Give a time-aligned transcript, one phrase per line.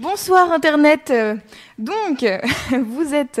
[0.00, 1.12] Bonsoir Internet.
[1.78, 2.24] Donc,
[2.86, 3.40] vous êtes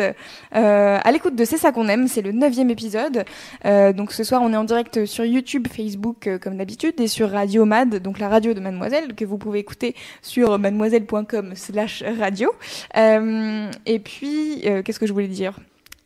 [0.54, 3.24] euh, à l'écoute de C'est ça qu'on aime, c'est le neuvième épisode.
[3.64, 7.06] Euh, donc ce soir, on est en direct sur YouTube, Facebook euh, comme d'habitude, et
[7.06, 12.02] sur Radio Mad, donc la radio de Mademoiselle, que vous pouvez écouter sur mademoiselle.com slash
[12.18, 12.50] radio.
[12.96, 15.54] Et puis, qu'est-ce que je voulais dire?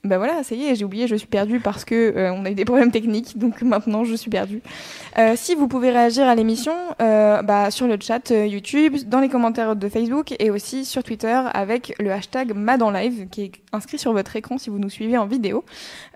[0.05, 2.51] Ben voilà, ça y est, j'ai oublié, je suis perdue parce que euh, on a
[2.51, 4.61] eu des problèmes techniques, donc maintenant je suis perdue.
[5.17, 9.21] Euh, si vous pouvez réagir à l'émission, euh, bah, sur le chat euh, YouTube, dans
[9.21, 13.99] les commentaires de Facebook et aussi sur Twitter avec le hashtag MadEnLive qui est inscrit
[13.99, 15.65] sur votre écran si vous nous suivez en vidéo.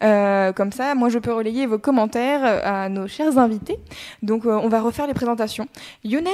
[0.03, 3.79] Euh, comme ça, moi je peux relayer vos commentaires euh, à nos chers invités.
[4.23, 5.67] Donc euh, on va refaire les présentations.
[6.05, 6.27] Younes,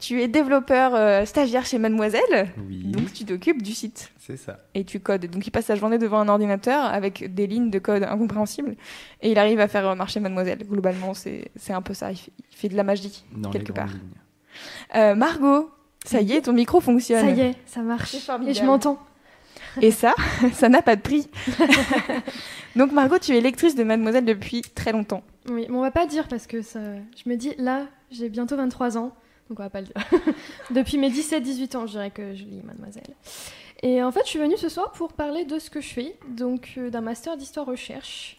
[0.00, 4.58] tu es développeur stagiaire chez Mademoiselle, Oui, donc tu t'occupes du site c'est ça.
[4.74, 5.26] et tu codes.
[5.26, 8.76] Donc il passe sa journée devant un ordinateur avec des lignes de code incompréhensibles
[9.22, 10.58] et il arrive à faire marcher Mademoiselle.
[10.68, 12.10] Globalement, c'est c'est un peu ça.
[12.10, 13.90] Il fait, il fait de la magie Dans quelque les part.
[14.94, 15.70] Euh, Margot,
[16.04, 17.20] ça y est, ton micro fonctionne.
[17.20, 18.14] Ça y est, ça marche.
[18.46, 18.98] Et je m'entends.
[19.80, 20.14] Et ça,
[20.52, 21.28] ça n'a pas de prix.
[22.76, 25.22] Donc Margot, tu es lectrice de Mademoiselle depuis très longtemps.
[25.48, 26.80] Oui, mais on va pas dire parce que ça...
[26.80, 29.12] je me dis, là, j'ai bientôt 23 ans,
[29.48, 29.94] donc on va pas le dire.
[30.70, 33.14] Depuis mes 17-18 ans, je dirais que je lis Mademoiselle.
[33.82, 36.16] Et en fait, je suis venue ce soir pour parler de ce que je fais,
[36.28, 38.38] donc euh, d'un master d'histoire-recherche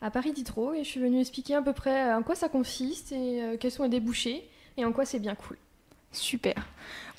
[0.00, 3.12] à Paris Diderot, et je suis venue expliquer à peu près en quoi ça consiste
[3.12, 5.58] et euh, quels sont les débouchés et en quoi c'est bien cool.
[6.10, 6.66] Super.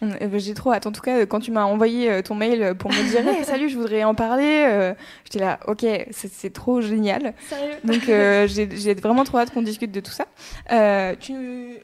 [0.03, 0.85] On- euh, J'ai trop hâte.
[0.87, 3.43] En tout cas, euh, quand tu m'as envoyé euh, ton mail pour me dire Hey,
[3.45, 7.33] salut, je voudrais en parler, euh, j'étais là, ok, c'est trop génial.
[7.49, 10.25] Sérieux Donc euh, j'ai vraiment trop hâte qu'on discute de tout ça.
[10.71, 11.33] Euh, tu...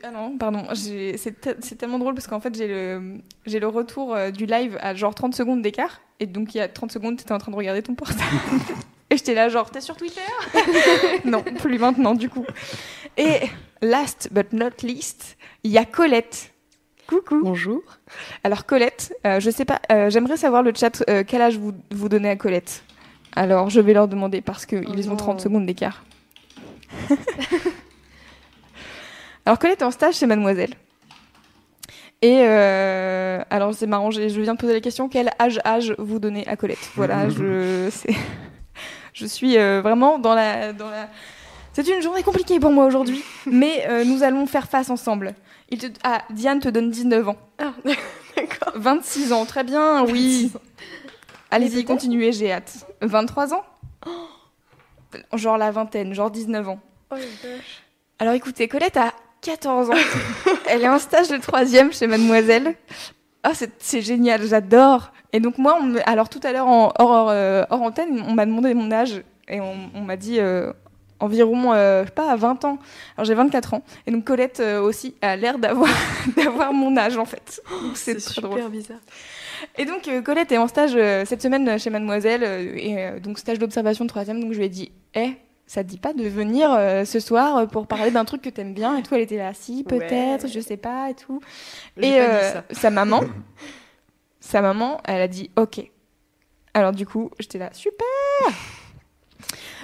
[0.03, 4.31] Ah non, pardon, c'est te- c'est tellement drôle parce qu'en fait j'ai le, retour euh,
[4.31, 6.01] du live à genre 30 secondes d'écart.
[6.19, 8.21] Et donc il y a 30 secondes, tu étais en train de regarder ton portable.
[9.09, 10.21] et j'étais là genre, t'es sur Twitter
[11.25, 12.45] Non, plus maintenant du coup.
[13.17, 13.39] Et
[13.81, 16.51] last but not least, il y a Colette.
[17.09, 17.41] Coucou.
[17.41, 17.81] Bonjour.
[18.43, 21.73] Alors Colette, euh, je sais pas, euh, j'aimerais savoir le chat euh, quel âge vous,
[21.89, 22.83] vous donnez à Colette?
[23.35, 25.39] Alors je vais leur demander parce qu'ils Oh ont 30 non.
[25.39, 26.03] secondes d'écart.
[29.47, 30.75] alors Colette est en stage chez Mademoiselle.
[32.21, 36.19] Et euh, alors c'est marrant, je viens de poser la question quel âge âge vous
[36.19, 36.91] donnez à Colette?
[36.95, 37.89] Voilà, je
[39.13, 41.07] je suis euh, vraiment dans la dans la
[41.73, 45.33] c'est une journée compliquée pour moi aujourd'hui, mais euh, nous allons faire face ensemble.
[45.69, 45.87] Il te...
[46.03, 47.37] Ah, Diane te donne 19 ans.
[47.59, 47.73] Ah,
[48.35, 48.73] d'accord.
[48.75, 50.51] 26 ans, très bien, oui.
[51.51, 52.85] Allez-y, continuez, j'ai hâte.
[53.01, 53.63] 23 ans
[55.33, 56.79] Genre la vingtaine, genre 19 ans.
[57.11, 57.15] Oh.
[58.19, 59.93] Alors écoutez, Colette a 14 ans.
[60.69, 62.75] Elle est en stage de troisième chez Mademoiselle.
[63.47, 65.11] Oh, c'est c'est génial, j'adore.
[65.33, 68.45] Et donc moi, on alors tout à l'heure en hors, euh, hors antenne, on m'a
[68.45, 70.71] demandé mon âge et on, on m'a dit euh,
[71.19, 72.77] environ, euh, je sais pas, à 20 ans.
[73.17, 73.83] Alors j'ai 24 ans.
[74.07, 75.89] Et donc Colette euh, aussi a l'air d'avoir
[76.35, 77.61] d'avoir mon âge en fait.
[77.93, 78.69] C'est C'est très super drôle.
[78.71, 78.97] bizarre.
[79.77, 83.19] Et donc euh, Colette est en stage euh, cette semaine chez Mademoiselle euh, et euh,
[83.19, 84.39] donc stage d'observation de troisième.
[84.41, 85.33] Donc je lui ai dit, eh,
[85.67, 88.73] ça te dit pas de venir euh, ce soir pour parler d'un truc que t'aimes
[88.73, 89.13] bien et tout?
[89.15, 90.49] Elle était là, si peut-être, Ouais.
[90.49, 91.41] je sais pas et tout.
[92.01, 92.63] Et euh, ça.
[92.71, 93.21] sa maman,
[94.39, 95.81] sa maman, elle a dit ok.
[96.73, 98.07] Alors du coup, j'étais là, super.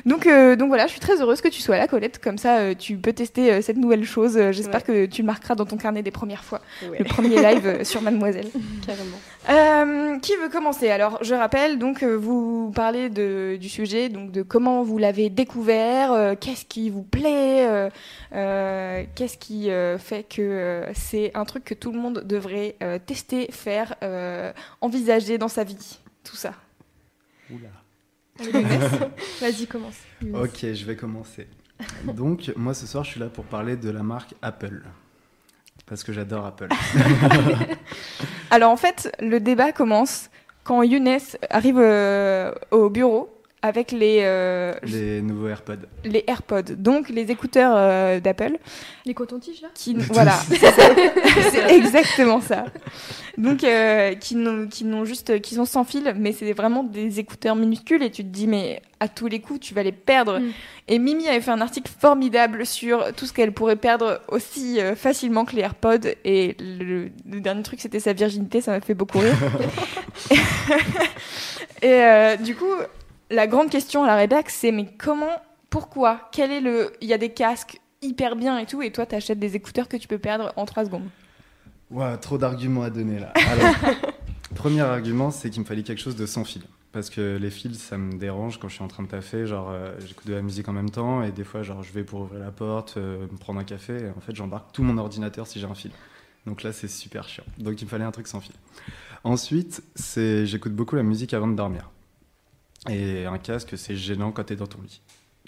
[0.06, 2.20] Donc, euh, donc voilà, je suis très heureuse que tu sois là, Colette.
[2.20, 4.40] Comme ça, euh, tu peux tester euh, cette nouvelle chose.
[4.52, 6.62] J'espère que tu le marqueras dans ton carnet des premières fois.
[6.84, 8.48] Ouais, Le premier live sur Mademoiselle.
[8.86, 9.18] carrément.
[9.50, 10.90] Euh, qui veut commencer?
[10.90, 15.30] Alors, je rappelle, donc, euh, vous parlez de, du sujet, donc de comment vous l'avez
[15.30, 17.90] découvert, euh, qu'est-ce qui vous plaît, euh,
[18.34, 22.76] euh, qu'est-ce qui euh, fait que euh, c'est un truc que tout le monde devrait
[22.84, 24.52] euh, tester, faire, euh,
[24.82, 26.54] envisager dans sa vie, tout ça.
[27.52, 27.70] Oula.
[29.42, 29.98] Vas-y, commence.
[30.34, 31.48] Ok, je vais commencer.
[32.04, 34.84] Donc, moi ce soir, je suis là pour parler de la marque Apple.
[35.86, 36.70] Parce que j'adore Apple.
[38.50, 40.30] Alors, en fait, le débat commence
[40.64, 43.35] quand Younes arrive euh, au bureau
[43.66, 45.88] avec les, euh, Les nouveaux AirPods.
[46.04, 48.58] les AirPods, donc les écouteurs euh, d'Apple.
[49.06, 50.72] Les cotons-tiges, là qui voilà c'est ça.
[51.52, 52.66] c'est exactement ça
[53.38, 57.20] Donc, euh, qui n'ont qui n'ont juste, qui sont sans fil, mais c'est vraiment des
[57.20, 60.40] écouteurs minuscules et tu te dis, mais à tous les coups, tu vas les perdre.
[60.40, 60.52] Mm.
[60.88, 64.96] Et Mimi avait fait un article formidable sur tout ce qu'elle pourrait perdre aussi euh,
[64.96, 66.08] facilement que les AirPods.
[66.24, 69.36] Et le, le dernier truc, c'était sa virginité, ça m'a fait beaucoup rire.
[71.82, 72.74] et euh, du coup,
[73.30, 77.14] la grande question à la rédac, c'est mais comment, pourquoi, quel est le, il y
[77.14, 80.20] a des casques hyper bien et tout, et toi, t'achètes des écouteurs que tu peux
[80.20, 81.10] perdre en 3 secondes?
[81.92, 83.32] Ouah, trop d'arguments à donner là.
[83.36, 83.76] Alors,
[84.56, 86.64] premier argument, c'est qu'il me fallait quelque chose de sans fil.
[86.92, 89.46] Parce que les fils, ça me dérange quand je suis en train de taffer.
[89.46, 92.04] Genre, euh, j'écoute de la musique en même temps et des fois, genre, je vais
[92.04, 93.98] pour ouvrir la porte, euh, me prendre un café.
[93.98, 95.92] Et en fait, j'embarque tout mon ordinateur si j'ai un fil.
[96.46, 97.44] Donc là, c'est super chiant.
[97.58, 98.56] Donc il me fallait un truc sans fil.
[99.26, 101.90] Ensuite, c'est j'écoute beaucoup la musique avant de dormir.
[102.90, 105.02] Et un casque, c'est gênant quand t'es dans ton lit.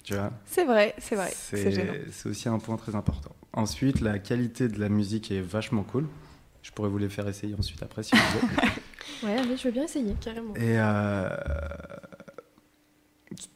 [0.04, 1.92] Tu vois C'est vrai, c'est vrai, c'est gênant.
[2.10, 3.34] c'est aussi un point très important.
[3.52, 6.06] Ensuite, la qualité de la musique est vachement cool.
[6.62, 8.52] Je pourrais vous les faire essayer ensuite après si vous voulez.
[9.24, 10.14] Ouais, allez, je veux bien essayer.
[10.20, 10.54] Carrément.
[10.54, 11.28] Et euh...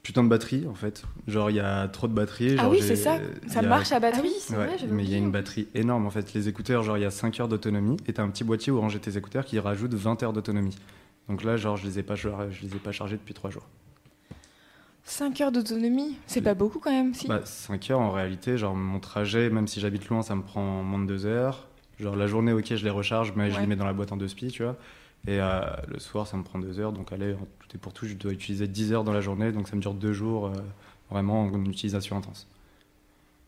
[0.03, 1.05] putain de batterie en fait.
[1.29, 2.57] Genre il y a trop de batterie.
[2.59, 3.19] Ah genre, oui, c'est ça,
[3.49, 4.23] ça a- marche à Ah batterie.
[4.29, 6.35] oui, c'est Ouais, vrai, mais il y a une batterie énorme en fait.
[6.35, 8.81] Les écouteurs, genre il y a 5 heures d'autonomie et t'as un petit boîtier où
[8.81, 10.77] ranger tes écouteurs qui rajoute 20 heures d'autonomie.
[11.29, 12.29] Donc là, genre je les ai pas, je
[12.63, 13.67] les ai pas chargés depuis 3 jours.
[15.05, 17.27] 5 heures d'autonomie, c'est pas beaucoup quand même, si.
[17.27, 20.83] Bah, 5 heures en réalité, genre mon trajet, même si j'habite loin, ça me prend
[20.83, 21.69] moins de 2 heures.
[21.99, 24.17] Genre la journée, ok, je les recharge, mais je les mets dans la boîte en
[24.17, 24.77] deux spi, tu vois.
[25.27, 26.93] Et euh, le soir, ça me prend 2 heures.
[26.93, 29.53] Donc allez, tout et pour tout, je dois utiliser 10 heures dans la journée.
[29.53, 30.53] Donc ça me dure 2 jours euh,
[31.11, 32.49] vraiment en utilisation intense.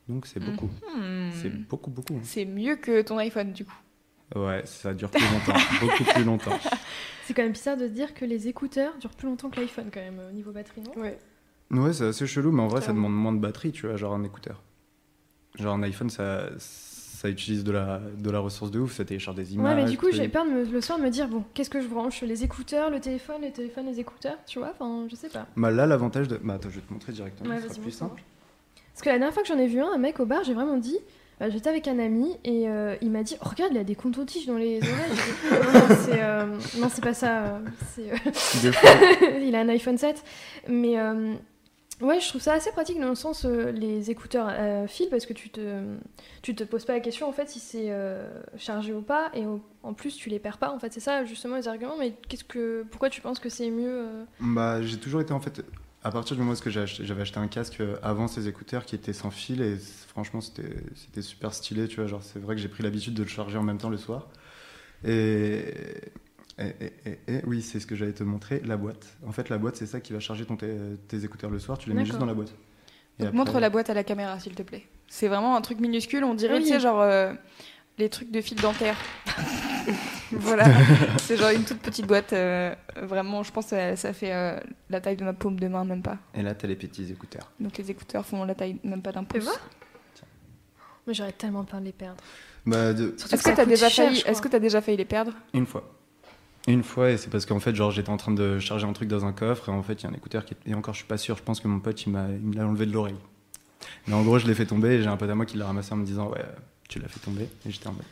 [0.08, 0.66] Donc c'est beaucoup.
[0.96, 1.30] Hmm.
[1.32, 2.14] C'est beaucoup, beaucoup.
[2.14, 2.20] hein.
[2.22, 3.74] C'est mieux que ton iPhone du coup.
[4.34, 5.60] Ouais, ça dure plus longtemps.
[5.80, 6.58] beaucoup plus longtemps.
[7.24, 9.90] C'est quand même bizarre de se dire que les écouteurs durent plus longtemps que l'iPhone,
[9.92, 11.00] quand même, au niveau batterie, non?
[11.00, 11.18] Ouais.
[11.70, 14.14] Ouais, c'est assez chelou, mais en vrai, ça demande moins de batterie, tu vois, genre
[14.14, 14.62] un écouteur.
[15.58, 19.36] Genre un iPhone, ça, ça utilise de la, de la ressource de ouf, ça télécharge
[19.36, 19.76] des images.
[19.76, 21.70] Ouais, mais du coup, j'ai peur de me- le soir de me dire, bon, qu'est-ce
[21.70, 22.22] que je branche?
[22.22, 24.72] Les écouteurs, le téléphone, le téléphone, les écouteurs, tu vois?
[24.72, 25.46] Enfin, je sais pas.
[25.56, 26.36] Bah là, l'avantage de.
[26.42, 27.50] Bah attends, je vais te montrer directement.
[27.50, 28.22] Ouais, ce sera plus simple.
[28.92, 30.54] Parce que la dernière fois que j'en ai vu un, un mec au bar, j'ai
[30.54, 30.98] vraiment dit,
[31.40, 33.94] bah, j'étais avec un ami et euh, il m'a dit, oh, regarde, il a des
[33.94, 35.10] contents-tiges dans les oreilles.
[35.10, 36.46] J'ai dit, non, non, c'est euh,
[36.80, 37.44] non, c'est pas ça.
[37.44, 37.58] euh,
[37.98, 40.22] euh, il a un iPhone 7.
[40.68, 41.34] Mais euh,
[42.00, 45.26] ouais, je trouve ça assez pratique dans le sens euh, les écouteurs à fil parce
[45.26, 45.82] que tu te,
[46.42, 49.46] tu te poses pas la question en fait si c'est euh, chargé ou pas et
[49.46, 50.70] au- en plus tu les perds pas.
[50.70, 51.96] En fait, c'est ça justement les arguments.
[51.98, 55.40] Mais qu'est-ce que, pourquoi tu penses que c'est mieux euh, bah, j'ai toujours été en
[55.40, 55.62] fait.
[56.04, 59.14] À partir du moment où j'avais acheté un casque euh, avant ces écouteurs qui étaient
[59.14, 59.76] sans fil et
[60.08, 62.06] franchement c'était c'était super stylé, tu vois.
[62.06, 64.28] Genre c'est vrai que j'ai pris l'habitude de le charger en même temps le soir.
[65.04, 65.64] Et,
[66.58, 69.16] et, et- et- et oui, c'est ce que j'allais te montrer, la boîte.
[69.26, 71.78] En fait, la boîte c'est ça qui va charger ton tes écouteurs le soir.
[71.78, 72.52] Tu les mets juste dans la boîte.
[73.18, 74.84] Et Donc après- montre la boîte à la caméra s'il te plaît.
[75.08, 76.62] C'est vraiment un truc minuscule, on dirait, Oui.
[76.64, 77.32] tu sais, genre euh,
[77.96, 78.96] les trucs de fil dentaire.
[80.38, 80.64] voilà,
[81.18, 82.32] c'est genre une toute petite boîte.
[82.32, 84.58] euh, vraiment, je pense que ça, fait euh,
[84.90, 86.18] la taille de ma paume de main, même pas.
[86.34, 87.50] Et là, t'as les petits écouteurs.
[87.60, 89.44] Donc les écouteurs font la taille même pas d'un pouce.
[89.44, 89.58] voir
[91.06, 92.22] Mais j'aurais tellement peur de les perdre.
[92.66, 95.32] Bah, de- Est-ce que t'as déjà failli, est-ce que t'as déjà failli les perdre?
[95.52, 95.90] Une fois.
[96.66, 99.06] Une fois, et c'est parce qu'en fait, genre, j'étais en train de charger un truc
[99.08, 100.70] dans un coffre, et en fait, il y a un écouteur qui est...
[100.70, 102.54] Et encore, je suis pas sûr, je pense que mon pote, il m'a il me
[102.54, 103.18] l'a enlevé de l'oreille.
[104.06, 105.66] Mais en gros, je l'ai fait tomber, et j'ai un pote à moi qui l'a
[105.66, 106.42] ramassé en me disant, ouais,
[106.88, 107.42] tu l'as fait tomber.
[107.66, 108.04] Et j'étais en mode.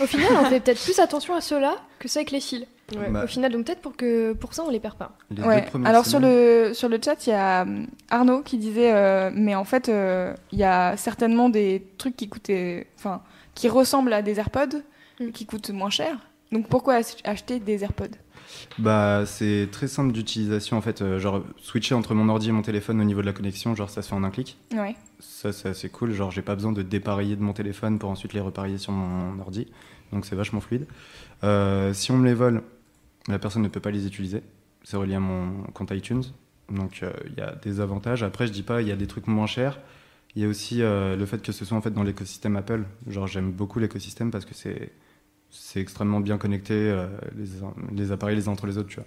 [0.00, 2.64] Au final, on fait peut-être plus attention à ceux-là que ceux avec les fils.
[2.94, 3.08] Ouais.
[3.10, 5.12] Bah, Au final, donc peut-être pour que pour ça on les perd pas.
[5.30, 5.60] les Ouais.
[5.62, 8.92] deux premières Alors sur le sur le chat, il y a hum, Arnaud qui disait,
[8.94, 13.22] euh, mais en fait, euh, il y a certainement des trucs qui coûtaient, enfin,
[13.54, 14.82] qui ressemblent à des AirPods,
[15.18, 15.30] Mm.
[15.30, 16.16] qui coûtent moins cher.
[16.52, 18.14] Donc pourquoi ach- acheter des AirPods?
[18.78, 21.02] Bah, c'est très simple d'utilisation, en fait.
[21.02, 23.90] euh, genre, switcher entre mon ordi et mon téléphone au niveau de la connexion, genre,
[23.90, 24.58] ça se fait en un clic.
[24.72, 24.94] Ouais.
[25.18, 26.12] Ça, c'est assez cool.
[26.12, 29.38] Genre, j'ai pas besoin de dépareiller de mon téléphone pour ensuite les repareiller sur mon
[29.40, 29.66] ordi.
[30.12, 30.86] Donc, c'est vachement fluide.
[31.44, 32.62] Euh, si on me les vole,
[33.28, 34.42] la personne ne peut pas les utiliser.
[34.84, 36.22] C'est relié à mon compte iTunes.
[36.70, 38.22] Donc, euh, il y a des avantages.
[38.22, 39.80] Après, je dis pas, il y a des trucs moins chers.
[40.34, 42.84] Il y a aussi le fait que ce soit en fait dans l'écosystème Apple.
[43.08, 44.92] Genre, j'aime beaucoup l'écosystème parce que c'est
[45.58, 47.46] c'est extrêmement bien connecté, euh, les,
[47.96, 49.06] les appareils les uns entre les autres, tu vois.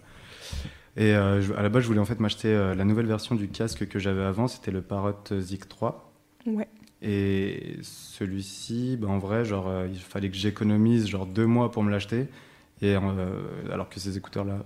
[0.98, 3.36] Et euh, je- à la base, je voulais en fait m'acheter euh, la nouvelle version
[3.36, 6.12] du casque que j'avais avant, c'était le Parrot Zik 3.
[6.46, 6.68] Ouais.
[7.02, 11.92] Et celui-ci, ben, en vrai, genre, il fallait que j'économise genre deux mois pour me
[11.92, 12.28] l'acheter.
[12.82, 12.96] Et
[13.72, 14.64] alors que ces écouteurs-là,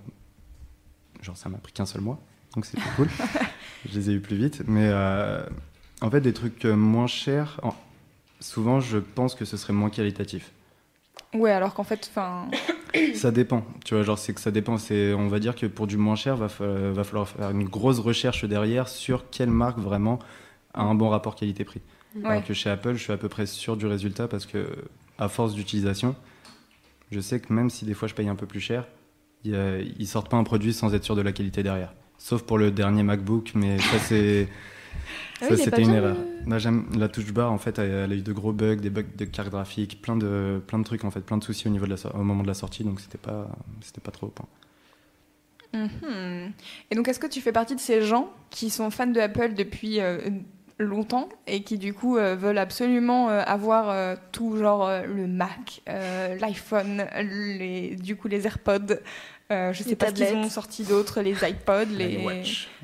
[1.22, 2.20] genre, ça m'a pris qu'un seul mois,
[2.56, 3.08] donc c'était cool.
[3.90, 4.64] je les ai eu plus vite.
[4.68, 4.92] Mais
[6.02, 7.76] en fait, des trucs moins chers, en-
[8.40, 10.52] souvent, je pense que ce serait moins qualitatif.
[11.34, 12.48] Ouais, alors qu'en fait, enfin,
[13.16, 14.78] Ça dépend, tu vois, genre c'est que ça dépend.
[14.78, 17.64] C'est, on va dire que pour du moins cher, va, fa- va falloir faire une
[17.64, 20.20] grosse recherche derrière sur quelle marque vraiment
[20.76, 21.82] a un bon rapport qualité-prix.
[22.16, 22.26] ouais.
[22.28, 24.68] Alors que chez Apple, je suis à peu près sûr du résultat parce que
[25.18, 26.16] à force d'utilisation,
[27.12, 28.88] je sais que même si des fois je paye un peu plus cher,
[29.44, 31.94] il, euh, ils sortent pas un produit sans être sûr de la qualité derrière.
[32.20, 34.48] Sauf pour le dernier MacBook, mais ça c'est.
[35.44, 36.18] Ah oui, c'était une bien, erreur.
[36.58, 39.04] j'aime la touche bar en fait, elle, elle a eu de gros bugs, des bugs
[39.18, 41.86] de carte graphique, plein de plein de trucs en fait, plein de soucis au niveau
[41.86, 43.48] de la so- au moment de la sortie, donc c'était pas
[43.82, 44.48] c'était pas trop au point.
[45.74, 46.52] Mhm.
[46.92, 49.54] Et donc, est-ce que tu fais partie de ces gens qui sont fans de Apple
[49.56, 50.20] depuis euh,
[50.78, 55.26] longtemps et qui, du coup, euh, veulent absolument euh, avoir euh, tout, genre euh, le
[55.28, 58.98] Mac, euh, l'iPhone, les, du coup, les AirPods,
[59.52, 62.70] euh, je sais Les pas ce qu'ils ont sorti d'autres, les iPods, les l'iWatch.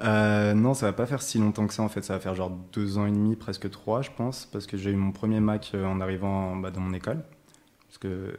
[0.00, 2.02] Euh, non, ça va pas faire si longtemps que ça en fait.
[2.02, 4.90] Ça va faire genre deux ans et demi, presque trois, je pense, parce que j'ai
[4.90, 7.22] eu mon premier Mac euh, en arrivant bah, dans mon école.
[7.88, 8.32] Parce que euh,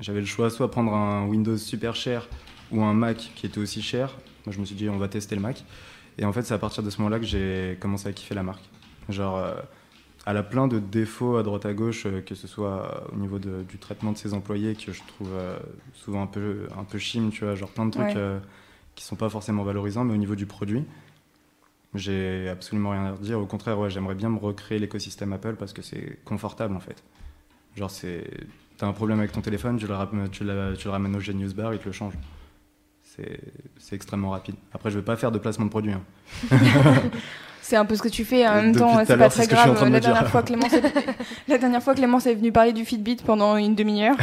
[0.00, 2.28] j'avais le choix soit prendre un Windows super cher
[2.72, 4.16] ou un Mac qui était aussi cher.
[4.46, 5.64] Moi, je me suis dit, on va tester le Mac.
[6.18, 8.42] Et en fait, c'est à partir de ce moment-là que j'ai commencé à kiffer la
[8.42, 8.62] marque.
[9.10, 9.54] Genre, euh,
[10.26, 13.38] elle a plein de défauts à droite à gauche, euh, que ce soit au niveau
[13.38, 15.58] de- du traitement de ses employés, que je trouve euh,
[15.94, 18.38] souvent un peu, un peu chim, tu vois, genre plein de trucs Ouais.
[19.00, 20.84] Qui sont pas forcément valorisants, mais au niveau du produit,
[21.94, 23.40] j'ai absolument rien à redire.
[23.40, 27.02] Au contraire, j'aimerais bien me recréer l'écosystème Apple parce que c'est confortable en fait.
[27.76, 28.30] Genre, c'est.
[28.76, 29.94] T'as un problème avec ton téléphone, tu le,
[30.90, 32.12] ramènes au Genius Bar, il te le change.
[33.78, 34.54] C'est extrêmement rapide.
[34.72, 35.92] Après, je vais pas faire de placement de produit.
[35.92, 36.02] hein.
[37.62, 39.44] C'est un peu ce que tu fais en même Depuis temps, à c'est pas très
[39.44, 39.78] ce grave.
[39.86, 40.82] de La dernière, fois, Clémence est...
[41.48, 44.16] la dernière fois, Clémence est venue parler du Fitbit pendant une demi-heure.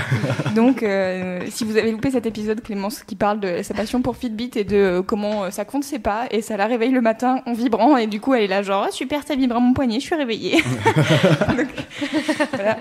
[0.53, 4.17] Donc, euh, si vous avez loupé cet épisode, Clémence qui parle de sa passion pour
[4.17, 7.41] Fitbit et de comment euh, ça compte ses pas et ça la réveille le matin
[7.46, 9.72] en vibrant et du coup, elle est là genre Ah, super, ça vibre à mon
[9.74, 10.62] poignet, je suis réveillée.
[11.58, 11.67] Donc,
[12.53, 12.79] voilà.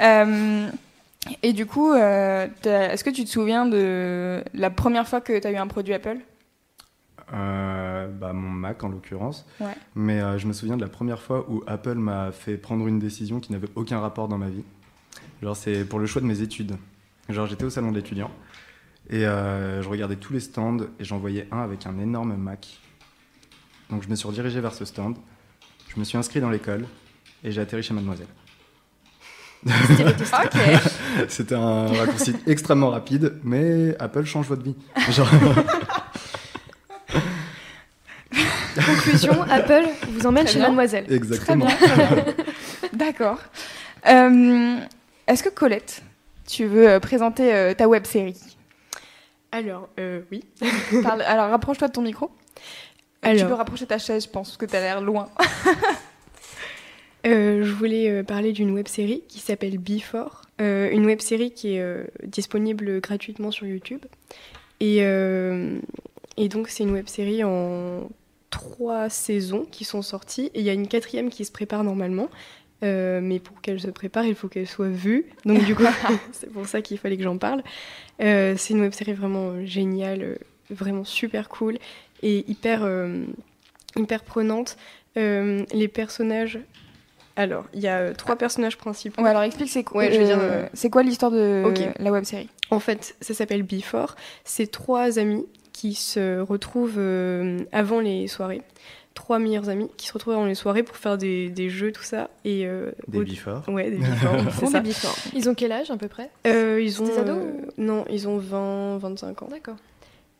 [0.00, 0.68] Euh,
[1.42, 5.46] et du coup, euh, est-ce que tu te souviens de la première fois que tu
[5.46, 6.18] as eu un produit Apple?
[7.32, 9.46] Euh, bah, mon Mac en l'occurrence.
[9.60, 9.76] Ouais.
[9.94, 12.98] Mais euh, je me souviens de la première fois où Apple m'a fait prendre une
[12.98, 14.64] décision qui n'avait aucun rapport dans ma vie.
[15.42, 16.76] Genre, c'est pour le choix de mes études.
[17.28, 18.30] Genre, j'étais au salon de l'étudiant
[19.10, 22.80] et je regardais tous les stands et j'en voyais un avec un énorme Mac.
[23.90, 25.16] Donc, je me suis redirigé vers ce stand.
[25.88, 26.86] Je me suis inscrit dans l'école
[27.44, 28.26] et j'ai atterri chez Mademoiselle.
[31.28, 34.76] C'était un raccourci extrêmement rapide, mais Apple change votre vie.
[35.10, 35.28] Genre,
[38.86, 40.68] Conclusion, Apple vous emmène Très chez bien.
[40.68, 41.06] Mademoiselle.
[41.12, 41.66] Exactement.
[42.92, 43.38] D'accord.
[44.08, 44.76] Euh,
[45.26, 46.02] Est-ce que Colette,
[46.46, 48.36] tu veux euh, présenter euh, ta web série?
[49.50, 50.44] Alors, euh, oui.
[51.02, 52.30] Parle- Alors, rapproche-toi de ton micro.
[53.22, 53.48] tu Alors.
[53.48, 55.28] peux rapprocher ta chaise, je pense, parce que tu as l'air loin.
[57.28, 60.42] Euh, je voulais euh, parler d'une web série qui s'appelle Before.
[60.60, 64.04] Euh, une web série qui est euh, disponible gratuitement sur YouTube.
[64.80, 68.08] Et, et donc, c'est une web série en
[68.50, 70.50] trois saisons qui sont sorties.
[70.54, 72.28] Et il y a une quatrième qui se prépare normalement.
[72.84, 75.26] Euh, mais pour qu'elle se prépare, il faut qu'elle soit vue.
[75.44, 75.84] Donc, du coup,
[76.32, 77.62] c'est pour ça qu'il fallait que j'en parle.
[78.20, 80.38] Euh, c'est une web série vraiment géniale,
[80.70, 81.78] vraiment super cool
[82.22, 83.24] et hyper, euh,
[83.96, 84.76] hyper prenante.
[85.16, 86.60] Les personnages.
[87.38, 89.22] Alors, il y a euh, trois personnages principaux.
[89.22, 91.64] Ouais, alors explique, c'est quoi, Ouais, je vais dire, euh, euh, c'est quoi l'histoire de
[92.00, 92.48] la web série?
[92.70, 94.16] En fait, ça s'appelle Before.
[94.44, 98.60] C'est trois amis qui se retrouvent euh, avant les soirées.
[99.14, 102.02] Trois meilleurs amis qui se retrouvent avant les soirées pour faire des, des jeux, tout
[102.02, 102.28] ça.
[102.44, 103.62] Et, euh, Des au- before.
[103.68, 104.80] Ouais, des Before, c'est ça.
[104.80, 105.16] des before.
[105.34, 106.30] Ils ont quel âge à peu près?
[106.46, 107.06] Euh, ils ont.
[107.06, 109.48] des ados euh, non, ils ont 20, 25 ans.
[109.50, 109.76] D'accord.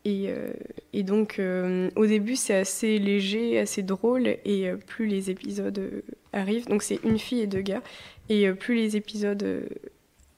[0.04, 0.52] Et, euh,
[0.92, 6.02] et donc, euh, au début, c'est assez léger, assez drôle, et euh, plus les épisodes
[6.34, 7.82] euh, arrivent, donc c'est une fille et deux gars,
[8.28, 9.66] et euh, plus les épisodes euh,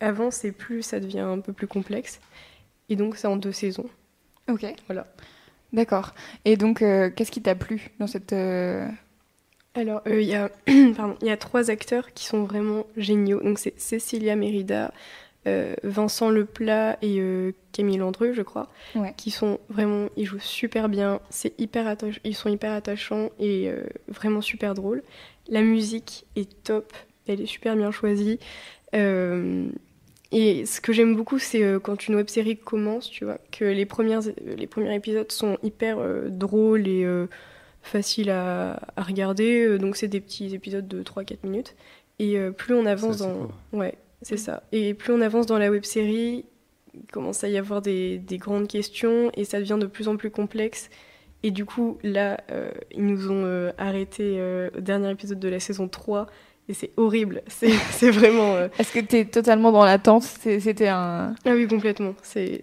[0.00, 2.20] avancent, et plus ça devient un peu plus complexe.
[2.88, 3.88] Et donc, c'est en deux saisons.
[4.49, 4.66] Ok.
[4.87, 5.06] Voilà.
[5.73, 6.14] D'accord.
[6.44, 8.32] Et donc, euh, qu'est-ce qui t'a plu dans cette.
[8.32, 8.88] euh,
[9.75, 10.50] Alors, euh, il y, a,
[11.23, 13.40] y a trois acteurs qui sont vraiment géniaux.
[13.40, 14.92] Donc, c'est Cécilia Mérida,
[15.47, 19.14] euh, Vincent Leplat et euh, Camille Landreux, je crois, Ouais.
[19.16, 21.20] qui sont vraiment, ils jouent super bien.
[21.30, 25.02] C'est hyper attach- ils sont hyper attachants et euh, vraiment super drôles.
[25.49, 26.92] La musique est top,
[27.26, 28.38] elle est super bien choisie.
[28.94, 29.68] Euh,
[30.32, 33.64] et ce que j'aime beaucoup, c'est euh, quand une web série commence, tu vois, que
[33.64, 37.26] les, premières, les premiers épisodes sont hyper euh, drôles et euh,
[37.82, 39.78] faciles à, à regarder.
[39.78, 41.75] Donc, c'est des petits épisodes de 3-4 minutes.
[42.18, 43.32] Et euh, plus on avance dans.
[43.35, 43.49] cool.
[43.80, 44.62] Ouais, c'est ça.
[44.72, 46.44] Et plus on avance dans la web série,
[46.94, 50.16] il commence à y avoir des, des grandes questions et ça devient de plus en
[50.16, 50.90] plus complexe.
[51.42, 55.48] Et du coup, là, euh, ils nous ont euh, arrêté euh, au dernier épisode de
[55.48, 56.26] la saison 3.
[56.70, 57.42] Et c'est horrible.
[57.90, 58.54] C'est vraiment.
[58.54, 60.22] euh, Est-ce que tu es totalement dans l'attente?
[60.22, 61.34] C'était un.
[61.44, 62.14] Ah oui, complètement.
[62.22, 62.62] C'est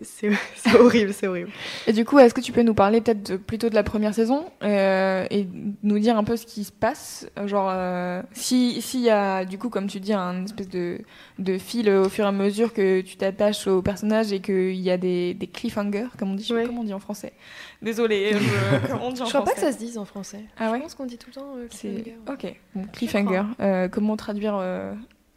[0.79, 1.49] horrible, c'est horrible.
[1.87, 4.45] Et du coup, est-ce que tu peux nous parler peut-être plutôt de la première saison
[4.63, 5.47] euh, et
[5.83, 7.27] nous dire un peu ce qui se passe?
[7.45, 10.99] Genre, euh, si s'il y a, du coup, comme tu dis, un espèce de,
[11.39, 14.89] de fil au fur et à mesure que tu t'attaches au personnage et qu'il y
[14.91, 16.65] a des, des cliffhangers, comme on dit, je sais pas Ouais.
[16.65, 17.33] comment on dit en français.
[17.81, 20.43] Désolée, je, comment on dit en Je crois pas que ça se dise en français.
[20.60, 22.17] Ah ouais Je pense qu'on dit tout le temps euh, cliffhanger.
[22.27, 22.55] ok.
[22.75, 23.43] Bon, cliffhanger.
[23.60, 24.93] Euh, comment traduire euh,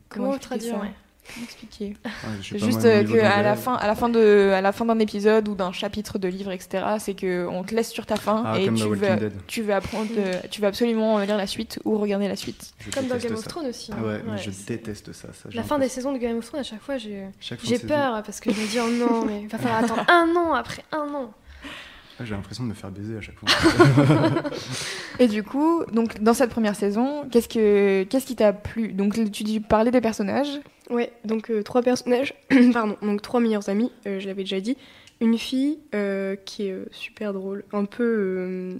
[0.09, 0.91] Comment expliquer traduire ouais.
[1.35, 4.61] Comment expliquer Ouais, juste euh, niveau que à la fin, à la fin de, à
[4.63, 6.83] la fin d'un épisode ou d'un chapitre de livre, etc.
[6.99, 10.09] C'est que on te laisse sur ta fin Ah, et tu veux, tu veux apprendre,
[10.09, 12.73] de- tu veux absolument lire la suite ou regarder la suite.
[12.81, 13.47] Je Comme dans Game of.
[13.47, 13.93] Thrones aussi.
[13.93, 13.97] hein.
[14.01, 15.29] Ah ouais, mais je déteste ça.
[15.35, 17.27] ça La fin des saisons de Game of Thrones, à chaque fois, j'ai
[17.63, 20.35] j'ai peur parce que je me dis, oh non, mais il va falloir attendre un
[20.37, 21.31] an après un an.
[22.21, 23.49] Ah, J'ai l'impression de me faire baiser à chaque fois.
[25.19, 28.93] Et du coup, donc dans cette première saison, qu'est-ce que, qu'est-ce qui t'a plu?
[28.93, 30.61] Donc tu dis parler des personnages.
[30.91, 32.35] Ouais, donc euh, trois personnages,
[32.73, 34.77] pardon, donc trois meilleurs amis, euh, je l'avais déjà dit.
[35.21, 38.73] Une fille euh, qui est euh, super drôle, un peu, euh,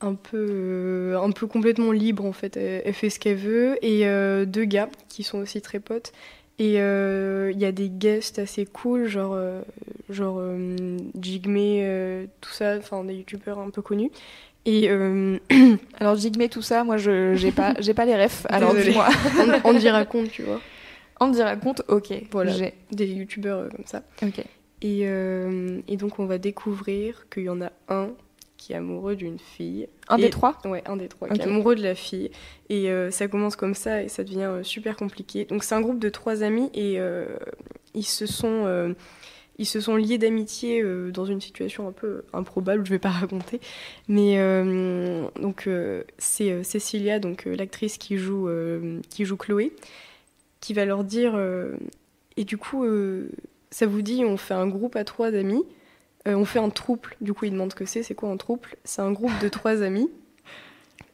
[0.00, 2.56] un peu, euh, un peu complètement libre en fait.
[2.56, 6.12] Elle, elle fait ce qu'elle veut et euh, deux gars qui sont aussi très potes.
[6.58, 9.60] Et euh, il y a des guests assez cool, genre, euh,
[10.08, 14.10] genre euh, Jigme, tout ça, enfin des youtubeurs un peu connus.
[14.64, 14.88] Et
[16.00, 18.46] Alors Jigme, tout ça, moi je j'ai pas, j'ai pas les refs.
[18.48, 19.06] Alors dis-moi.
[19.64, 20.60] on, on y raconte, tu vois,
[21.20, 21.82] On te raconte.
[21.88, 22.12] Ok.
[22.30, 22.52] Voilà.
[22.52, 22.74] J'ai.
[22.90, 24.02] des youtubeurs comme ça.
[24.22, 24.42] Ok.
[24.82, 28.10] Et, et donc on va découvrir qu'il y en a un
[28.66, 29.86] qui est amoureux d'une fille.
[30.08, 30.58] Un Et- des trois?
[30.64, 32.32] Ouais, un des trois, qui est amoureux de la fille.
[32.68, 35.44] Et euh, ça commence comme ça et ça devient euh, super compliqué.
[35.44, 37.26] Donc c'est un groupe de trois amis et euh,
[37.94, 38.94] ils se sont...
[39.58, 43.08] ils se sont liés d'amitié euh, dans une situation un peu improbable, je vais pas
[43.22, 43.60] raconter.
[44.08, 48.48] Mais euh, donc euh, c'est Cecilia, donc l'actrice qui joue
[49.08, 49.72] qui joue Chloé,
[50.60, 51.38] qui va leur dire
[52.36, 52.84] et du coup
[53.70, 55.62] ça vous dit on fait un groupe à trois d'amis,
[56.26, 57.10] Euh, on fait un trouble.
[57.20, 59.48] Du coup ils demandent ce que c'est, c'est quoi un trouble C'est un groupe de
[59.48, 60.10] trois amis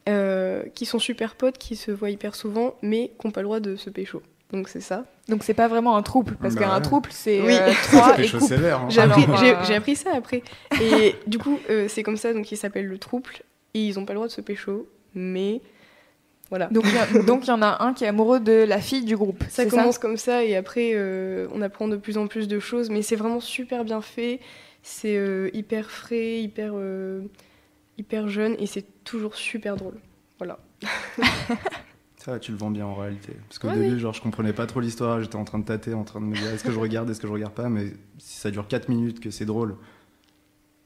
[0.09, 3.45] euh, qui sont super potes, qui se voient hyper souvent, mais qui n'ont pas le
[3.45, 4.21] droit de se pécho.
[4.51, 5.05] Donc c'est ça.
[5.29, 6.81] Donc c'est pas vraiment un trouble parce Bah qu'un ouais.
[6.81, 7.53] trouple c'est Oui.
[7.53, 8.53] euh, trois et couple.
[8.53, 8.85] hein.
[8.89, 10.43] J'ai appris, j'ai- j'ai appris ça après.
[10.81, 13.29] Et du coup, euh, c'est comme ça, donc ils s'appellent le trouble.
[13.73, 15.61] Et ils n'ont pas le droit de se pécho, mais
[16.49, 16.67] voilà.
[16.67, 19.43] Donc il y il en a un qui est amoureux de la fille du groupe.
[19.49, 22.59] ça c'est commence comme ça, et après, euh, on apprend de plus en plus de
[22.59, 24.39] choses, mais c'est vraiment super bien fait.
[24.83, 27.23] C'est euh, hyper frais, hyper, euh,
[27.97, 29.95] hyper jeune, et c'est toujours super drôle.
[30.37, 30.59] Voilà.
[32.17, 33.33] Ça, tu le vends bien en réalité.
[33.49, 33.99] Parce qu'au Ouais, début, oui.
[33.99, 36.35] genre, je comprenais pas trop l'histoire, j'étais en train de tâter, en train de me
[36.35, 38.87] dire est-ce que je regarde, est-ce que je regarde pas, mais si ça dure 4
[38.89, 39.75] minutes, que c'est drôle,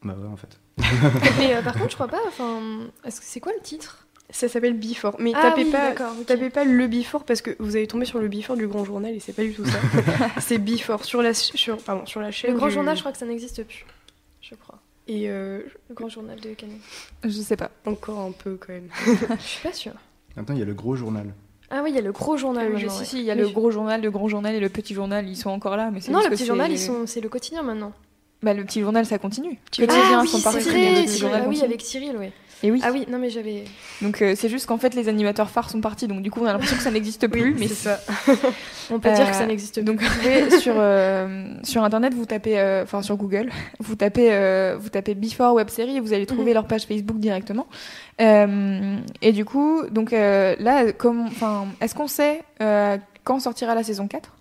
[0.03, 0.59] bah ouais, en fait.
[1.39, 2.19] Mais euh, par contre, je crois pas.
[2.27, 4.06] Enfin, est-ce que c'est quoi le titre?
[4.29, 5.15] Ça s'appelle Before.
[5.19, 5.93] Mais Ah tapez, oui, pas,
[6.25, 9.19] tapez le Before parce que vous allez tomber sur le Before du Grand Journal et
[9.21, 9.79] c'est pas du tout ça.
[10.41, 12.51] c'est Before sur la, sur, pardon, sur la chaîne.
[12.51, 13.85] Le Grand du- Journal, je crois que ça n'existe plus.
[14.41, 14.79] Je crois.
[15.07, 16.75] Et euh, Le Grand Journal de Canet.
[17.23, 17.71] Je sais pas.
[17.85, 18.89] encore un peu quand même.
[19.39, 19.93] Je suis pas sûre.
[20.35, 21.33] Maintenant, il y a le gros journal.
[21.69, 22.67] Ah oui, il y a le Gros Journal.
[22.69, 23.05] Ah oui, je- si, ouais.
[23.05, 23.41] si, il y a Oui.
[23.41, 25.99] le gros journal, le grand journal et le petit journal, ils sont encore là, mais
[26.09, 27.05] Non, le petit journal, c'est- ils sont...
[27.07, 27.91] c'est le quotidien maintenant.
[28.43, 29.57] Bah, le petit journal, ça continue.
[29.71, 30.73] Petit Quotidien, ah oui, sont c'est partis, vrai.
[30.73, 31.19] mais le petit Cyril.
[31.21, 32.27] journal Ah oui, avec Cyril, oui.
[32.63, 32.81] Et oui.
[32.83, 33.65] Ah oui, non mais j'avais.
[34.01, 36.45] Donc euh, c'est juste qu'en fait les animateurs phares sont partis, donc du coup on
[36.47, 37.55] a l'impression que ça n'existe plus.
[37.59, 37.99] mais c'est ça.
[38.89, 39.83] On peut Euh, dire que ça n'existe plus.
[39.83, 40.01] Donc
[40.59, 45.13] sur euh, sur internet vous tapez, euh, enfin sur Google, vous tapez euh, vous tapez
[45.13, 46.53] Before Web Série et vous allez trouver Mhm.
[46.55, 47.67] leur page Facebook directement.
[48.21, 53.75] Euh, et du coup donc euh, là comme enfin est-ce qu'on sait euh, quand sortira
[53.75, 54.31] la saison 4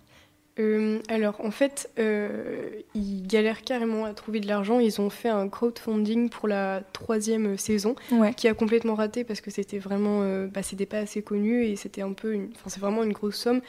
[0.59, 4.79] Euh, alors en fait, euh, ils galèrent carrément à trouver de l'argent.
[4.79, 8.33] Ils ont fait un crowdfunding pour la troisième saison Ouais.
[8.33, 11.75] qui a complètement raté parce que c'était vraiment, euh, bah, c'était pas assez connu et
[11.75, 12.49] c'était un peu, une...
[12.55, 13.61] enfin c'est vraiment une grosse somme.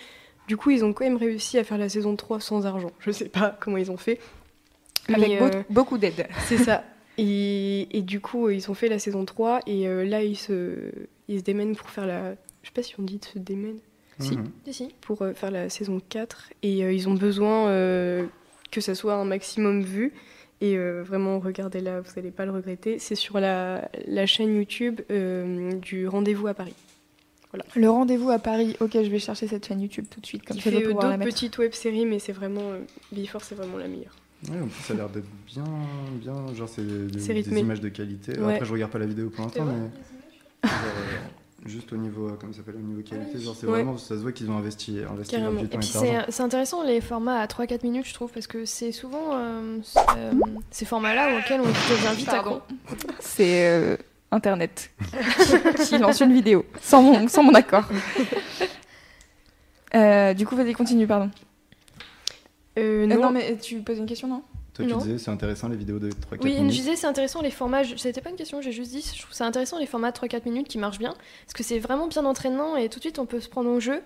[0.47, 2.91] Du coup, ils ont quand même réussi à faire la saison 3 sans argent.
[3.01, 4.19] Je sais pas comment ils ont fait.
[5.13, 6.27] Avec Mais, beaucoup d'aide.
[6.47, 6.85] C'est ça.
[7.21, 10.93] Et, et du coup, ils ont fait la saison 3 et là, ils se,
[11.27, 12.37] ils se démènent pour faire la.
[12.63, 13.79] Je sais pas si on dit de se démène.
[14.19, 14.37] Si.
[14.37, 14.45] Mhm.
[14.71, 14.95] Si.
[15.01, 16.51] Pour euh, faire la saison 4.
[16.63, 18.27] Et euh, ils ont besoin euh,
[18.71, 20.13] que ça soit un maximum vu.
[20.61, 22.99] Et euh, vraiment, regardez-la, vous n'allez pas le regretter.
[22.99, 26.75] C'est sur la, la chaîne YouTube euh, du Rendez-vous à Paris.
[27.77, 28.77] Le rendez-vous à Paris.
[28.81, 30.83] Ok, je vais chercher cette chaîne YouTube tout de suite comme Qui ça je fait
[30.93, 32.61] d'autres petites web-séries, mais c'est vraiment.
[32.73, 32.81] euh,
[33.13, 34.15] Before, c'est vraiment la meilleure.
[34.51, 35.65] Ouais, en plus, ça a l'air d'être bien,
[36.15, 36.55] bien.
[36.55, 37.07] Genre, c'est des,
[37.43, 38.39] des images de qualité.
[38.39, 38.55] Ouais.
[38.55, 40.69] Après, je regarde pas la vidéo pour l'instant, mais.
[41.67, 43.73] Juste au niveau, euh, comment ça s'appelle, au niveau qualité, genre, c'est Ouais.
[43.73, 45.61] vraiment, ça se voit qu'ils ont investi, investi leur Carrément.
[45.61, 48.47] du Et temps puis c'est c'est intéressant les formats à 3-4 minutes, je trouve, parce
[48.47, 49.79] que c'est souvent euh,
[50.17, 50.33] euh,
[50.71, 52.45] ces formats-là auxquels on te invite à.
[53.21, 53.97] C'est euh,
[54.31, 54.91] internet
[55.89, 57.89] qui lance une vidéo sans mon, sans mon accord.
[59.95, 61.31] Euh, du coup, vas-y, continue, pardon.
[62.79, 64.43] Euh, Euh, non, non, mais tu poses une question, non?
[64.79, 64.99] Toi, tu Non.
[64.99, 66.71] disais, c'est intéressant les vidéos de 3-4 Oui, je minutes.
[66.73, 67.83] disais, c'est intéressant les formats.
[67.97, 70.45] C'était pas une question, j'ai juste dit, je trouve ça intéressant les formats de 3-4
[70.45, 71.15] minutes qui marchent bien.
[71.45, 73.81] Parce que c'est vraiment bien entraînant et tout de suite on peut se prendre au
[73.81, 74.01] jeu.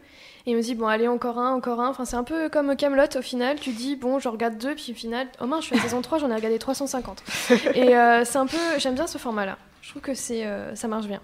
[0.46, 1.90] Et on me dit, bon, allez, encore un, encore un.
[1.90, 3.60] Enfin, c'est un peu comme Camelot au final.
[3.60, 6.00] Tu dis, bon, je regarde deux, puis au final, oh mince, je suis à saison
[6.00, 7.22] 3, j'en ai regardé 350.
[7.74, 8.56] et euh, c'est un peu.
[8.78, 9.58] J'aime bien ce format-là.
[9.82, 11.20] Je trouve que c'est, euh, ça marche bien.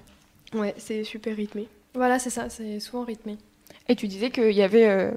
[0.55, 1.69] ouais, c'est super rythmé.
[1.95, 3.39] Voilà, c'est ça, c'est souvent rythmé.
[3.89, 5.11] Et tu disais qu'il y avait euh,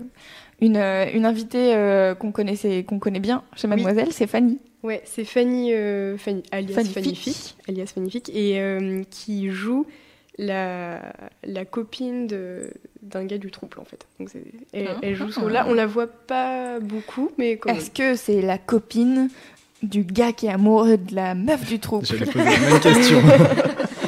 [0.61, 4.59] une, euh, une invitée euh, qu'on connaissait, qu'on connaît bien chez Mademoiselle, c'est Fanny.
[4.83, 7.93] Ouais, c'est Fanny, euh, Fanny, alias Fanny alias
[8.33, 9.85] et euh, qui joue
[10.37, 11.01] la,
[11.43, 12.71] la copine de-
[13.03, 14.07] d'un gars du trouble en fait.
[14.19, 14.29] Donc
[14.73, 14.97] elle, Ah.
[15.03, 15.65] elle joue ce rôle-là.
[15.67, 17.59] On la voit pas beaucoup, mais.
[17.67, 19.29] Est-ce que c'est la copine
[19.83, 23.19] du gars qui est amoureux de la meuf du troupe J'allais poser la même question.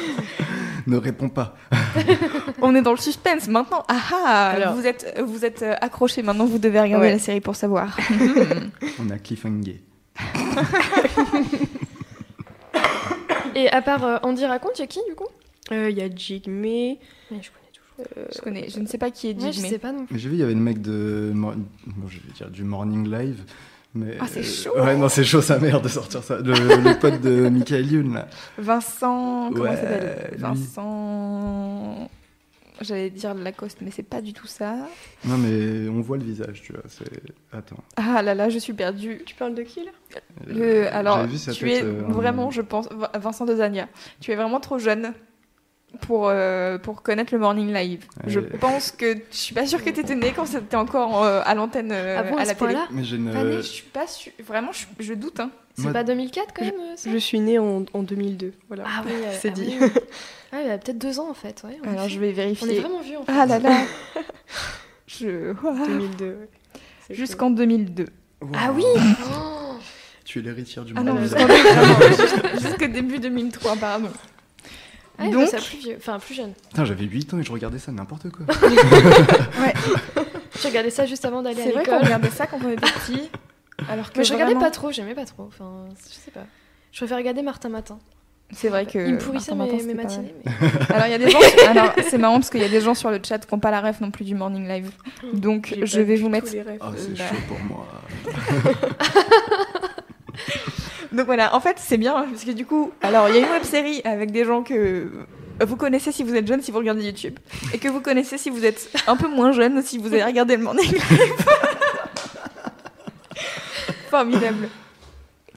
[0.86, 1.56] ne réponds pas.
[2.62, 3.84] On est dans le suspense maintenant.
[3.88, 7.12] Ah ah Alors- Vous êtes, vous êtes euh, accrochés maintenant, vous devez regarder Ouais.
[7.12, 7.96] la série pour savoir.
[9.00, 9.82] On a cliffhanger.
[13.54, 15.28] Et à part euh, Andy raconte, il y a qui du coup?
[15.72, 16.98] Euh, Il y a Jigme, Mais
[17.30, 18.28] je connais toujours.
[18.34, 19.68] je, connais, je ne sais pas qui est Ouais, je Jigme.
[19.68, 20.14] sais pas non plus.
[20.14, 21.32] Mais J'ai vu, il y avait le mec de.
[21.34, 21.54] Bon,
[22.08, 23.42] je vais dire du Morning Live.
[23.94, 24.16] Mais...
[24.20, 24.72] Ah, c'est chaud.
[24.76, 26.38] Ouais, non, c'est chaud sa mère de sortir ça.
[26.38, 28.26] Le, le pote de Michael Youn, là.
[28.58, 30.38] Vincent, comment Ouais, s'appelle lui.
[30.38, 32.10] Vincent.
[32.80, 34.74] J'allais dire Lacoste, mais c'est pas du tout ça.
[35.24, 36.82] Non, mais on voit le visage, tu vois.
[36.88, 37.22] C'est.
[37.52, 37.76] Attends.
[37.96, 39.22] Ah là là, je suis perdue.
[39.24, 39.92] tu parles de qui là?
[40.48, 43.44] Le, Euh, alors, j'avais vu sa tu tête, es euh, vraiment, je pense, Vin- Vincent
[43.46, 43.88] de Zania,
[44.20, 45.12] tu es vraiment trop jeune
[46.00, 48.04] pour, euh, pour connaître le Morning Live.
[48.26, 51.40] Je pense que je suis pas sûre que tu étais né quand c'était encore euh,
[51.44, 52.74] à l'antenne euh, Ah bon, à à la télé.
[52.90, 53.32] Mais.
[53.32, 54.32] Pas je suis pas sûre.
[54.46, 55.40] Vraiment, je, je doute.
[55.40, 55.50] Hein.
[55.76, 58.52] C'est Moi- pas 2004 quand même ça Je suis née en, en 2002.
[58.68, 58.84] Voilà.
[58.86, 59.76] Ah oui, euh, c'est ah dit.
[59.80, 59.88] oui.
[60.52, 61.62] Ah, il a peut-être deux ans en fait.
[61.64, 62.80] Ouais, Alors je vais On est vérifier.
[62.80, 63.32] vraiment vieux en fait.
[63.34, 63.76] Ah là là.
[65.06, 65.52] je...
[65.86, 66.24] 2002.
[66.26, 66.48] ouais.
[67.08, 68.06] C'est Jusqu'en 2002.
[68.54, 68.84] Ah oui
[70.24, 71.16] Tu es l'héritière du Ah non,
[72.60, 74.08] jusqu'au début 2003, pardon.
[75.18, 75.94] Ah, Donc- ça plus vieux.
[75.98, 76.52] Enfin, plus jeune.
[76.70, 78.46] Putain, j'avais 8 ans et je regardais ça n'importe quoi.
[80.60, 82.04] J'ai regardé ça juste avant d'aller à C'est vrai qu'on l'école.
[82.06, 83.30] regardait ça quand on était petit.
[83.88, 85.44] Alors que Mais je regardais pas trop, j'aimais pas trop.
[85.48, 86.46] Enfin, je sais pas.
[86.92, 87.98] Je préfère regarder Martin Matin.
[88.52, 88.98] C'est vrai que.
[88.98, 90.34] Il me pourrissait mes, matinées.
[90.44, 90.52] mais-
[90.94, 91.38] Alors, il y a des gens.
[91.68, 93.70] Alors, c'est marrant parce qu'il y a des gens sur le chat qui n'ont pas
[93.70, 94.90] la ref non plus du morning live.
[95.32, 96.48] Donc, J'ai je vais vous mettre.
[96.80, 97.24] Oh, c'est Bah.
[97.28, 97.86] chaud pour moi.
[101.14, 103.40] Donc voilà, en fait, c'est bien hein, parce que du coup, alors il y a
[103.40, 105.08] une web série avec des gens que
[105.64, 107.38] vous connaissez si vous êtes jeune, si vous regardez YouTube,
[107.72, 110.56] et que vous connaissez si vous êtes un peu moins jeune, si vous avez regardé
[110.56, 111.02] le morning live.
[114.10, 114.68] Formidable.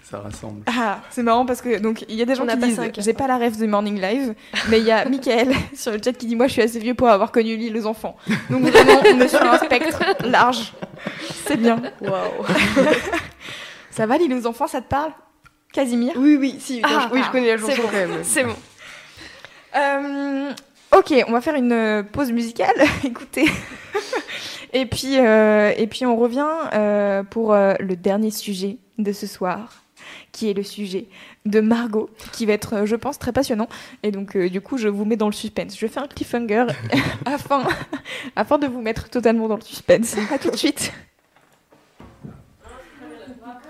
[0.03, 0.61] Ça rassemble.
[0.67, 3.13] Ah, c'est marrant parce que donc il y a des gens On qui disent j'ai
[3.13, 4.35] pas la rêve du morning live,
[4.69, 6.93] mais il y a Michael sur le chat qui dit moi je suis assez vieux
[6.93, 8.15] pour avoir connu Lille aux enfants.
[8.49, 10.73] Donc vraiment on est sur un spectre large.
[11.45, 11.81] C'est bien.
[12.01, 12.45] Waouh.
[13.91, 15.11] Ça va Lille aux enfants, ça te parle?
[15.77, 16.81] Casimir Oui, oui, si.
[16.83, 17.87] Ah, je- oui, je connais la chanson bon.
[17.87, 18.23] quand même.
[18.23, 18.55] C'est bon.
[19.75, 20.51] Euh,
[20.97, 22.75] ok, on va faire une euh, pause musicale.
[23.03, 23.45] Écoutez.
[24.73, 29.83] et puis euh, et puis on revient euh, pour le dernier sujet de ce soir,
[30.31, 31.05] qui est le sujet
[31.45, 33.67] de Margot, qui va être, je pense, très passionnant.
[34.01, 35.77] Et donc euh, du coup, je vous mets dans le suspense.
[35.77, 36.65] Je fais un cliffhanger
[37.25, 37.67] afin
[38.35, 40.15] afin de vous mettre totalement dans le suspense.
[40.33, 40.91] À tout de suite.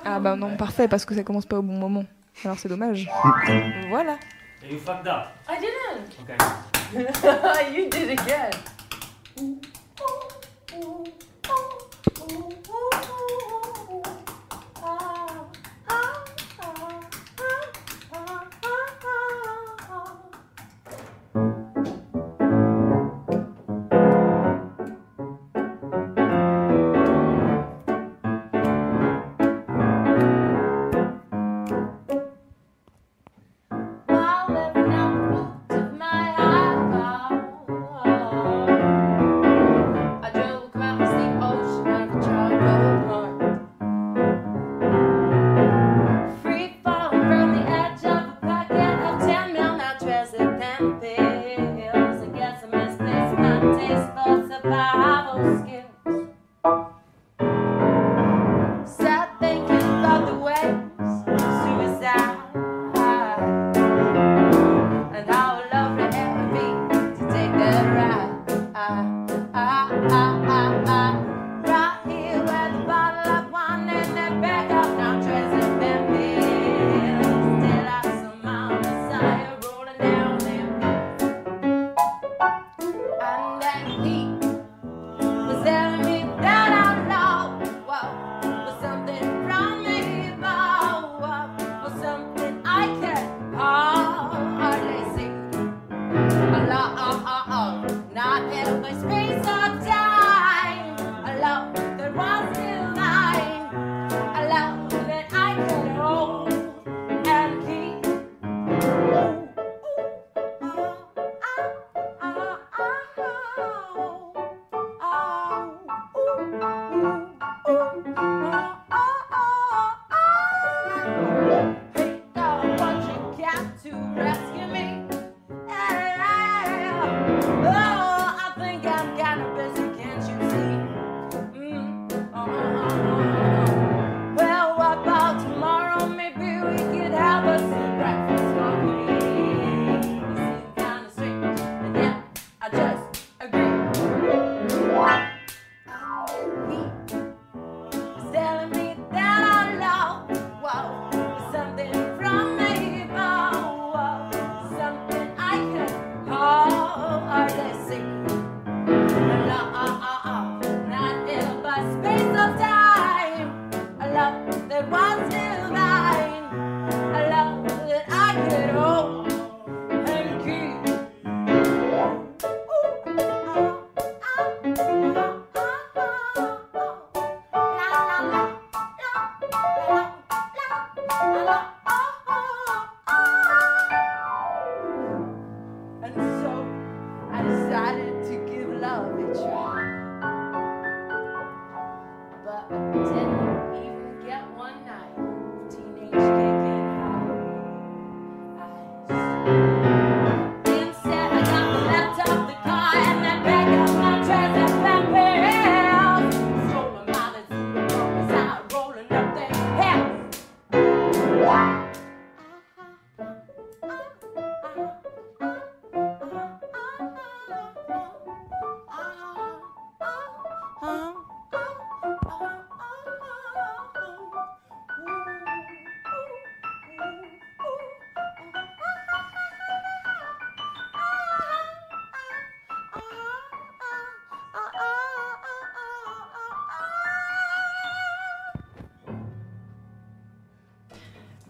[0.10, 2.06] Ah bah non, parfait, parce que ça commence pas au bon moment.
[2.46, 3.10] Alors c'est dommage.
[3.90, 4.18] Voilà.
[4.70, 5.28] You fucked up.
[5.50, 6.16] I didn't.
[6.24, 6.38] Okay.
[7.76, 8.52] you did it again.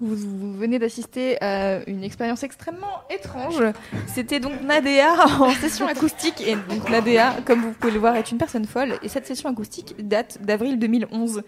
[0.07, 3.61] Vous, vous venez d'assister à une expérience extrêmement étrange.
[4.07, 6.41] C'était donc Nadea en session acoustique.
[6.41, 8.97] Et donc Nadea, comme vous pouvez le voir, est une personne folle.
[9.03, 11.43] Et cette session acoustique date d'avril 2011.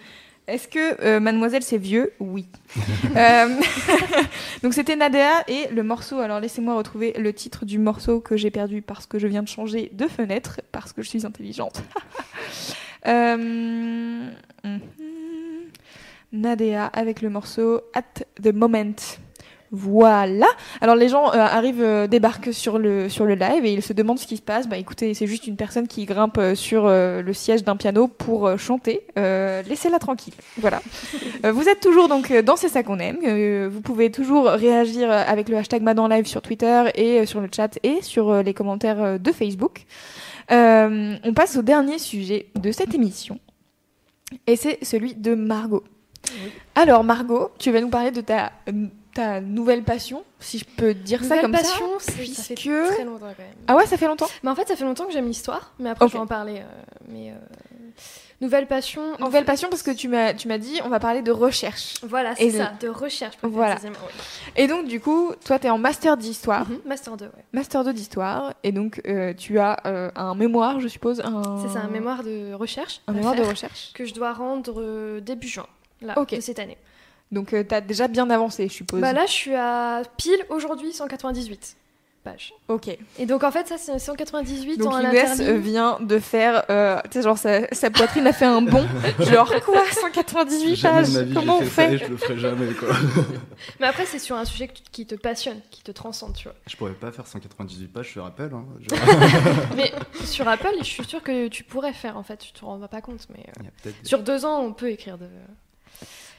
[0.50, 2.14] Est-ce que euh, Mademoiselle c'est vieux?
[2.20, 2.48] Oui.
[3.16, 3.50] Euh,
[4.64, 6.20] donc c'était Nadea et le morceau.
[6.20, 9.48] Alors laissez-moi retrouver le titre du morceau que j'ai perdu parce que je viens de
[9.48, 11.82] changer de fenêtre parce que je suis intelligente.
[13.08, 14.82] Euh, mhm.
[16.32, 18.96] Nadea avec le morceau At the Moment.
[19.72, 20.48] Voilà.
[20.82, 23.94] Alors les gens euh, arrivent, euh, débarquent sur le sur le live et ils se
[23.94, 24.68] demandent ce qui se passe.
[24.68, 28.58] Bah écoutez, c'est juste une personne qui grimpe euh, sur le siège d'un piano pour
[28.58, 29.02] chanter.
[29.16, 30.34] Laissez-la tranquille.
[30.58, 30.82] Voilà.
[31.44, 33.68] Vous êtes toujours donc dans C'est ça qu'on aime.
[33.68, 37.78] Vous pouvez toujours réagir avec le hashtag Madan Live sur Twitter et sur le chat
[37.84, 39.86] et sur les commentaires de Facebook.
[40.50, 43.40] On passe au dernier sujet de cette émission
[44.48, 45.84] et c'est celui de Margot.
[46.76, 48.52] Alors Margot, tu vas nous parler de ta
[49.14, 52.12] ta nouvelle passion, si je peux dire ça Nouvelle comme passion, ça.
[52.12, 53.54] c'est- ça fait puisque- très longtemps quand même.
[53.68, 54.28] Ah ouais, ça fait longtemps.
[54.44, 56.12] Mais en fait, ça fait longtemps que j'aime l'histoire, mais après Ok.
[56.12, 56.60] je vais en parler.
[56.60, 57.34] euh, mais euh,
[58.40, 59.02] nouvelle passion.
[59.20, 61.96] Nouvelle fait- passion parce que tu m'as tu m'as dit on va parler de recherche.
[62.04, 63.36] Voilà, c'est ça, de recherche.
[63.42, 63.78] Voilà.
[64.56, 67.32] Et donc du coup, toi tu es en master d'histoire, Mhm, Master 2, ouais.
[67.52, 71.74] master 2 d'histoire et donc euh, tu as euh, un mémoire, je suppose, un C'est
[71.74, 73.02] ça, un mémoire de recherche.
[73.08, 73.92] un mémoire de recherche.
[73.96, 75.66] que je dois rendre euh, début juin,
[76.02, 76.36] là, Ok.
[76.36, 76.78] de cette année.
[77.32, 79.02] Donc tu as déjà bien avancé, je suppose.
[79.02, 81.76] Bah là, je suis à pile aujourd'hui 198
[82.24, 82.54] pages.
[82.68, 82.90] OK.
[83.18, 87.00] Et donc en fait, ça c'est 198 Donc en Inès euh, vient de faire euh,
[87.06, 88.86] tu sais genre sa, sa poitrine a fait un bond.
[89.20, 92.74] genre quoi 198 Jamais pages de ma vie Comment on fait, je le ferai jamais
[92.74, 92.90] quoi.
[93.80, 96.44] Mais après, c'est sur un sujet que tu- qui te passionne, qui te transcende, tu
[96.46, 96.56] vois.
[96.68, 98.52] Je pourrais pas faire 198 pages, je te rappelle.
[98.54, 98.66] Hein.
[98.82, 99.94] Je- Mais
[100.26, 103.02] sur Apple, je suis sûre que tu pourrais faire en fait, tu te rends pas
[103.02, 103.28] compte.
[103.34, 103.46] Mais
[103.86, 105.28] euh, sur deux ans, on peut écrire de.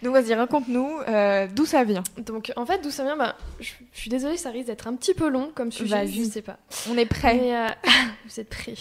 [0.03, 2.03] Donc vas-y, raconte-nous euh, d'où ça vient.
[2.19, 4.95] Donc en fait, d'où ça vient bah, je, je suis désolée, ça risque d'être un
[4.95, 6.25] petit peu long comme sujet, Vas-y.
[6.25, 6.59] je sais pas.
[6.91, 7.35] On est prêt.
[7.35, 7.69] Mais, euh,
[8.27, 8.75] vous êtes prêts.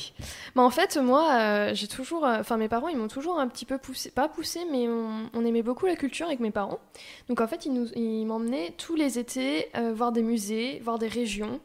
[0.56, 2.24] Bah, en fait, moi, euh, j'ai toujours.
[2.24, 4.12] Enfin, mes parents, ils m'ont toujours un petit peu poussé.
[4.12, 6.80] Pas poussé, mais on, on aimait beaucoup la culture avec mes parents.
[7.28, 11.08] Donc, en fait, ils, nous, ils m'emmenaient tous les étés voir des musées, voir des
[11.10, 11.60] régions.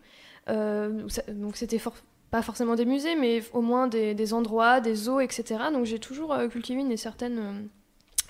[0.48, 1.94] Ça- donc, c'était for-
[2.30, 5.44] pas forcément des musées, mais au moins des, des endroits, des zoos, etc.
[5.72, 7.68] Donc, j'ai toujours cultivé une certaine.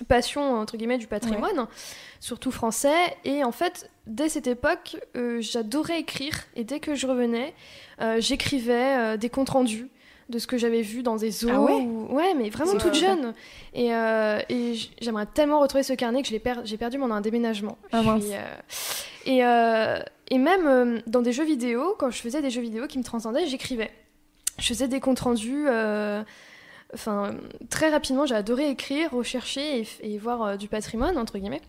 [0.07, 1.67] Passion entre guillemets du patrimoine
[2.19, 3.15] surtout français.
[3.23, 6.35] Et en fait dès cette époque euh, j'adorais écrire.
[6.55, 7.53] Et dès que je revenais
[8.01, 9.87] euh, j'écrivais euh, des comptes rendus
[10.29, 12.95] de ce que j'avais vu dans des zoos Ah ouais ou- ouais mais vraiment toute
[12.95, 13.33] jeune.
[13.75, 13.89] Et,
[14.99, 17.77] j'aimerais tellement retrouver ce carnet que je l'ai per- j'ai perdu pendant un déménagement.
[17.91, 18.23] Ah mince.
[19.27, 23.03] et, et même dans des jeux vidéo quand je faisais des jeux vidéo qui me
[23.03, 23.91] transcendaient j'écrivais.
[24.57, 25.67] Je faisais des comptes rendus
[26.95, 27.35] Enfin,
[27.69, 31.61] très rapidement, j'ai adoré écrire, rechercher et, voir euh, du patrimoine, entre guillemets.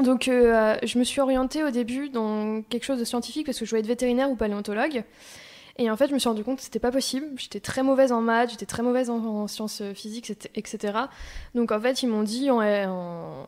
[0.00, 3.64] Donc, euh, je me suis orientée au début dans quelque chose de scientifique parce que
[3.64, 5.04] je voulais être vétérinaire ou paléontologue.
[5.76, 7.26] Et en fait, je me suis rendu compte que c'était pas possible.
[7.36, 10.92] J'étais très mauvaise en maths, j'étais très mauvaise en, en sciences euh, physiques, etc-.
[11.54, 13.46] Donc, en fait, ils m'ont dit en, en,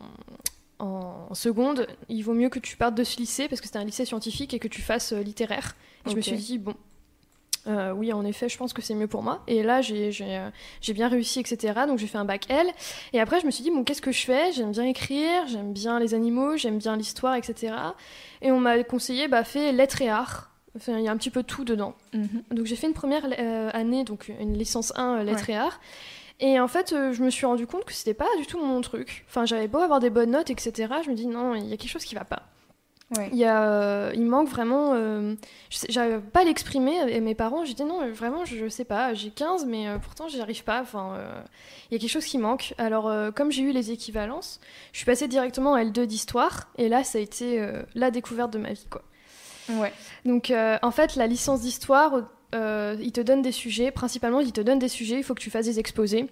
[0.79, 3.85] en seconde, il vaut mieux que tu partes de ce lycée parce que c'était un
[3.85, 5.77] lycée scientifique et que tu fasses euh, littéraire.
[6.07, 6.75] Et je me suis dit, bon,
[7.67, 9.43] euh, oui, en effet, je pense que c'est mieux pour moi.
[9.47, 10.51] Et là, j'ai euh,
[10.95, 11.81] bien réussi, etc.
[11.87, 12.67] Donc j'ai fait un bac L.
[13.13, 14.53] Et après, je me suis dit, bon, qu'est-ce que je fais?
[14.53, 17.75] J'aime bien écrire, j'aime bien les animaux, j'aime bien l'histoire, etc.
[18.43, 20.51] Et on m'a conseillé, bah, fais lettres et arts.
[20.77, 21.95] Enfin, il y a un petit peu tout dedans.
[22.13, 22.43] Mhm.
[22.51, 25.81] Donc j'ai fait une première euh, année, donc une licence 1 euh, lettres et arts.
[26.39, 28.81] Et en fait, euh, je me suis rendu compte que c'était pas du tout mon
[28.83, 29.25] truc.
[29.29, 30.93] Enfin, j'avais beau avoir des bonnes notes, etc.
[31.03, 32.43] Je me dis, non, il y a quelque chose qui va pas.
[33.17, 33.29] Ouais.
[33.31, 34.95] Il, y a, euh, il manque vraiment.
[34.95, 35.37] euh,
[35.89, 36.97] J'arrive pas à l'exprimer.
[37.09, 39.15] Et mes parents, j'ai dit non, euh, vraiment, je, je sais pas.
[39.15, 40.81] J'ai 15, mais euh, pourtant, j'y arrive pas.
[40.81, 41.17] Enfin,
[41.91, 42.75] il y a quelque chose qui manque.
[42.79, 44.61] Alors, comme j'ai eu les équivalences,
[44.93, 46.69] je suis passée directement à L2 d'histoire.
[46.79, 47.65] Et là, ça a été
[47.95, 49.03] la découverte de ma vie, quoi.
[49.69, 49.93] Ouais.
[50.25, 53.93] Donc, en fait, la licence d'histoire, il te donne des sujets.
[53.93, 55.19] Principalement, il te donne des sujets.
[55.19, 56.27] Il faut que tu fasses des exposés.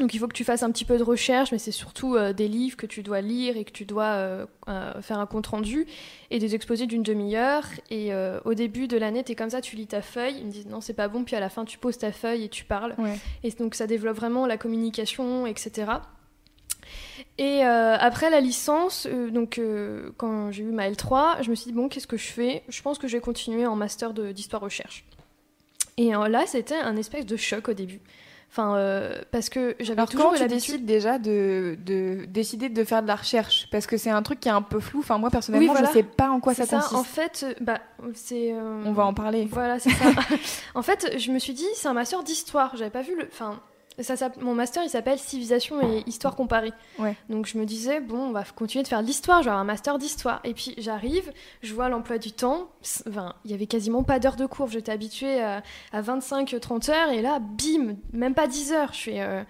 [0.00, 2.32] Donc il faut que tu fasses un petit peu de recherche, mais c'est surtout euh,
[2.32, 5.46] des livres que tu dois lire et que tu dois euh, euh, faire un compte
[5.46, 5.86] rendu
[6.30, 7.64] et des exposés d'une demi-heure.
[7.90, 8.10] Et
[8.44, 10.66] au début de l'année, tu es comme ça, tu lis ta feuille, ils me disent
[10.66, 12.94] non, c'est pas bon, puis à la fin, tu poses ta feuille et tu parles.
[12.98, 13.18] Ouais.
[13.44, 15.92] Et donc ça développe vraiment la communication, etc.
[17.38, 21.54] Et euh, après la licence, euh, donc euh, quand j'ai eu ma L3, je me
[21.54, 22.62] suis dit bon, qu'est-ce que je fais?
[22.68, 25.04] Je pense que je vais continuer en master de- d'histoire-recherche.
[25.98, 28.00] Et là, c'était un espèce de choc au début.
[28.54, 32.84] Enfin, euh, parce que j'avais Alors toujours eu tu décides déjà de, de décider de
[32.84, 33.66] faire de la recherche?
[33.72, 34.98] Parce que c'est un truc qui est un peu flou.
[34.98, 35.88] Enfin moi personnellement, voilà.
[35.88, 36.92] je sais pas en quoi ça consiste.
[36.92, 37.78] En fait, euh, bah,
[38.12, 38.52] c'est.
[38.52, 39.48] euh, On va en parler.
[39.50, 40.04] Voilà, c'est ça.
[40.74, 42.76] en fait, je me suis dit, c'est un master d'histoire.
[42.76, 43.26] J'avais pas vu le.
[43.32, 43.58] Enfin,
[44.00, 46.72] ça, mon master, il s'appelle Civilisation et Histoire comparée.
[46.98, 47.14] Ouais.
[47.28, 49.40] Donc je me disais, bon, on va continuer de faire de l'histoire.
[49.40, 50.40] Je vais avoir un master d'histoire.
[50.44, 51.30] Et puis j'arrive,
[51.62, 52.68] je vois l'emploi du temps.
[53.08, 54.68] Enfin, il y avait quasiment pas d'heures de cours.
[54.68, 57.10] J'étais habituée à, à 25-30 heures.
[57.10, 58.92] Et là, bim, même pas 10 heures.
[58.92, 59.20] Je fais.
[59.20, 59.42] euh,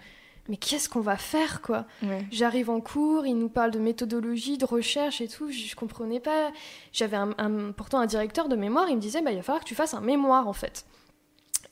[0.49, 1.85] mais qu'est-ce qu'on va faire, quoi?
[2.03, 2.25] Ouais.
[2.29, 5.49] J'arrive en cours, il nous parle de méthodologie, de recherche et tout.
[5.49, 6.51] Je, je comprenais pas.
[6.91, 9.63] J'avais un, un- pourtant un directeur de mémoire, il me disait bah, il va falloir
[9.63, 10.85] que tu fasses un mémoire en fait.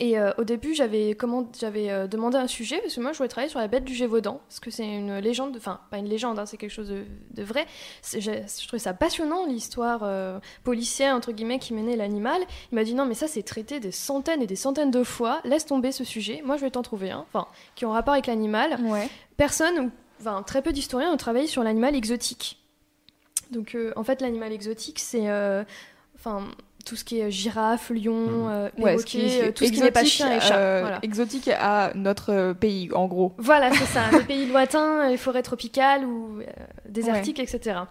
[0.03, 3.51] Et euh, au début, j'avais euh, demandé un sujet parce que moi je voulais travailler
[3.51, 6.47] sur la bête du Gévaudan parce que c'est une légende, enfin pas une légende, hein,
[6.47, 7.03] c'est quelque chose de,
[7.35, 7.67] de vrai.
[8.11, 12.41] Je trouvais ça passionnant l'histoire euh, policière entre guillemets qui menait l'animal.
[12.71, 15.39] Il m'a dit non mais ça c'est traité des centaines et des centaines de fois.
[15.43, 16.41] Laisse tomber ce sujet.
[16.43, 19.07] Moi je vais t'en trouver un, enfin qui ont rapport avec l'animal Ouais.
[19.37, 22.57] personne, enfin très peu d'historiens ont travaillé sur l'animal exotique.
[23.51, 25.29] Donc euh, en fait l'animal exotique c'est
[26.15, 26.47] enfin
[26.84, 28.50] tout ce qui est girafe, lion, Mhm.
[28.52, 29.17] euh, Ouais, ce
[29.48, 30.58] euh, tout ce qui n'est pas chien et chat.
[30.58, 31.00] euh, Voilà.
[31.04, 33.34] Exotique à notre euh, pays, en gros.
[33.38, 36.46] Voilà, c'est ça, les pays lointains, les forêts tropicales ou euh,
[36.88, 37.82] désertiques, etc.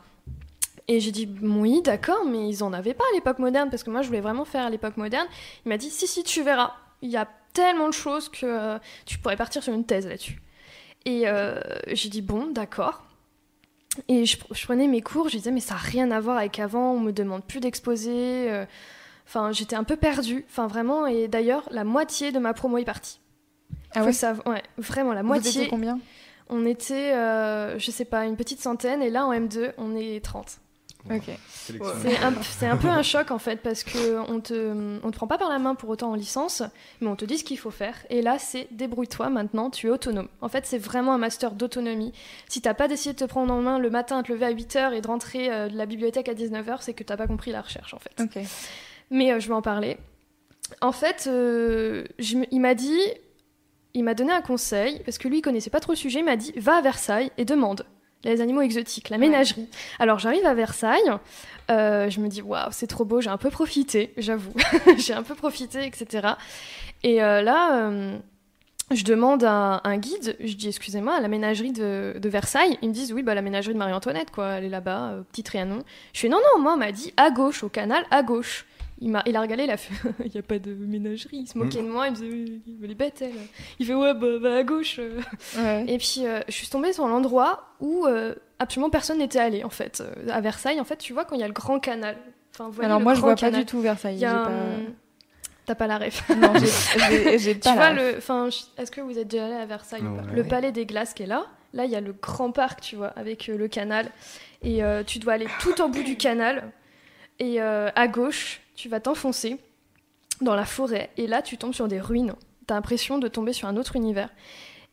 [0.89, 3.91] Et j'ai dit, oui, d'accord, mais ils en avaient pas à l'époque moderne, parce que
[3.91, 5.27] moi je voulais vraiment faire à l'époque moderne.
[5.65, 6.73] Il m'a dit, si, si, tu verras,
[7.03, 10.41] il y a tellement de choses que euh, tu pourrais partir sur une thèse là-dessus.
[11.07, 13.03] Et euh, j'ai dit, bon, d'accord.
[14.09, 16.59] Et je, je prenais mes cours, je disais, mais ça n'a rien à voir avec
[16.59, 18.51] avant, on me demande plus d'exposer.
[18.51, 18.65] euh.
[19.27, 22.85] Enfin, j'étais un peu perdue, enfin vraiment, et d'ailleurs, la moitié de ma promo est
[22.85, 23.21] partie.
[23.95, 25.51] Ah Faut ouais vraiment, la Vous moitié.
[25.51, 25.99] étiez combien?
[26.49, 30.25] On était, euh, je sais pas, une petite centaine, et là en M2, on est
[30.25, 30.59] 30.
[31.09, 31.31] Ok.
[31.49, 35.17] C'est un, c'est un peu un choc en fait, parce que on te, on te
[35.17, 36.63] prend pas par la main pour autant en licence,
[37.01, 37.97] mais on te dit ce qu'il faut faire.
[38.11, 40.29] Et là, c'est débrouille-toi maintenant, tu es autonome.
[40.41, 42.13] En fait, c'est vraiment un master d'autonomie.
[42.49, 44.53] Si t'as pas décidé de te prendre en main le matin, de te lever à
[44.53, 47.51] 8h et de rentrer euh, de la bibliothèque à 19h, c'est que t'as pas compris
[47.51, 48.21] la recherche en fait.
[48.21, 48.43] Ok.
[49.11, 49.97] Mais euh, je vais en parler.
[50.81, 53.01] En fait, euh, je il m'a dit,
[53.95, 56.25] il m'a donné un conseil, parce que lui, il connaissait pas trop le sujet, il
[56.25, 57.85] m'a dit, va à Versailles et demande
[58.25, 59.69] les animaux exotiques, la ménagerie.
[59.99, 61.11] Alors j'arrive à Versailles,
[61.71, 64.53] euh, je me dis, waouh, c'est trop beau, j'ai un peu profité, j'avoue.
[64.99, 66.35] j'ai un peu profité, etc.
[67.03, 67.89] Et euh, là...
[67.89, 68.19] euh,
[68.93, 72.77] je demande un, un guide, je dis excusez-moi, à la ménagerie de, de Versailles.
[72.83, 75.85] Ils me disent oui, bah la ménagerie de Marie-Antoinette, quoi, elle est là-bas, petit Trianon.
[76.13, 78.67] Je fais non, non, moi, on m'a dit à gauche, au canal, à gauche.
[79.03, 79.95] Il, m'a, il a regardé, il a fait
[80.25, 81.39] il n'y a pas de ménagerie.
[81.39, 83.33] Il se moquait de moi, il me disait Oui, elle est bête, elle.
[83.79, 85.01] Il fait ouais, bah, bah, à gauche.
[85.57, 85.85] Ouais.
[85.89, 89.71] Et puis, euh, je suis tombée sur l'endroit où euh, absolument personne n'était allé, en
[89.71, 90.03] fait.
[90.03, 92.17] Euh, à Versailles, en fait, tu vois, quand il y a le grand canal.
[92.55, 93.53] Enfin, voyez Alors moi, je vois canal.
[93.55, 94.17] pas du tout Versailles.
[94.17, 94.93] Il y a j'ai un- pas-
[95.67, 96.29] T'as pas la ref.
[96.37, 96.53] Non,
[97.39, 100.03] j'ai- Tu pas vois, la- le, enfin, est-ce que vous êtes déjà allé à Versailles
[100.03, 100.23] ou pas?
[100.23, 100.35] Ouais.
[100.37, 101.47] Le palais des glaces qui est là.
[101.73, 104.11] Là, il y a le grand parc, tu vois, avec euh, le canal.
[104.63, 106.71] Et euh, tu dois aller tout au bout du canal.
[107.39, 109.59] Et euh, à gauche, tu vas t'enfoncer
[110.41, 111.11] dans la forêt.
[111.19, 112.35] Et là, tu tombes sur des ruines.
[112.67, 114.31] T'as l'impression de tomber sur un autre univers.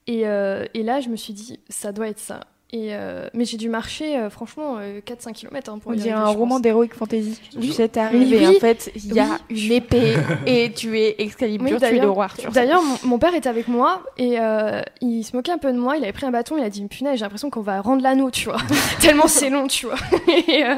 [0.08, 2.42] Et, euh, et là, je me suis dit, ça doit être ça.
[2.74, 6.11] Et euh, mais j'ai dû marcher, euh, franchement, euh, 4-5 km pour On y dirait
[6.11, 7.39] un je roman d'heroic fantasy.
[7.55, 7.68] Oui.
[7.68, 8.57] Tu sais, t'es arrivé, Oui.
[8.57, 9.65] en fait, il y a Oui.
[9.68, 10.15] une épée
[10.45, 12.51] et tu es Excalibur, Oui, tu es le d'ailleurs- roi Arthur.
[12.51, 15.78] D'ailleurs, mon, mon père était avec moi et euh, il se moquait un peu de
[15.78, 15.95] moi.
[15.95, 18.32] Il avait pris un bâton, il a dit Punaise, j'ai l'impression qu'on va rendre l'anneau,
[18.32, 18.57] tu vois.
[18.99, 19.95] Tellement c'est long, tu vois.
[20.49, 20.76] et, euh,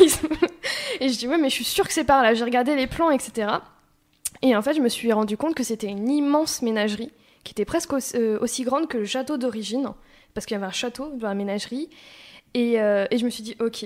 [0.00, 0.26] se-
[0.98, 2.34] et je dis Ouais, mais je suis sûre que c'est par là.
[2.34, 3.48] J'ai regardé les plans, etc.
[4.42, 7.12] Et en fait, je me suis rendu compte que c'était une immense ménagerie
[7.44, 9.88] qui était presque aussi, euh, aussi grande que le château d'origine,
[10.34, 11.88] parce qu'il y avait un château dans la ménagerie.
[12.54, 13.84] Et, euh, et je me suis dit Ok.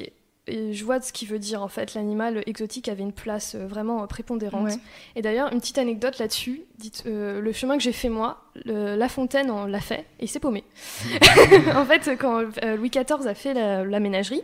[0.49, 1.95] Et je vois ce qu'il veut dire en fait.
[1.95, 4.71] L'animal exotique avait une place euh, vraiment euh, prépondérante.
[4.71, 4.79] Ouais.
[5.15, 6.63] Et d'ailleurs, une petite anecdote là-dessus.
[6.79, 10.25] Dites, euh, le chemin que j'ai fait moi, le- La Fontaine on l'a fait et
[10.25, 10.65] il s'est paumé.
[11.77, 14.43] en fait, quand euh, Louis XIV a fait la, la ménagerie,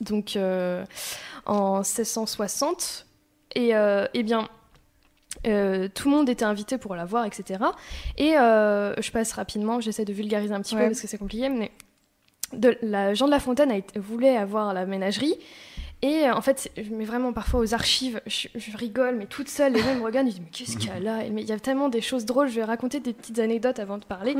[0.00, 0.38] donc
[1.46, 3.06] en 1660,
[3.54, 4.48] et eh bien,
[5.46, 7.60] euh, tout le monde était invité pour la voir, etc.
[8.16, 11.48] Et euh, je passe rapidement, j'essaie de vulgariser un petit peu parce que c'est compliqué,
[11.48, 11.70] mais
[12.52, 15.36] de, la Jean de La Fontaine a été, voulait avoir la ménagerie.
[16.04, 19.72] Et euh, en fait, mais vraiment parfois aux archives, je, je rigole, mais toute seule,
[19.74, 21.18] les gens me regardent, ils disent mais qu'est-ce qu'il y a là?
[21.30, 22.48] Mais il y a tellement des choses drôles.
[22.48, 24.34] Je vais raconter des petites anecdotes avant de parler.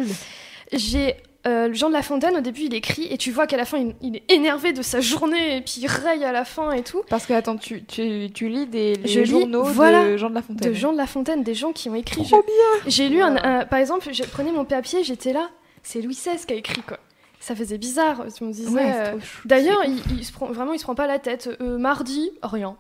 [0.73, 3.65] J'ai euh, Jean de La Fontaine au début, il écrit et tu vois qu'à la
[3.65, 6.71] fin, il, il est énervé de sa journée et puis il raille à la fin
[6.73, 7.03] et tout.
[7.09, 10.31] Parce que, attends, tu, tu, tu lis des les Je lis, journaux voilà, de Jean
[10.31, 10.69] de La Fontaine.
[10.71, 12.25] De Jean de La Fontaine, des gens qui ont écrit.
[12.25, 12.43] Trop
[12.85, 15.51] Je- J'ai lu un, un- par exemple, je prenais mon papier, j'étais là,
[15.83, 16.99] c'est Louis XVI qui a écrit quoi.
[17.45, 18.25] Ça faisait bizarre.
[18.39, 18.71] Je me disais.
[18.71, 19.19] Ouais, euh.
[19.45, 21.51] D'ailleurs, il, il se prend, vraiment, il se prend pas la tête.
[21.61, 22.77] Euh, mardi, rien.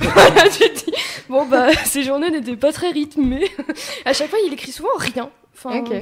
[0.00, 0.92] Voilà, tu te dis,
[1.28, 3.48] bon, bah, ces journées n'étaient pas très rythmées.
[4.04, 5.30] à chaque fois, il écrit souvent rien.
[5.54, 5.92] Enfin, Ok.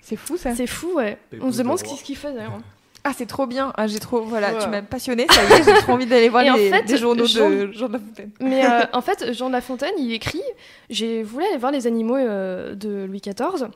[0.00, 0.54] C'est fou ça.
[0.54, 1.18] C'est fou, ouais.
[1.42, 2.58] On se demande de ce qu'il fait d'ailleurs.
[3.04, 3.72] Ah, c'est trop bien.
[3.76, 4.22] Ah, j'ai trop.
[4.22, 5.26] Voilà, tu m'as passionné.
[5.30, 7.70] Ça y est, j'ai trop envie d'aller voir en les, fait, les journaux Jean- de
[7.72, 8.30] Jean de La Fontaine.
[8.40, 10.42] Mais euh, en fait, Jean de La Fontaine, il écrit
[10.90, 13.68] J'ai voulu aller voir les animaux euh, de Louis XIV.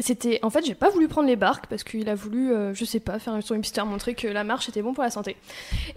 [0.00, 2.84] C'était en fait, j'ai pas voulu prendre les barques parce qu'il a voulu, euh, je
[2.84, 5.36] sais pas, faire son hipster, montrer que la marche était bon pour la santé.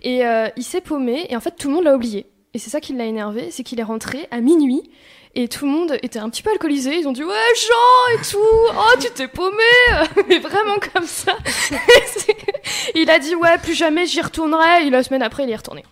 [0.02, 2.26] Et euh, il s'est paumé et en fait tout le monde l'a oublié.
[2.54, 4.84] Et c'est ça qui l'a énervé, c'est qu'il est rentré à minuit
[5.36, 6.98] et tout le monde était un petit peu alcoolisé.
[6.98, 8.38] Ils ont dit ouais Jean et tout,
[8.74, 9.64] oh tu t'es paumé,
[10.28, 11.38] mais vraiment comme ça.
[12.96, 14.88] Il a dit ouais plus jamais j'y retournerai.
[14.88, 15.84] Et la semaine après il est retourné.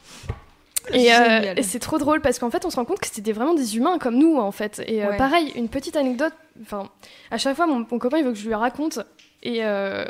[0.93, 3.31] Et, euh, et c'est trop drôle parce qu'en fait, on se rend compte que c'était
[3.31, 4.81] vraiment des humains comme nous, en fait.
[4.87, 6.33] Et euh, pareil, une petite anecdote.
[6.61, 6.89] Enfin,
[7.31, 8.99] à chaque fois, mon, mon copain il veut que je lui raconte.
[9.43, 10.05] Et euh,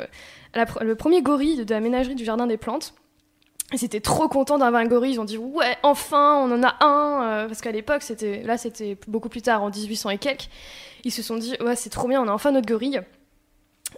[0.54, 2.94] la le premier gorille de, de la ménagerie du jardin des plantes.
[3.72, 5.12] Ils étaient trop contents d'avoir un gorille.
[5.12, 7.46] Ils ont dit ouais, enfin, on en a un.
[7.46, 10.48] Parce qu'à l'époque, c'était là, c'était beaucoup plus tard, en 1800 et quelques.
[11.04, 13.00] Ils se sont dit ouais, c'est trop bien, on a enfin notre gorille.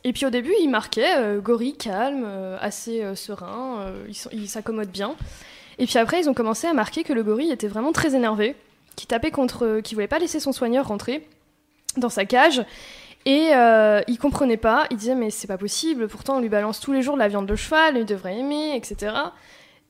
[0.05, 3.93] Et puis au début, il marquait euh, gorille calme, euh, assez euh, serein,
[4.33, 5.15] il s'accommode bien.
[5.83, 8.55] Et puis après, ils ont commencé à marquer que le gorille était vraiment très énervé,
[8.95, 11.29] qui tapait contre, qui voulait pas laisser son soigneur rentrer
[11.97, 12.65] dans sa cage.
[13.27, 16.79] Et euh, il comprenait pas, il disait mais c'est pas possible, pourtant on lui balance
[16.79, 19.13] tous les jours de la viande de cheval, il devrait aimer, etc.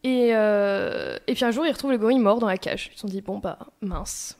[0.02, 2.88] Et, euh, et puis un jour, ils retrouvent le gorille mort dans la cage.
[2.90, 4.38] Ils se sont dit bon bah mince.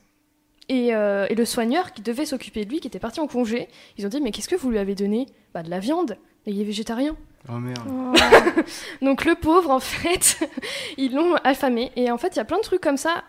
[0.70, 3.68] Et, euh, et le soigneur qui devait s'occuper de lui, qui était parti en congé,
[3.98, 5.26] ils ont dit mais qu'est-ce que vous lui avez donné?
[5.52, 7.14] Bah de la viande, il est végétarien.
[7.48, 7.88] Oh merde.
[9.02, 10.38] Donc le pauvre, en fait,
[10.96, 11.90] ils l'ont affamé.
[11.96, 13.24] Et en fait, il y a plein de trucs comme ça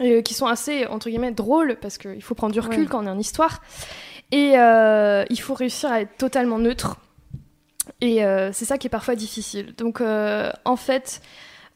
[0.00, 2.86] euh, qui sont assez, entre guillemets, drôles, parce qu'il faut prendre du recul Ouais.
[2.86, 3.62] quand on est en histoire.
[4.30, 6.96] Et euh, il faut réussir à être totalement neutre.
[8.00, 9.74] Et euh, c'est ça qui est parfois difficile.
[9.76, 11.20] Donc, euh, en fait,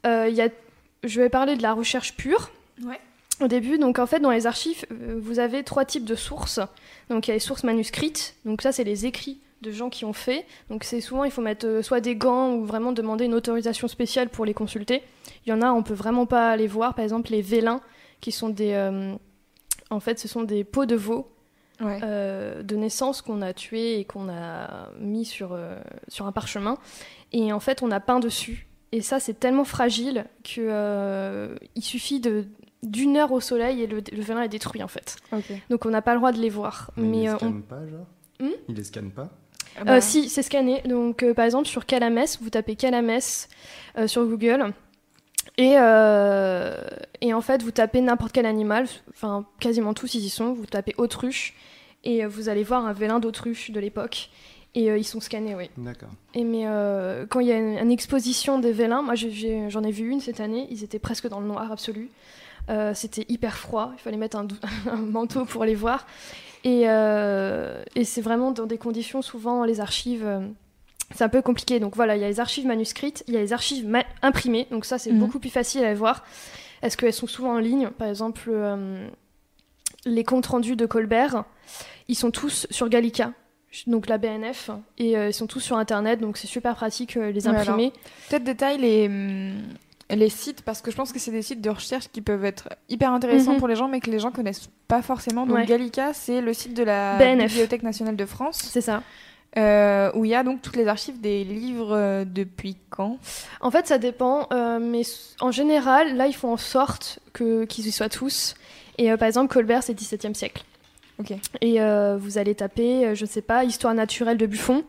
[0.06, 0.48] euh, il y a...
[1.04, 2.50] je vais parler de la recherche pure.
[2.84, 3.00] Ouais.
[3.40, 6.60] Au début, donc en fait, dans les archives, euh, vous avez trois types de sources.
[7.10, 8.36] Donc, il y a les sources manuscrites.
[8.44, 10.44] Donc, ça, c'est les écrits de gens qui ont fait.
[10.68, 13.88] Donc, c'est souvent, il faut mettre euh, soit des gants ou vraiment demander une autorisation
[13.88, 15.02] spéciale pour les consulter.
[15.46, 16.94] Il y en a, on peut vraiment pas les voir.
[16.94, 17.80] Par exemple, les vélins,
[18.20, 18.72] qui sont des.
[18.74, 19.14] euh,
[19.90, 21.28] en fait, ce sont des peaux de veau
[21.80, 21.98] Ouais.
[22.04, 26.76] euh, de naissance qu'on a tué et qu'on a mis sur, euh, sur un parchemin.
[27.32, 28.68] Et en fait, on a peint dessus.
[28.92, 32.44] Et ça, c'est tellement fragile que euh, il suffit de
[32.84, 35.16] d'une heure au soleil et le, le vélin est détruit en fait.
[35.70, 36.90] Donc on n'a pas le droit de les voir.
[36.96, 38.06] Mais, Mais il les euh, on- scanne pas, genre?
[38.40, 38.50] Hmm?
[38.68, 39.30] Il les scanne pas?
[39.80, 40.82] Ah bah, euh, si, c'est scanné.
[40.82, 43.48] Donc, euh, par exemple, sur Calamès, vous tapez Calamès
[43.98, 44.72] euh, sur Google.
[45.58, 46.76] Et, euh,
[47.20, 50.52] et en fait, vous tapez n'importe quel animal, enfin, quasiment tous ils y sont.
[50.52, 51.54] Vous tapez autruche
[52.04, 54.30] et vous allez voir un vélin d'autruche de l'époque.
[54.74, 55.68] Et euh, ils sont scannés, oui.
[55.76, 56.08] D'accord.
[56.34, 59.90] Et mais euh, quand il y a une, une exposition des vélins, moi j'en ai,
[59.90, 62.08] vu une cette année, ils étaient presque dans le noir absolu.
[62.70, 64.56] Euh, C'était hyper froid, il fallait mettre un, dou-
[64.90, 66.06] un manteau pour les voir.
[66.64, 70.40] Et, euh, et c'est vraiment dans des conditions, souvent les archives, euh,
[71.14, 71.80] c'est un peu compliqué.
[71.80, 73.86] Donc voilà, il y a les archives manuscrites, il y a les archives
[74.22, 75.18] imprimées, donc ça c'est Mhm.
[75.18, 76.24] beaucoup plus facile à voir.
[76.82, 77.90] Est-ce qu'elles sont souvent en ligne?
[77.90, 79.06] Par exemple, euh,
[80.04, 81.44] les comptes rendus de Colbert,
[82.08, 83.32] ils sont tous sur Gallica,
[83.86, 87.30] donc la BNF, et euh, ils sont tous sur Internet, donc c'est super pratique euh,
[87.32, 87.92] les Ouais, imprimer.
[88.28, 89.62] Peut-être détail les, hum,
[90.14, 92.68] les sites, parce que je pense que c'est des sites de recherche qui peuvent être
[92.88, 93.58] hyper intéressants Mhm.
[93.58, 95.46] pour les gens, mais que les gens connaissent pas forcément.
[95.46, 95.66] Donc Ouais.
[95.66, 97.48] Gallica, c'est le site de la BNF.
[97.48, 99.02] Bibliothèque nationale de France, C'est ça.
[99.56, 103.18] euh, où il y a donc toutes les archives des livres euh, depuis quand?
[103.60, 105.02] En fait, ça dépend, euh, mais
[105.40, 108.54] en général, là, ils font en sorte que qu'ils y soient tous.
[108.98, 110.62] Et par exemple, Colbert, c'est 17e siècle.
[111.18, 111.32] Ok.
[111.60, 111.78] Et
[112.18, 114.84] vous allez taper, je sais pas, Histoire naturelle de Buffon,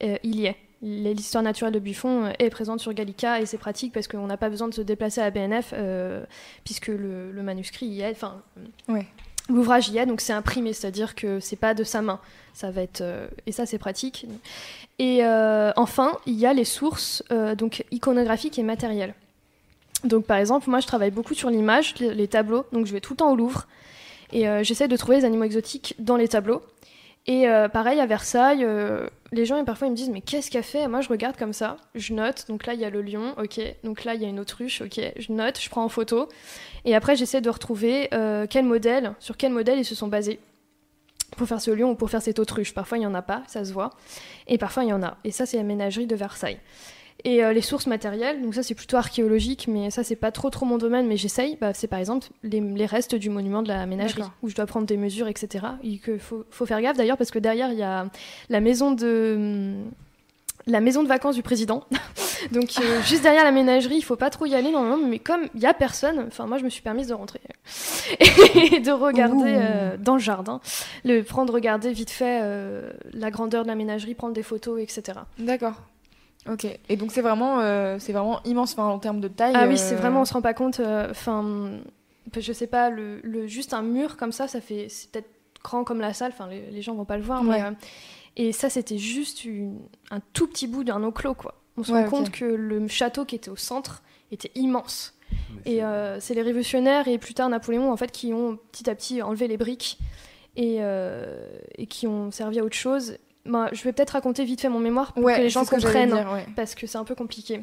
[0.00, 0.56] il y est.
[0.82, 4.36] L'histoire naturelle de Buffon euh, est présente sur Gallica et c'est pratique parce qu'on n'a
[4.36, 6.24] pas besoin de se déplacer à la BNF euh,
[6.64, 8.42] puisque le, le manuscrit y est, enfin
[8.88, 9.06] Ouais.
[9.48, 12.18] l'ouvrage y est, donc c'est imprimé, c'est-à-dire que c'est pas de sa main.
[12.52, 14.26] Ça va être euh, et ça c'est pratique.
[14.98, 19.14] Et euh, enfin, il y a les sources euh, donc iconographiques et matérielles.
[20.04, 23.00] Donc par exemple, moi je travaille beaucoup sur l'image, les, les tableaux, donc je vais
[23.00, 23.68] tout le temps au Louvre
[24.32, 26.60] et euh, j'essaie de trouver les animaux exotiques dans les tableaux.
[27.26, 30.64] Et euh, pareil, à Versailles, euh, les gens, parfois, ils me disent Mais qu'est-ce qu'elle
[30.64, 30.88] fait?
[30.88, 32.46] Moi, je regarde comme ça, je note.
[32.48, 33.60] Donc là, il y a le lion, ok.
[33.84, 35.00] Donc là, il y a une autruche, ok.
[35.16, 36.28] Je note, je prends en photo.
[36.84, 40.40] Et après, j'essaie de retrouver euh, quel modèle, sur quel modèle ils se sont basés
[41.36, 42.74] pour faire ce lion ou pour faire cette autruche.
[42.74, 43.90] Parfois, il n'y en a pas, ça se voit.
[44.48, 45.16] Et parfois, il y en a.
[45.22, 46.58] Et ça, c'est la ménagerie de Versailles.
[47.24, 50.50] Et euh, les sources matérielles, donc ça c'est plutôt archéologique, mais ça c'est pas trop
[50.50, 51.56] trop mon domaine, mais j'essaye.
[51.60, 54.66] Bah, c'est par exemple les, les restes du monument de la ménagerie, où je dois
[54.66, 55.66] prendre des mesures, etc.
[55.84, 58.06] Et que faut, faut faire gaffe d'ailleurs parce que derrière il y a
[58.48, 59.90] la maison de hum,
[60.66, 61.84] la maison de vacances du président.
[62.52, 65.42] donc euh, juste derrière la ménagerie, il faut pas trop y aller normalement, mais comme
[65.54, 67.40] il y a personne, enfin moi je me suis permise de rentrer
[68.20, 70.60] et de regarder euh, dans le jardin,
[71.04, 75.20] le prendre regarder vite fait euh, la grandeur de la ménagerie, prendre des photos, etc.
[75.38, 75.74] D'accord.
[76.50, 76.66] Ok.
[76.88, 79.52] Et donc c'est vraiment, euh, c'est vraiment immense enfin, en termes de taille.
[79.56, 80.80] Ah oui, euh, c'est vraiment, on se rend pas compte.
[80.80, 81.78] Enfin,
[82.36, 85.30] je sais pas, le, le- juste un mur comme ça, ça fait, c'est peut-être
[85.62, 86.32] grand comme la salle.
[86.34, 87.62] Enfin, les, les gens vont pas le voir, Ouais.
[87.62, 87.70] euh,
[88.36, 89.78] et ça, c'était juste une-
[90.10, 91.54] un tout petit bout d'un enclos, quoi.
[91.76, 95.14] On se Ouais, rend compte que le château qui était au centre était immense.
[95.64, 98.90] Mais Et euh, c'est les révolutionnaires et plus tard Napoléon en fait qui ont petit
[98.90, 99.96] à petit enlevé les briques
[100.56, 101.46] et, euh,
[101.78, 103.16] et qui ont servi à autre chose.
[103.44, 106.10] Ben, je vais peut-être raconter vite fait mon mémoire pour Ouais, que les gens comprennent
[106.12, 106.46] dire, ouais.
[106.54, 107.62] parce que c'est un peu compliqué.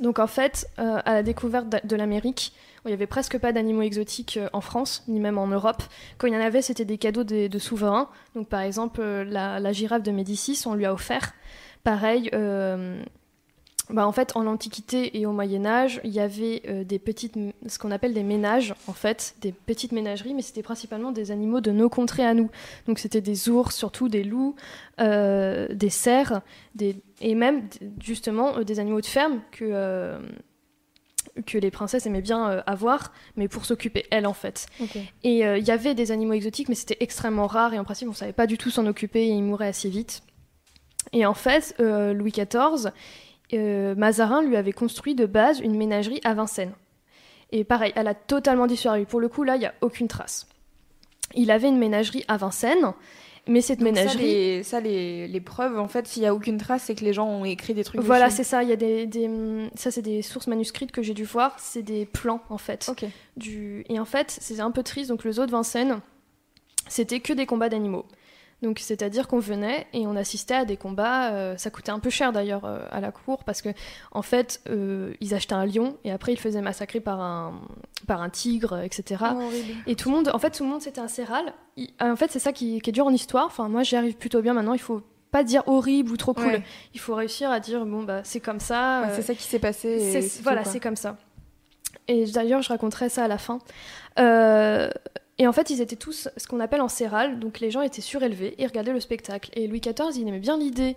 [0.00, 2.52] Donc en fait, euh, à la découverte de- l'Amérique,
[2.84, 5.82] il n'y avait presque pas d'animaux exotiques euh, en France, ni même en Europe.
[6.18, 8.08] Quand il y en avait, c'était des cadeaux de souverains.
[8.34, 11.32] Donc par exemple, euh, la, la girafe de Médicis, on lui a offert.
[11.84, 13.00] Pareil, euh,
[13.90, 17.34] bah, en fait, en Antiquité et au Moyen Âge, il y avait euh, des petites,
[17.66, 21.60] ce qu'on appelle des ménages, en fait, des petites ménageries, mais c'était principalement des animaux
[21.60, 22.50] de nos contrées à nous.
[22.86, 24.56] Donc c'était des ours, surtout des loups,
[25.00, 26.40] euh, des cerfs,
[26.74, 27.68] des, et même
[28.00, 30.18] justement euh, des animaux de ferme que,
[31.44, 34.66] que les princesses aimaient bien euh, avoir, mais pour s'occuper elles en fait.
[35.24, 38.08] Et euh, il y avait des animaux exotiques, mais c'était extrêmement rare et en principe
[38.08, 40.22] on savait pas du tout s'en occuper et ils mouraient assez vite.
[41.12, 42.90] Et en fait, euh, Louis XIV,
[43.54, 46.72] euh, Mazarin lui avait construit de base une ménagerie à Vincennes.
[47.52, 49.04] Et pareil, elle a totalement disparu.
[49.06, 50.46] Pour le coup, là, il n'y a aucune trace.
[51.34, 52.92] Il avait une ménagerie à Vincennes,
[53.46, 54.24] mais cette Donc ça, ménagerie.
[54.24, 57.12] les, ça, les, les preuves, en fait, s'il y a aucune trace, c'est que les
[57.12, 58.00] gens ont écrit des trucs.
[58.00, 58.64] Voilà, c'est ça.
[58.64, 61.54] Il y a des, des- ça, c'est des sources manuscrites que j'ai dû voir.
[61.60, 62.90] C'est des plans en fait.
[63.36, 63.84] Du...
[63.88, 65.08] Et en fait, c'est un peu triste.
[65.10, 66.00] Donc le zoo de Vincennes,
[66.88, 68.06] c'était que des combats d'animaux.
[68.62, 71.30] Donc c'est-à-dire qu'on venait et on assistait à des combats.
[71.32, 73.68] euh, ça coûtait un peu cher d'ailleurs euh, à la cour parce que
[74.12, 77.60] en fait, euh, ils achetaient un lion et après ils le faisaient massacrer par un
[78.06, 79.24] par un tigre, etc.
[79.34, 79.50] Oh.
[79.86, 81.52] Et tout le monde, en fait, tout le monde c'était un séral.
[81.76, 83.44] Il- En fait, c'est ça qui, qui est dur en histoire.
[83.46, 84.72] Enfin, moi, j'y arrive plutôt bien maintenant.
[84.72, 86.46] Il faut pas dire horrible ou trop cool.
[86.46, 86.62] Ouais.
[86.94, 89.02] Il faut réussir à dire bon bah c'est comme ça.
[89.02, 89.98] Ouais, c'est ça qui s'est passé.
[90.42, 91.18] voilà, c'est comme ça.
[92.08, 93.58] Et d'ailleurs, je raconterai ça à la fin.
[94.18, 94.88] Euh,
[95.38, 98.02] et en fait, ils étaient tous ce qu'on appelle en séral, donc les gens étaient
[98.02, 99.50] surélevés et regardaient le spectacle.
[99.54, 100.96] Et Louis XIV, il aimait bien l'idée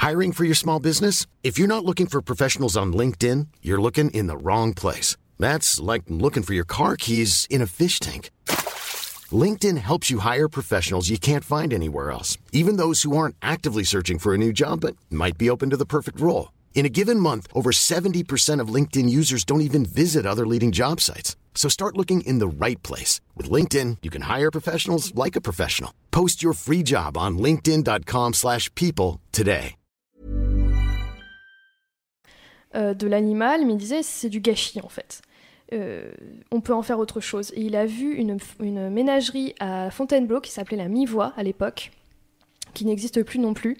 [0.00, 1.26] Hiring for your small business?
[1.42, 5.16] If you're not looking for professionals on LinkedIn, you're looking in the wrong place.
[5.38, 8.30] That's like looking for your car keys in a fish tank.
[9.30, 13.84] LinkedIn helps you hire professionals you can't find anywhere else, even those who aren't actively
[13.84, 16.52] searching for a new job but might be open to the perfect role.
[16.74, 21.00] In a given month, over 70% of LinkedIn users don't even visit other leading job
[21.00, 21.36] sites.
[21.54, 23.20] So start looking in the right place.
[23.36, 25.92] With LinkedIn, you can hire professionals like a professional.
[26.12, 29.74] Post your free job on linkedin.com/people slash people today.
[32.74, 35.22] euh, de l'animal, mais il disait c'est du gâchis en fait.
[35.72, 36.10] Euh,
[36.50, 37.52] on peut en faire autre chose.
[37.54, 41.90] Et il a vu une, une ménagerie à Fontainebleau qui s'appelait la Mi-Voix à l'époque,
[42.74, 43.76] qui n'existe plus non plus,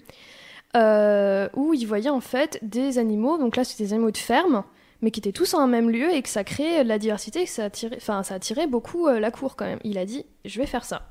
[0.75, 4.63] euh, où il voyait en fait des animaux, donc là c'était des animaux de ferme,
[5.01, 7.41] mais qui étaient tous en un même lieu et que ça créait de la diversité,
[7.41, 9.79] et que ça attirait, enfin, ça attirait beaucoup euh, la cour quand même.
[9.83, 11.03] Il a dit je vais faire ça.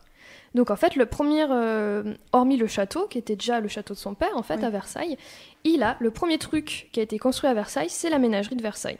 [0.54, 3.98] Donc en fait, le premier, euh, hormis le château, qui était déjà le château de
[3.98, 4.64] son père en fait Oui.
[4.64, 5.16] à Versailles,
[5.64, 8.62] il a le premier truc qui a été construit à Versailles, c'est la ménagerie de
[8.62, 8.98] Versailles.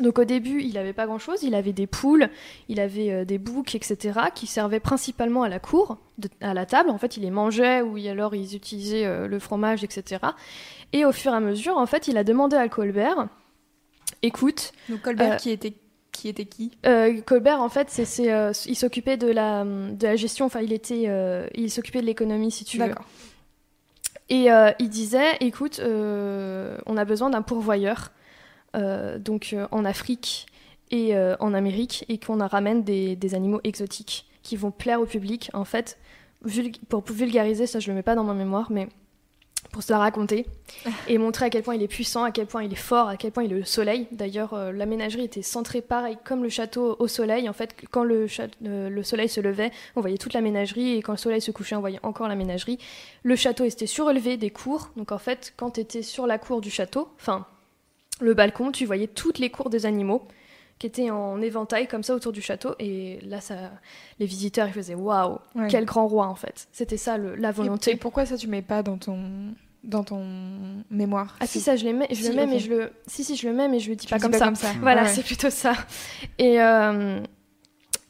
[0.00, 2.28] Donc au début, il n'avait pas grand-chose, il avait des poules,
[2.68, 6.66] il avait euh, des boucs, etc., qui servaient principalement à la cour, de- à la
[6.66, 6.90] table.
[6.90, 10.20] En fait, il les mangeait ou alors ils utilisaient euh, le fromage, etc.
[10.92, 13.28] Et au fur et à mesure, en fait, il a demandé à Colbert,
[14.22, 15.72] écoute, Donc Colbert, Euh, qui était
[16.12, 16.72] qui était qui?
[16.86, 20.60] Euh, Colbert, en fait, c'est, c'est, euh, il s'occupait de la, de la gestion, enfin,
[20.62, 22.88] il était, euh, il s'occupait de l'économie, si tu veux.
[22.88, 23.04] D'accord.
[24.30, 28.12] Et euh, il disait, écoute, on a besoin d'un pourvoyeur,
[28.74, 30.46] donc euh, en Afrique
[30.90, 35.06] et euh, en Amérique, et qu'on ramène des, des animaux exotiques qui vont plaire au
[35.06, 35.50] public.
[35.52, 35.98] En fait,
[36.88, 38.88] pour vulgariser, ça je le mets pas dans ma mémoire, mais
[39.72, 40.46] pour se la raconter
[41.08, 43.16] et montrer à quel point il est puissant, à quel point il est fort, à
[43.16, 44.06] quel point il est le soleil.
[44.12, 47.48] D'ailleurs, euh, la ménagerie était centrée pareil comme le château au soleil.
[47.48, 48.26] En fait, quand le,
[48.64, 51.50] euh, le soleil se levait, on voyait toute la ménagerie et quand le soleil se
[51.50, 52.78] couchait, on voyait encore la ménagerie.
[53.22, 54.90] Le château était surélevé des cours.
[54.96, 57.46] Donc en fait, quand tu étais sur la cour du château, enfin
[58.20, 60.26] le balcon, tu voyais toutes les cours des animaux
[60.78, 62.74] qui étaient en éventail comme ça autour du château.
[62.78, 63.54] Et là, ça,
[64.18, 65.68] les visiteurs, ils faisaient waouh, Ouais.
[65.70, 66.68] quel grand roi en fait.
[66.72, 67.92] C'était ça le- la volonté.
[67.92, 69.18] Et pourquoi ça tu mets pas dans ton
[69.84, 70.26] dans ton
[70.90, 71.36] mémoire?
[71.40, 73.36] Ah si, ça je les mets, je Si, le mets mais je le si si
[73.36, 74.44] je le mets mais je le dis pas le comme dis ça.
[74.46, 74.72] comme ça.
[74.80, 75.08] Voilà, Ouais.
[75.08, 75.74] c'est plutôt ça.
[76.38, 77.20] Et euh,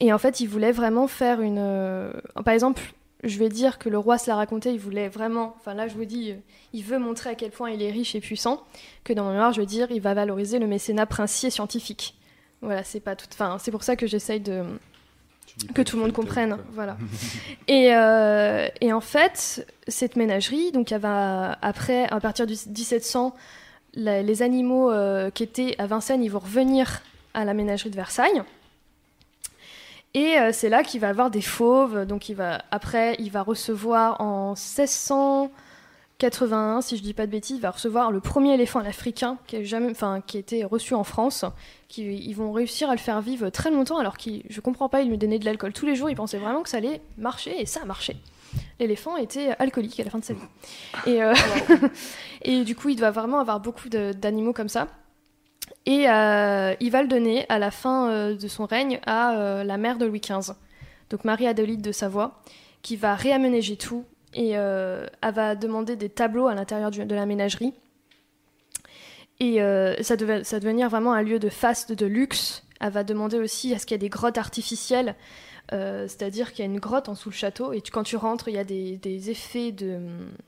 [0.01, 2.13] et en fait, il voulait vraiment faire une euh,
[2.45, 2.83] par exemple,
[3.29, 5.95] je vais dire que le roi se l'a raconté, il voulait vraiment enfin là je
[5.95, 6.35] vous dis
[6.73, 8.63] il veut montrer à quel point il est riche et puissant
[9.05, 12.15] que dans mon mémoire, je veux dire, il va valoriser le mécénat princier scientifique.
[12.63, 14.65] Voilà, c'est pas tout enfin, c'est pour ça que j'essaye de
[15.75, 16.59] que tout le monde comprenne.
[16.73, 16.97] Voilà.
[17.69, 23.35] et, euh, et en fait, cette ménagerie, donc après, à partir du 1700,
[23.95, 27.01] la- les animaux euh, qui étaient à Vincennes, ils vont revenir
[27.33, 28.43] à la ménagerie de Versailles.
[30.17, 32.07] Et euh, c'est là qu'il va avoir des fauves.
[32.07, 32.33] Donc
[32.71, 38.11] après, il va recevoir en 1681, si je dis pas de bêtises, il va recevoir
[38.11, 41.45] le premier éléphant africain qui a jamais, enfin, qui a été reçu en France.
[41.99, 45.11] Ils vont réussir à le faire vivre très longtemps, alors qu'il, je comprends pas, il
[45.11, 46.09] lui donnait de l'alcool tous les jours.
[46.09, 48.17] Il pensait vraiment que ça allait marcher, et ça a marché.
[48.81, 50.41] L'éléphant était alcoolique à la fin de sa vie.
[51.05, 51.35] Et, euh,
[52.65, 54.89] du coup, il doit vraiment avoir beaucoup d'animaux comme ça.
[55.87, 59.65] Et euh, il va le donner à la fin euh, de son règne à euh,
[59.65, 60.53] la mère de Louis XV,
[61.11, 62.43] donc Marie-Adélaïde de Savoie,
[62.83, 67.73] qui va réaménager tout et elle va demander des tableaux à l'intérieur de la ménagerie.
[69.41, 69.61] Et
[70.03, 72.63] ça, devait, ça devenir vraiment un lieu de faste, de luxe.
[72.81, 75.15] Elle va demander aussi à ce qu'il y ait des grottes artificielles,
[75.71, 78.57] c'est-à-dire qu'il y a une grotte en dessous le château et quand tu rentres, il
[78.57, 80.01] y a des, des effets de,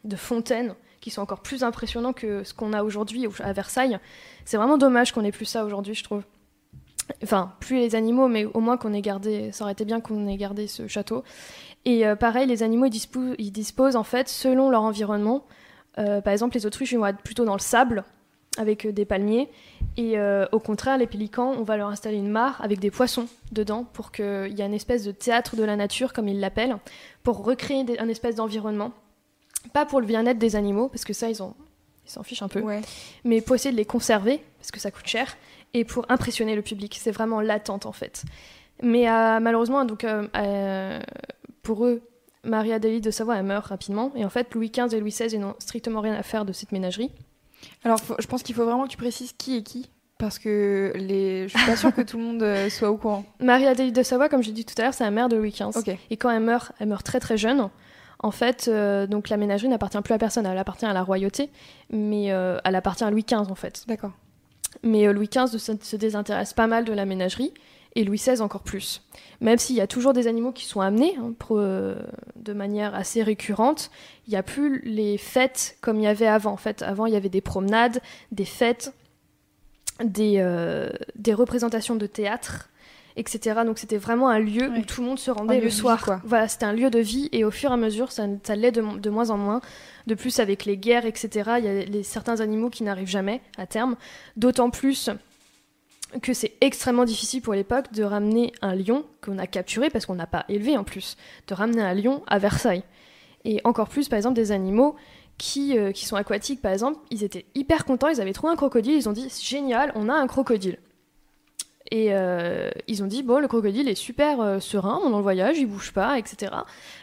[0.05, 3.99] de fontaines qui sont encore plus impressionnants que ce qu'on a aujourd'hui au- à Versailles.
[4.45, 6.23] C'est vraiment dommage qu'on ait plus ça aujourd'hui, je trouve.
[7.23, 9.51] Enfin, plus les animaux, mais au moins qu'on ait gardé.
[9.53, 11.25] Ça aurait été bien qu'on ait gardé ce château.
[11.85, 15.45] Et euh, pareil, les animaux, ils disposent, ils disposent en fait selon leur environnement.
[15.99, 18.05] Euh, par exemple, les autruches, ils vont être plutôt dans le sable,
[18.59, 19.49] avec euh, des palmiers.
[19.97, 20.17] Et
[20.53, 24.13] au contraire, les pélicans, on va leur installer une mare avec des poissons dedans pour
[24.13, 26.77] qu'il y ait une espèce de théâtre de la nature, comme ils l'appellent,
[27.25, 28.93] pour recréer un espèce d'environnement.
[29.73, 31.55] Pas pour le bien-être des animaux, parce que ça, ils ont-
[32.07, 32.81] ils s'en fichent un peu Ouais.
[33.25, 35.37] mais pour essayer de les conserver, parce que ça coûte cher,
[35.75, 36.97] et pour impressionner le public.
[37.01, 38.23] C'est vraiment l'attente en fait.
[38.83, 41.01] Mais euh, malheureusement, donc, euh, euh,
[41.63, 42.01] pour eux,
[42.45, 45.41] Marie-Adélie de Savoie, elle meurt rapidement, et en fait, Louis XV et Louis XVI ils
[45.41, 47.11] n'ont strictement rien à faire de cette ménagerie.
[47.85, 49.91] Alors, faut- je pense qu'il faut vraiment que tu précises qui est qui.
[50.17, 51.47] Parce que les...
[51.49, 53.25] je suis pas sûre que tout le monde soit au courant.
[53.41, 55.79] Marie-Adélie de Savoie, comme j'ai dit tout à l'heure, c'est la mère de Louis XV.
[56.11, 57.69] Et quand elle meurt, elle meurt très très jeune.
[58.21, 61.51] En fait, euh, donc la ménagerie n'appartient plus à personne, elle appartient à la royauté,
[61.91, 63.85] mais euh, elle appartient à Louis XV en fait.
[63.87, 64.11] D'accord.
[64.83, 67.55] Mais euh, Louis XV se, se désintéresse pas mal de la ménagerie,
[67.95, 69.03] et Louis XVI encore plus.
[69.41, 73.23] Même s'il y a toujours des animaux qui sont amenés hein, pour, de manière assez
[73.23, 73.91] récurrente,
[74.27, 76.53] il n'y a plus les fêtes comme il y avait avant.
[76.53, 78.01] En fait, avant, il y avait des promenades,
[78.31, 78.93] des fêtes,
[80.05, 80.45] des,
[81.17, 82.69] des représentations de théâtre,
[83.19, 83.61] etc.
[83.67, 84.79] Donc c'était vraiment un lieu Ouais.
[84.79, 86.03] où tout le monde se rendait le vie, soir.
[86.05, 86.21] quoi.
[86.25, 88.73] Voilà, c'était un lieu de vie, et au fur et à mesure, ça, ça l'est
[88.73, 89.61] de, de moins en moins.
[90.07, 93.41] De plus, avec les guerres, etc., il y a les, certains animaux qui n'arrivent jamais
[93.59, 93.97] à terme.
[94.37, 95.11] D'autant plus
[96.23, 100.15] que c'est extrêmement difficile pour l'époque de ramener un lion qu'on a capturé, parce qu'on
[100.15, 101.17] n'a pas élevé en plus,
[101.49, 102.83] de ramener un lion à Versailles.
[103.45, 104.97] Et encore plus, par exemple, des animaux
[105.37, 108.57] qui, euh, qui sont aquatiques, par exemple, ils étaient hyper contents, ils avaient trouvé un
[108.57, 110.79] crocodile, ils ont dit génial, on a un crocodile.
[111.91, 115.57] Et euh, ils ont dit bon, le crocodile est super euh, serein pendant le voyage,
[115.59, 116.53] il bouge pas, etc.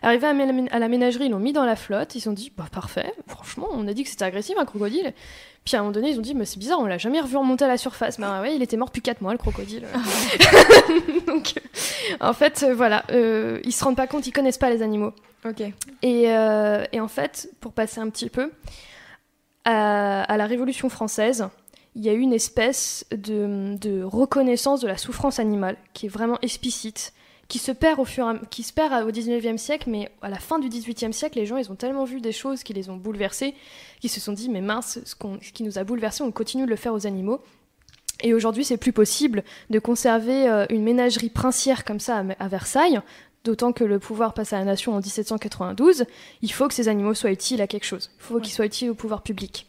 [0.03, 2.33] Arrivé à, la mé- à la ménagerie, ils l'ont mis dans la flotte, ils ont
[2.33, 5.13] dit bah parfait, franchement, on a dit que c'était agressif un crocodile.
[5.63, 7.36] Puis à un moment donné, ils ont dit mais c'est bizarre, on l'a jamais revu
[7.36, 8.19] remonter à la surface.
[8.19, 9.88] Bah ouais, il était mort depuis 4 mois le crocodile.
[11.27, 11.53] Donc
[12.19, 15.13] en fait, euh, voilà, euh, ils se rendent pas compte, ils connaissent pas les animaux.
[15.47, 15.61] Ok.
[16.03, 18.51] Et, et en fait, pour passer un petit peu,
[19.63, 21.47] à, à la Révolution française,
[21.95, 26.09] il y a eu une espèce de, de reconnaissance de la souffrance animale qui est
[26.09, 27.13] vraiment explicite,
[27.47, 30.29] qui se perd au fur et à, qui se perd au 19e siècle, mais à
[30.29, 32.89] la fin du 18e siècle, les gens ils ont tellement vu des choses qui les
[32.89, 33.53] ont bouleversés,
[34.01, 35.15] qu'ils se sont dit mais mince, ce,
[35.51, 37.41] qui nous a bouleversés, on continue de le faire aux animaux.
[38.23, 42.47] Et aujourd'hui, c'est plus possible de conserver euh, une ménagerie princière comme ça à, à
[42.47, 43.01] Versailles,
[43.43, 46.05] d'autant que le pouvoir passe à la nation en 1792.
[46.41, 48.09] Il faut que ces animaux soient utiles à quelque chose.
[48.17, 49.67] Il faut qu'ils soient utiles au pouvoir public.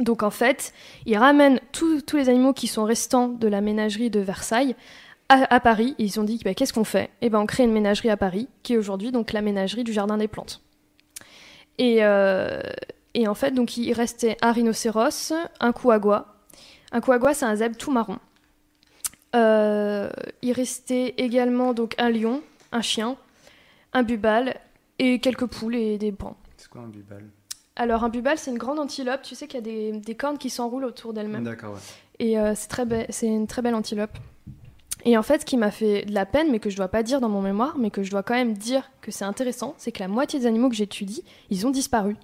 [0.00, 0.72] Donc en fait,
[1.06, 4.74] ils ramènent tous les animaux qui sont restants de la ménagerie de Versailles
[5.28, 5.94] à, Paris.
[5.98, 7.10] Et ils ont dit bah, qu'est-ce qu'on fait?
[7.20, 9.92] Eh ben on crée une ménagerie à Paris, qui est aujourd'hui donc la ménagerie du
[9.92, 10.62] Jardin des Plantes.
[11.78, 12.60] Et, euh,
[13.26, 16.36] en fait, donc il restait un rhinocéros, un couagua.
[16.92, 18.18] Un couagua, c'est un zèbre tout marron.
[19.34, 20.10] Euh,
[20.42, 23.16] il restait également donc un lion, un chien,
[23.94, 24.60] un bubal
[24.98, 26.36] et quelques poules et des brancs.
[26.58, 27.24] C'est quoi un bubal?
[27.76, 29.22] Alors un bubal, c'est une grande antilope.
[29.22, 31.44] Tu sais qu'il y a des, des cornes qui s'enroulent autour d'elle-même.
[31.44, 31.80] D'accord, ouais.
[32.18, 34.16] Et euh, c'est très be- c'est une très belle antilope.
[35.04, 37.02] Et en fait, ce qui m'a fait de la peine, mais que je dois pas
[37.02, 39.90] dire dans mon mémoire, mais que je dois quand même dire que c'est intéressant, c'est
[39.90, 42.16] que la moitié des animaux que j'étudie, ils ont disparu.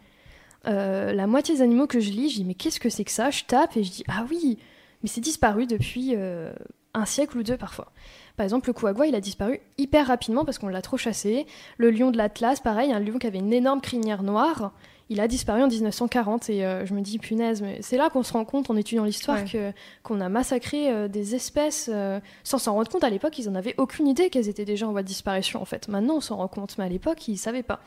[0.67, 3.11] Euh, la moitié des animaux que je lis, je dis mais qu'est-ce que c'est que
[3.11, 3.31] ça?
[3.31, 4.59] Je tape et je dis ah oui,
[5.03, 6.53] mais c'est disparu depuis euh,
[6.95, 7.91] un siècle ou deux parfois.
[8.37, 11.47] Par exemple, le couagua, il a disparu hyper rapidement parce qu'on l'a trop chassé.
[11.79, 14.73] Le lion de l'Atlas, pareil, un lion qui avait une énorme crinière noire,
[15.11, 18.23] il a disparu en 1940 et euh, je me dis punaise, mais c'est là qu'on
[18.23, 19.45] se rend compte en étudiant l'histoire Ouais.
[19.45, 23.05] que qu'on a massacré euh, des espèces euh, sans s'en rendre compte.
[23.05, 25.65] À l'époque, ils en avaient aucune idée qu'elles étaient déjà en voie de disparition en
[25.65, 25.89] fait.
[25.89, 27.81] Maintenant, on s'en rend compte, mais à l'époque, ils savaient pas.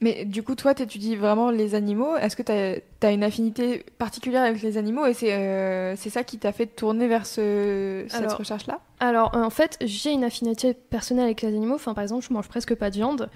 [0.00, 2.16] Mais du coup, toi, tu étudies vraiment les animaux.
[2.16, 2.52] Est-ce que tu
[3.06, 7.06] as, une affinité particulière avec les animaux et c'est c'est ça qui t'a fait tourner
[7.06, 8.80] vers ce, cette Alors, recherche-là?
[9.00, 11.74] Alors, en fait, j'ai une affinité personnelle avec les animaux.
[11.74, 13.28] Enfin, par exemple, je mange presque pas de viande.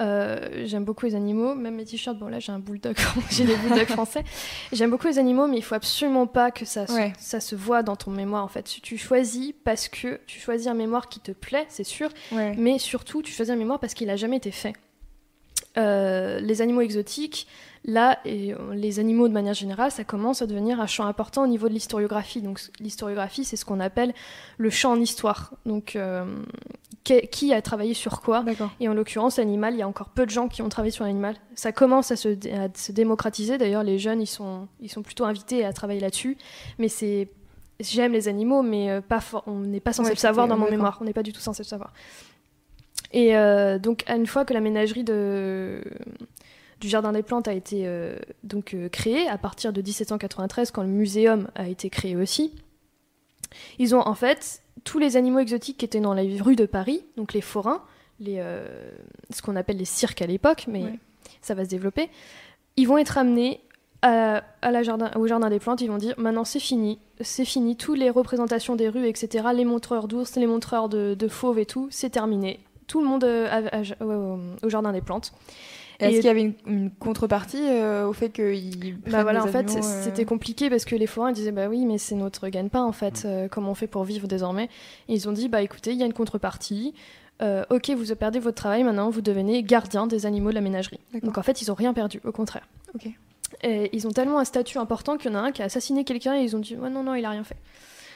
[0.00, 2.18] Euh, j'aime beaucoup les animaux, même mes t-shirts.
[2.18, 2.96] Bon, là, j'ai un bulldog,
[3.30, 4.24] j'ai des bulldogs français.
[4.72, 7.12] J'aime beaucoup les animaux, mais il faut absolument pas que ça, se- Ouais.
[7.18, 8.42] ça se voit dans ton mémoire.
[8.42, 11.84] En fait, tu, tu choisis parce que tu choisis un mémoire qui te plaît, c'est
[11.84, 12.54] sûr, Ouais.
[12.56, 14.72] mais surtout, tu choisis un mémoire parce qu'il a jamais été fait.
[15.78, 17.46] Euh, les animaux exotiques,
[17.84, 21.42] là, et euh, les animaux de manière générale, ça commence à devenir un champ important
[21.42, 22.40] au niveau de l'historiographie.
[22.40, 24.14] Donc, l'historiographie, c'est ce qu'on appelle
[24.58, 25.52] le champ en histoire.
[25.66, 26.24] Donc, euh,
[27.04, 28.44] qui- a travaillé sur quoi
[28.78, 31.04] et en l'occurrence, l'animal, il y a encore peu de gens qui ont travaillé sur
[31.04, 31.34] l'animal.
[31.56, 33.58] Ça commence à se, dé- à se démocratiser.
[33.58, 36.36] D'ailleurs, les jeunes, ils sont, ils sont plutôt invités à travailler là-dessus.
[36.78, 37.28] Mais c'est.
[37.80, 39.18] J'aime les animaux, mais euh, pas
[39.48, 40.98] on n'est pas censé Ouais, le savoir dans mon mémoire.
[41.00, 41.92] On n'est pas du tout censé le savoir.
[43.12, 45.82] Et euh, donc, à une fois que la ménagerie de,
[46.82, 50.82] du Jardin des Plantes a été euh, donc, euh, créée, à partir de 1793, quand
[50.82, 52.52] le muséum a été créé aussi,
[53.78, 57.04] ils ont en fait tous les animaux exotiques qui étaient dans les rues de Paris,
[57.16, 57.82] donc les forains,
[58.20, 58.66] les, euh,
[59.30, 60.98] ce qu'on appelle les cirques à l'époque, mais Ouais.
[61.40, 62.10] ça va se développer,
[62.76, 63.60] ils vont être amenés
[64.02, 67.44] à, à la jardin, au jardin des plantes, ils vont dire maintenant c'est fini, c'est
[67.44, 71.58] fini, toutes les représentations des rues, etc., les montreurs d'ours, les montreurs de, de fauves
[71.60, 72.58] et tout, c'est terminé.
[72.88, 75.32] Tout le monde à- à- au, au jardin des plantes.
[76.02, 79.76] Est-ce qu'il y avait une, une contrepartie euh, au fait qu'ils Bah voilà, en fait,
[79.76, 82.90] euh, c'était compliqué parce que les forains disaient bah oui, mais c'est notre gagne-pain en
[82.90, 82.92] Mm.
[82.94, 83.22] fait.
[83.24, 84.68] euh, comment on fait pour vivre désormais?
[85.08, 86.94] Et ils ont dit bah écoutez, il y a une contrepartie.
[87.70, 91.00] Ok, vous perdez votre travail maintenant, vous devenez gardien des animaux de la ménagerie.
[91.24, 92.68] Donc en fait, ils ont rien perdu, au contraire.
[92.94, 93.08] Ok.
[93.64, 96.04] Et ils ont tellement un statut important qu'il y en a un qui a assassiné
[96.04, 97.56] quelqu'un et ils ont dit ouais non non, il a rien fait.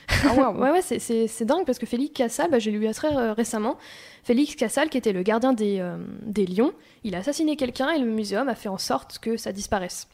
[0.08, 0.50] Ah.
[0.52, 3.32] Ouais, ouais, c'est- c'est c'est dingue parce que Félix Cassal, bah, j'ai lu très euh,
[3.32, 3.76] récemment,
[4.22, 6.72] Félix Cassal, qui était le gardien des, euh, des lions,
[7.04, 10.08] il a assassiné quelqu'un et le muséum a fait en sorte que ça disparaisse.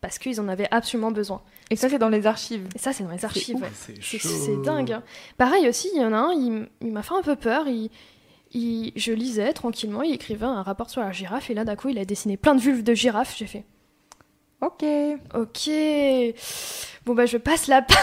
[0.00, 1.42] Parce qu'ils en avaient absolument besoin.
[1.68, 2.66] Et ça, c'est dans les archives.
[2.74, 3.56] Et ça, c'est dans les archives.
[3.56, 3.68] ouais.
[4.18, 4.92] C'est dingue.
[4.92, 5.02] hein.
[5.36, 7.68] Pareil aussi, il y en a un, il, il m'a fait un peu peur.
[7.68, 7.90] Il,
[8.52, 11.88] il- je lisais tranquillement, il écrivait un rapport sur la girafe et là, d'un coup,
[11.90, 13.36] il a dessiné plein de vulves de girafes.
[13.36, 13.64] J'ai fait
[14.60, 14.84] Ok.
[15.34, 15.70] Ok.
[17.06, 17.96] Bon, bah, je passe la page.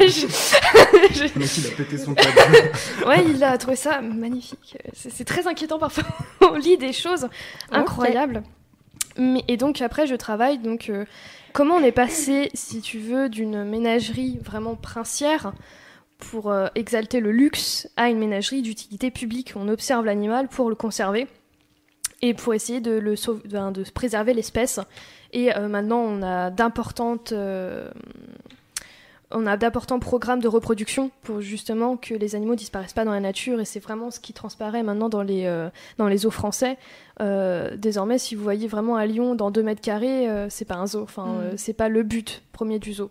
[0.00, 2.70] Je- Le mec, il a pété son câble.
[3.06, 4.78] Ouais, il a trouvé ça magnifique.
[4.94, 6.04] C'est c'est très inquiétant parfois.
[6.40, 7.28] On lit des choses
[7.70, 8.42] incroyables.
[9.18, 10.58] Mais, et donc après, je travaille.
[10.58, 11.04] Donc, euh,
[11.52, 15.52] comment on est passé, si tu veux, d'une ménagerie vraiment princière
[16.18, 19.52] pour euh, exalter le luxe à une ménagerie d'utilité publique?
[19.56, 21.26] On observe l'animal pour le conserver
[22.22, 24.80] et pour essayer de, le sauve- ben, de préserver l'espèce.
[25.32, 27.88] Et euh, maintenant, on a d'importantes euh,
[29.30, 33.20] on a d'importants programmes de reproduction pour justement que les animaux disparaissent pas dans la
[33.20, 36.78] nature et c'est vraiment ce qui transparaît maintenant dans les, euh, dans les zoos français.
[37.20, 40.86] Euh, désormais, si vous voyez vraiment un lion dans 2 mètres carrés, c'est pas un
[40.86, 41.56] zoo, enfin, Mm.
[41.58, 43.10] c'est pas le but premier du zoo.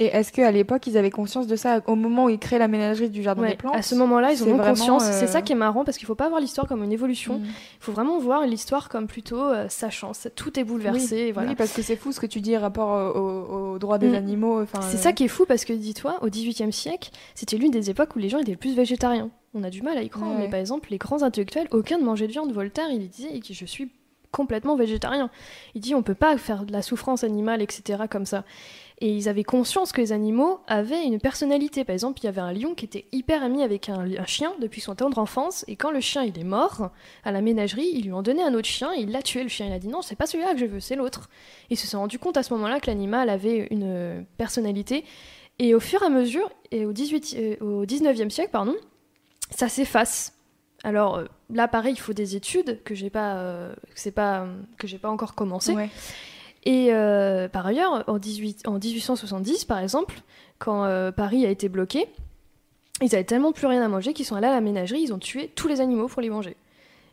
[0.00, 2.68] Et est-ce qu'à l'époque, ils avaient conscience de ça au moment où ils créent la
[2.68, 3.74] ménagerie du jardin Ouais, des plantes?
[3.74, 5.02] à ce moment-là, ils en ont vraiment, conscience.
[5.04, 7.38] euh, C'est ça qui est marrant parce qu'il faut pas voir l'histoire comme une évolution.
[7.40, 7.44] Mm.
[7.44, 10.12] Il faut vraiment voir l'histoire comme plutôt euh, sachant.
[10.14, 11.14] Ça- Tout est bouleversé.
[11.16, 11.48] Oui, et voilà.
[11.50, 14.14] oui, parce que c'est fou ce que tu dis rapport au- aux droits des Mm.
[14.14, 14.64] animaux.
[14.82, 17.90] C'est euh, ça qui est fou parce que dis-toi, au XVIIIe siècle, c'était l'une des
[17.90, 19.30] époques où les gens étaient le plus végétariens.
[19.54, 20.36] On a du mal à y croire, Ouais.
[20.42, 22.52] mais par exemple, les grands intellectuels, aucun ne mangeait de viande.
[22.52, 23.90] Voltaire, il disait que je suis
[24.30, 25.30] complètement végétarien.
[25.74, 28.02] Il dit on peut pas faire de la souffrance animale, etc.
[28.10, 28.44] comme ça.
[29.00, 31.84] Et ils avaient conscience que les animaux avaient une personnalité.
[31.84, 34.80] Par exemple, il y avait un lion qui était hyper ami avec un, chien depuis
[34.80, 36.90] son tendre enfance, et quand le chien il est mort
[37.24, 39.44] à la ménagerie, ils lui ont donné un autre chien, il l'a tué.
[39.44, 41.30] Le chien il a dit non, c'est pas celui-là que je veux, c'est l'autre.
[41.70, 45.04] Ils se sont rendu compte à ce moment-là que l'animal avait une euh, personnalité.
[45.60, 48.74] Et au fur et à mesure, et au, 18, euh, au 19e siècle, pardon,
[49.50, 50.34] ça s'efface.
[50.82, 53.70] Alors euh, là, pareil, il faut des études que j'ai pas,
[54.14, 54.46] pas,
[55.00, 55.74] pas encore commencé.
[56.64, 60.20] Et euh, par ailleurs, en, 18 en 1870, par exemple,
[60.58, 62.06] quand euh, Paris a été bloqué,
[63.00, 65.18] ils avaient tellement plus rien à manger qu'ils sont allés à la ménagerie, ils ont
[65.18, 66.56] tué tous les animaux pour les manger.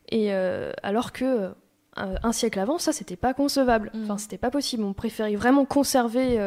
[0.10, 1.52] Et euh, alors que
[1.98, 3.90] un siècle avant, ça c'était pas concevable.
[3.94, 4.04] Mhm.
[4.04, 4.84] Enfin, c'était pas possible.
[4.84, 6.38] On préférait vraiment conserver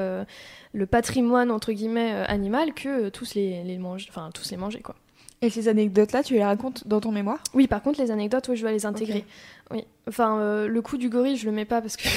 [0.74, 4.94] le patrimoine entre guillemets animal que tous les, les manger, enfin tous les manger quoi.
[5.40, 7.38] Et ces anecdotes-là, tu les racontes dans ton mémoire?
[7.54, 9.24] Oui, par contre les anecdotes, oui, je vais les intégrer.
[9.70, 9.84] Oui.
[10.08, 12.08] Enfin, euh, le coup du gorille, je le mets pas parce que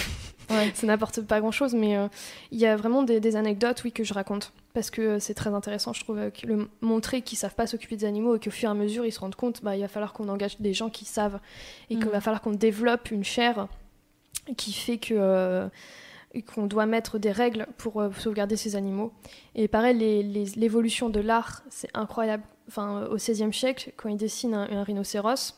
[0.49, 2.07] ça n'apporte pas grand-chose, mais euh,
[2.51, 5.33] il y a vraiment des, des anecdotes, oui, que je raconte parce que euh, c'est
[5.33, 8.51] très intéressant, je trouve, euh, le montrer qu'ils savent pas s'occuper des animaux et qu'au
[8.51, 10.73] fur et à mesure ils se rendent compte, bah, il va falloir qu'on engage des
[10.73, 11.39] gens qui savent
[11.89, 12.11] et qu'il Mhm.
[12.11, 13.67] va falloir qu'on développe une chair
[14.57, 15.69] qui fait que
[16.53, 19.11] qu'on doit mettre des règles pour euh, sauvegarder ces animaux.
[19.53, 22.43] Et pareil, les- les- l'évolution de l'art, c'est incroyable.
[22.69, 25.57] Enfin, euh, au XVIe siècle, quand ils dessinent un, un rhinocéros,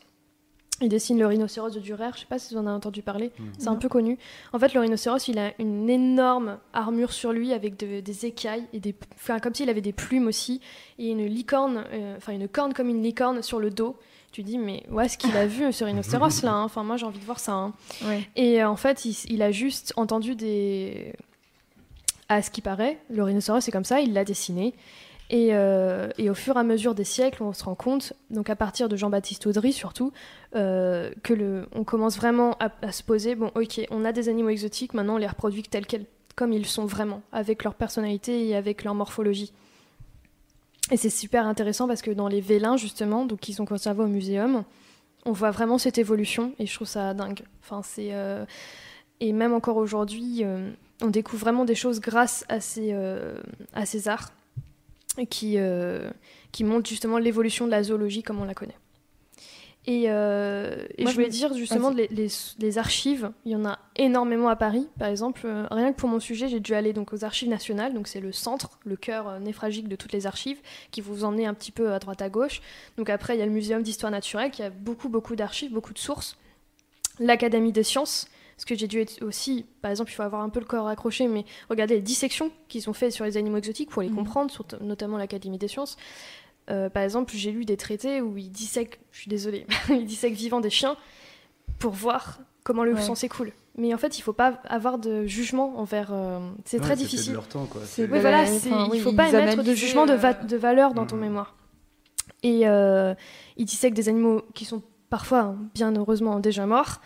[0.82, 3.32] ils dessinent le rhinocéros de Durer, je sais pas si vous en avez entendu parler,
[3.58, 4.18] c'est un peu connu.
[4.54, 8.66] En fait, le rhinocéros, il a une énorme armure sur lui avec de- des écailles
[8.74, 10.60] et des, enfin, comme s'il avait des plumes aussi
[11.00, 13.96] et une licorne, euh, enfin une corne comme une licorne sur le dos.
[14.32, 16.64] Tu dis mais où est-ce qu'il a vu ce rhinocéros là hein?
[16.64, 17.52] Enfin moi j'ai envie de voir ça.
[17.54, 17.74] hein.
[18.04, 18.28] Ouais.
[18.36, 21.14] Et euh, en fait, il, il a juste entendu des.
[22.30, 24.74] À ce qui paraît, le rhinocéros c'est comme ça, il l'a dessiné.
[25.30, 28.50] Et, euh, et au fur et à mesure des siècles, on se rend compte, donc
[28.50, 30.12] à partir de Jean-Baptiste Audry surtout,
[30.56, 34.50] euh, que le, on commence vraiment à, se poser bon, ok, on a des animaux
[34.50, 36.06] exotiques, maintenant on les reproduit tels quels,
[36.36, 39.54] comme ils sont vraiment, avec leur personnalité et avec leur morphologie.
[40.92, 44.08] Et c'est super intéressant parce que dans les vélins, justement, donc qui sont conservés au
[44.08, 44.66] muséum,
[45.26, 47.44] on voit vraiment cette évolution et je trouve ça dingue.
[47.62, 48.46] Enfin, euh,
[49.22, 50.70] et même encore aujourd'hui, euh,
[51.02, 52.94] on découvre vraiment des choses grâce à ces
[53.74, 54.32] à ces arts
[55.30, 56.10] qui euh,
[56.52, 58.78] qui montrent justement l'évolution de la zoologie comme on la connaît.
[59.86, 63.66] Et, euh, et Moi, je voulais dire justement les, les, les archives, il y en
[63.66, 64.88] a énormément à Paris.
[64.98, 67.94] Par exemple, euh, rien que pour mon sujet, j'ai dû aller donc aux archives nationales,
[67.94, 70.62] donc c'est le centre, le cœur névralgique de toutes les archives,
[70.92, 72.62] qui vous emmenez un petit peu à droite à gauche.
[72.98, 75.94] Donc après, il y a le muséum d'histoire naturelle qui a beaucoup beaucoup d'archives, beaucoup
[75.94, 76.38] de sources.
[77.20, 80.50] L'Académie des sciences, parce que j'ai dû être aussi, par exemple, il faut avoir un
[80.50, 83.90] peu le corps accroché, mais regarder les dissections qu'ils ont fait sur les animaux exotiques
[83.90, 84.16] pour les Mhm.
[84.16, 85.98] comprendre, surtout- notamment l'Académie des sciences.
[86.70, 90.34] Euh, par exemple, j'ai lu des traités où ils dissèquent, je suis désolée, ils dissèquent
[90.36, 90.96] vivant des chiens
[91.80, 93.02] pour voir comment le Ouais.
[93.02, 93.52] sang s'écoule.
[93.78, 96.12] Mais en fait, il faut pas avoir de jugement envers.
[96.14, 97.34] euh, c'est Ouais, très difficile.
[97.34, 97.82] leur temps, quoi.
[97.86, 100.56] C'est Oui, voilà, c'est- enfin, il faut pas émettre de jugement de, va- euh, de
[100.58, 101.22] valeur dans ton Mhm.
[101.24, 101.56] mémoire.
[102.44, 103.14] Et euh,
[103.58, 107.02] ils dissèquent des animaux qui sont parfois, hein, bien heureusement, déjà morts.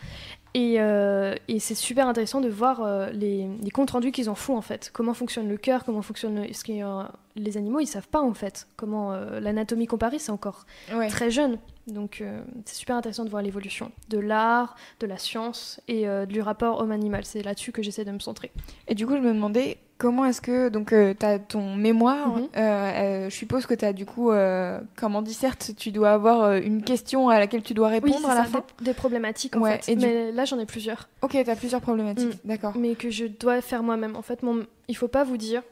[0.60, 4.34] Et, euh, et c'est super intéressant de voir euh, les, les comptes rendus qu'ils en
[4.34, 4.90] font en fait.
[4.92, 7.02] Comment fonctionne le cœur, comment fonctionne le- ce qui euh,
[7.36, 8.66] les animaux, ils savent pas en fait.
[8.76, 11.06] Comment l'anatomie comparée, c'est encore Ouais.
[11.08, 11.58] très jeune.
[11.86, 12.22] Donc
[12.64, 17.24] c'est super intéressant de voir l'évolution de l'art, de la science et du rapport homme-animal.
[17.24, 18.50] C'est là-dessus que j'essaie de me centrer.
[18.88, 22.28] Et du coup, je me demandais comment est-ce que donc tu as ton mémoire.
[22.36, 22.48] Mhm.
[22.56, 26.10] euh, euh, je suppose que tu as du coup, euh, comme en disserte, tu dois
[26.12, 28.62] avoir euh, une question à laquelle tu dois répondre oui, à la fin.
[28.78, 29.92] des, des problématiques en Ouais, fait.
[29.92, 31.08] et du- Mais là, j'en ai plusieurs.
[31.22, 32.34] Ok, tu as plusieurs problématiques.
[32.34, 32.48] Mm.
[32.48, 32.72] D'accord.
[32.78, 34.16] Mais que je dois faire moi-même.
[34.16, 34.64] En fait, mon...
[34.88, 35.62] il faut pas vous dire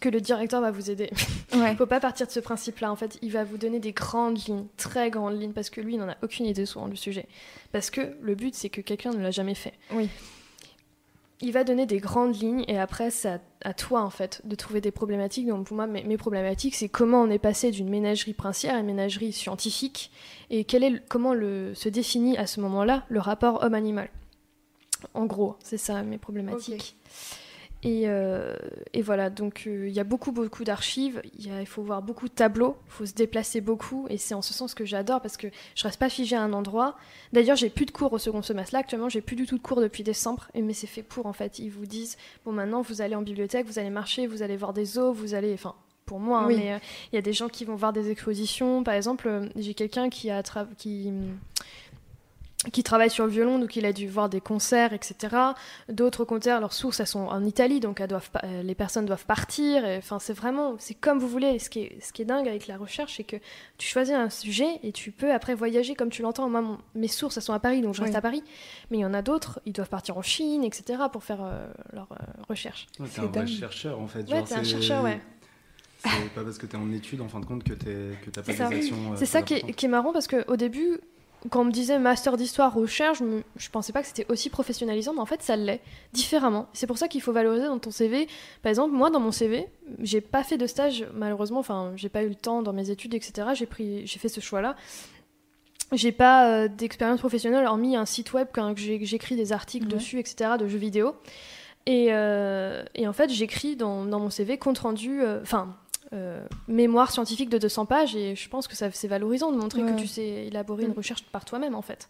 [0.00, 1.10] que le directeur va vous aider.
[1.56, 1.72] Ouais.
[1.72, 2.92] Il faut pas partir de ce principe-là.
[2.92, 5.94] En fait, il va vous donner des grandes lignes, très grandes lignes, parce que lui,
[5.94, 7.26] il n'en a aucune idée souvent du sujet.
[7.72, 9.72] Parce que le but, c'est que quelqu'un ne l'a jamais fait.
[9.92, 10.10] Oui.
[11.40, 14.80] Il va donner des grandes lignes et après, c'est à, toi, en fait, de trouver
[14.80, 15.46] des problématiques.
[15.46, 18.86] Donc, pour moi, mes, problématiques, c'est comment on est passé d'une ménagerie princière à une
[18.86, 20.10] ménagerie scientifique
[20.50, 20.66] et
[21.08, 24.10] comment se définit à ce moment-là le rapport homme-animal.
[25.14, 26.96] En gros, c'est ça mes problématiques.
[27.84, 28.56] Et, euh,
[28.92, 32.32] et voilà, donc euh, il y a beaucoup, beaucoup d'archives, il faut voir beaucoup de
[32.34, 35.46] tableaux, il faut se déplacer beaucoup, et c'est en ce sens que j'adore parce que
[35.76, 36.96] je reste pas figée à un endroit.
[37.32, 38.74] D'ailleurs, j'ai plus de cours au second semestre.
[38.74, 41.32] Là, actuellement, j'ai plus du tout de cours depuis décembre, mais c'est fait pour en
[41.32, 41.60] fait.
[41.60, 44.72] Ils vous disent, bon, maintenant vous allez en bibliothèque, vous allez marcher, vous allez voir
[44.72, 45.54] des zoos, vous allez.
[45.54, 45.74] Enfin,
[46.04, 46.56] pour moi, hein, Oui.
[46.56, 46.78] mais euh,
[47.12, 48.82] il y a des gens qui vont voir des expositions.
[48.82, 51.12] Par exemple, j'ai quelqu'un qui a tra- qui
[52.72, 55.36] qui travaille sur le violon, donc il a dû voir des concerts, etc.
[55.88, 59.06] D'autres concerts, leurs sources, elles sont en Italie, donc elles doivent, pa- euh, les personnes
[59.06, 59.84] doivent partir.
[59.96, 61.60] Enfin, c'est vraiment, c'est comme vous voulez.
[61.60, 63.36] Ce qui est, ce qui est dingue avec la recherche, c'est que
[63.78, 66.48] tu choisis un sujet et tu peux après voyager comme tu l'entends.
[66.48, 68.18] Moi, mon- mes sources, elles sont à Paris, donc je reste Oui.
[68.18, 68.42] à Paris.
[68.90, 71.00] Mais il y en a d'autres, ils doivent partir en Chine, etc.
[71.12, 72.16] pour faire euh, leur euh,
[72.48, 72.88] recherche.
[72.98, 74.28] Ouais, T'es un vrai chercheur en fait.
[74.30, 75.20] Ouais, t'es un chercheur, ouais.
[76.02, 78.42] C'est pas parce que t'es en études en fin de compte que t'es- que t'as
[78.42, 79.12] pas des actions.
[79.12, 80.98] euh, C'est ça qui est, qui est marrant parce qu'au début,
[81.50, 84.50] quand on me disait master d'histoire recherche, je, me- je pensais pas que c'était aussi
[84.50, 85.80] professionnalisant, mais en fait ça l'est,
[86.12, 86.66] différemment.
[86.72, 88.26] C'est pour ça qu'il faut valoriser dans ton CV.
[88.62, 89.68] Par exemple, moi dans mon CV,
[90.00, 93.14] j'ai pas fait de stage, malheureusement, enfin j'ai pas eu le temps dans mes études,
[93.14, 93.48] etc.
[93.54, 94.74] J'ai pris, j'ai fait ce choix-là.
[95.92, 99.92] j'ai pas euh, d'expérience professionnelle hormis un site web quand j'ai- j'écris des articles Ouais.
[99.94, 101.14] dessus, etc., de jeux vidéo.
[101.86, 105.87] Et, euh, et en fait, j'écris dans, dans mon CV compte rendu, euh, enfin, euh,
[106.68, 109.92] mémoire scientifique de 200 pages, et je pense que ça c'est valorisant de montrer Ouais.
[109.92, 110.94] que tu sais élaborer une Mm.
[110.96, 112.08] recherche par toi-même, en fait.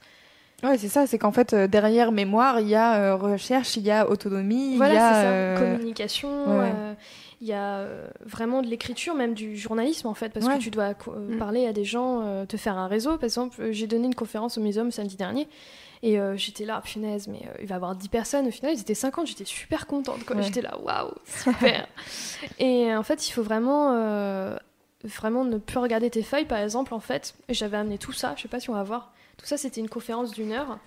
[0.64, 3.84] Ouais, c'est ça, c'est qu'en fait, euh, derrière mémoire, il y a euh, recherche, il
[3.84, 5.14] y a autonomie, Voilà, il y a.
[5.14, 5.26] ça.
[5.28, 6.28] euh, Communication,
[6.58, 6.72] ouais.
[6.74, 6.94] euh,
[7.40, 10.58] il y a euh, vraiment de l'écriture, même du journalisme en fait, parce Ouais.
[10.58, 11.38] que tu dois euh, Mm.
[11.38, 13.12] parler à des gens, euh, te faire un réseau.
[13.18, 15.46] Par exemple, euh, j'ai donné une conférence au Muséum samedi dernier.
[16.02, 18.46] Et euh, j'étais là, punaise, mais euh, il va y avoir 10 personnes.
[18.46, 19.26] Au final, ils étaient 50.
[19.26, 20.24] J'étais super contente.
[20.24, 20.36] quoi.
[20.36, 20.42] Ouais.
[20.42, 21.86] J'étais là, waouh, super.
[22.58, 24.56] et en fait, il faut vraiment, euh,
[25.04, 26.94] vraiment ne plus regarder tes feuilles, par exemple.
[26.94, 28.34] En fait, j'avais amené tout ça.
[28.36, 29.12] Je sais pas si on va voir.
[29.36, 30.78] Tout ça, c'était une conférence d'une heure.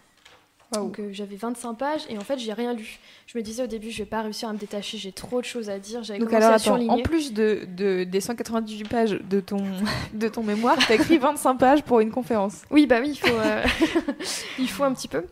[0.80, 2.98] Donc euh, j'avais 25 pages et en fait j'ai rien lu.
[3.28, 5.46] Je me disais au début je vais pas réussir à me détacher, j'ai trop de
[5.46, 6.02] choses à dire.
[6.04, 7.04] J'avais Donc commencé alors à attends, en surligner.
[7.04, 9.58] plus de, de- des 198 pages de ton,
[10.14, 12.62] de ton mémoire, t'as écrit 25 pages pour une conférence.
[12.72, 13.64] Oui bah oui il faut, euh,
[14.60, 15.26] il faut un petit peu.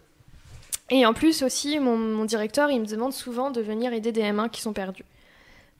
[0.89, 4.21] Et en plus aussi mon, mon directeur il me demande souvent de venir aider des
[4.23, 5.05] M1 qui sont perdus.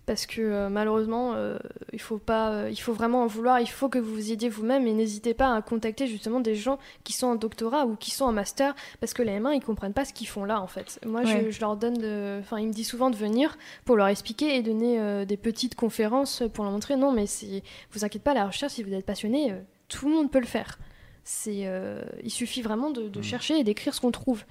[0.10, 1.60] Parce que euh, malheureusement euh,
[1.94, 4.50] il faut pas, euh, il faut vraiment en vouloir, il faut que vous vous aidiez
[4.50, 8.10] vous-même et n'hésitez pas à contacter justement des gens qui sont en doctorat ou qui
[8.10, 10.66] sont en master parce que les M1 ils comprennent pas ce qu'ils font là en
[10.66, 11.00] fait.
[11.06, 11.44] Moi Ouais.
[11.46, 12.40] je, je leur donne, de...
[12.40, 13.56] enfin il me dit souvent de venir
[13.86, 17.62] pour leur expliquer et donner euh, des petites conférences pour leur montrer non mais c'est,
[17.92, 20.48] vous inquiétez pas la recherche si vous êtes passionné, euh, tout le monde peut le
[20.48, 20.80] faire.
[21.24, 23.24] C'est, euh, il suffit vraiment de, de Mm.
[23.24, 24.44] chercher et d'écrire ce qu'on trouve.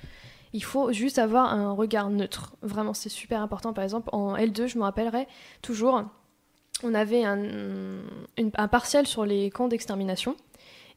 [0.53, 2.57] Il faut juste avoir un regard neutre.
[2.63, 3.73] Vraiment, c'est super important.
[3.73, 5.27] Par exemple, en L2, je me rappellerai
[5.63, 6.03] toujours,
[6.83, 10.37] on avait un, partiel sur les camps d'extermination.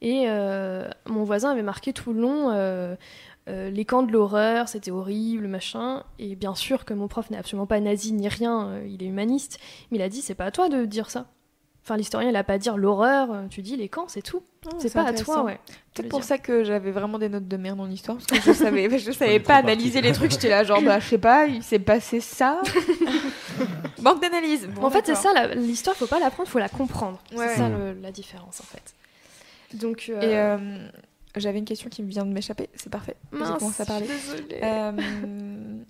[0.00, 2.96] Et euh, mon voisin avait marqué tout le long euh,
[3.48, 6.02] euh, les camps de l'horreur, c'était horrible, machin.
[6.18, 9.58] Et bien sûr que mon prof n'est absolument pas nazi ni rien, il est humaniste.
[9.90, 11.26] Mais il a dit c'est pas à toi de dire ça.
[11.84, 14.42] Enfin, l'historien, il a pas à dire l'horreur, euh, tu dis les camps, c'est tout.
[14.78, 15.58] c'est pas à toi, ouais.
[15.96, 16.28] C'est le pour dire.
[16.28, 19.10] ça que j'avais vraiment des notes de merde en histoire, parce que je savais, je
[19.10, 20.30] savais pas analyser les trucs.
[20.30, 22.62] J'étais là, genre, bah, je sais pas, il s'est passé ça.
[24.00, 24.68] Manque d'analyse.
[24.68, 27.18] Bon, en fait, c'est ça, l'histoire, faut pas l'apprendre, faut la comprendre.
[27.34, 28.94] Ouais, c'est ça le- la différence, en fait.
[29.74, 30.88] Donc, euh, Et euh,
[31.36, 33.16] j'avais une question qui vient de m'échapper, c'est parfait.
[33.32, 34.06] Mince, commencé à parler.
[34.06, 34.60] je désolée.
[34.62, 34.92] Euh,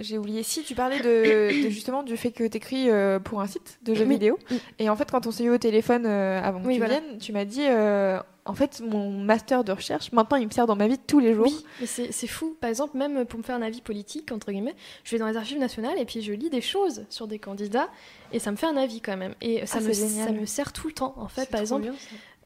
[0.00, 0.42] J'ai oublié.
[0.42, 2.88] Si, tu parlais de, de justement du fait que tu écris
[3.24, 4.10] pour un site de jeux Oui.
[4.14, 4.38] vidéo.
[4.50, 4.60] Oui.
[4.78, 7.00] Et en fait, quand on s'est eu au téléphone euh, avant que tu voilà.
[7.00, 10.66] viennes, tu m'as dit euh, en fait, mon master de recherche, maintenant, il me sert
[10.66, 11.46] dans ma vie de tous les jours.
[11.46, 12.56] Oui, mais c'est fou.
[12.60, 14.74] Par exemple, même pour me faire un avis politique, entre guillemets,
[15.04, 17.88] je vais dans les archives nationales et puis je lis des choses sur des candidats
[18.32, 19.34] et ça me fait un avis quand même.
[19.40, 21.48] Et ça, Ah, me, ça me sert tout le temps, en fait.
[21.50, 21.94] Par exemple, bien.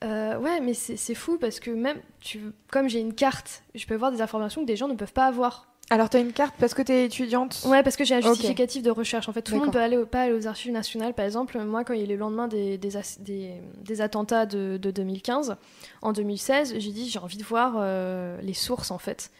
[0.04, 2.40] Euh, ouais, mais c'est c'est fou parce que même, tu,
[2.70, 5.26] comme j'ai une carte, je peux voir des informations que des gens ne peuvent pas
[5.26, 5.66] avoir.
[5.90, 8.20] Alors, tu as une carte parce que tu es étudiante Ouais, parce que j'ai un
[8.30, 9.28] justificatif de recherche.
[9.28, 11.14] En fait, tout le monde peut aller au, pas aller aux archives nationales.
[11.14, 14.90] Par exemple, moi, quand il est le lendemain des, des, des- des attentats de, de
[14.90, 15.56] 2015,
[16.02, 19.30] en 2016, j'ai dit j'ai envie de voir euh, les sources, en fait.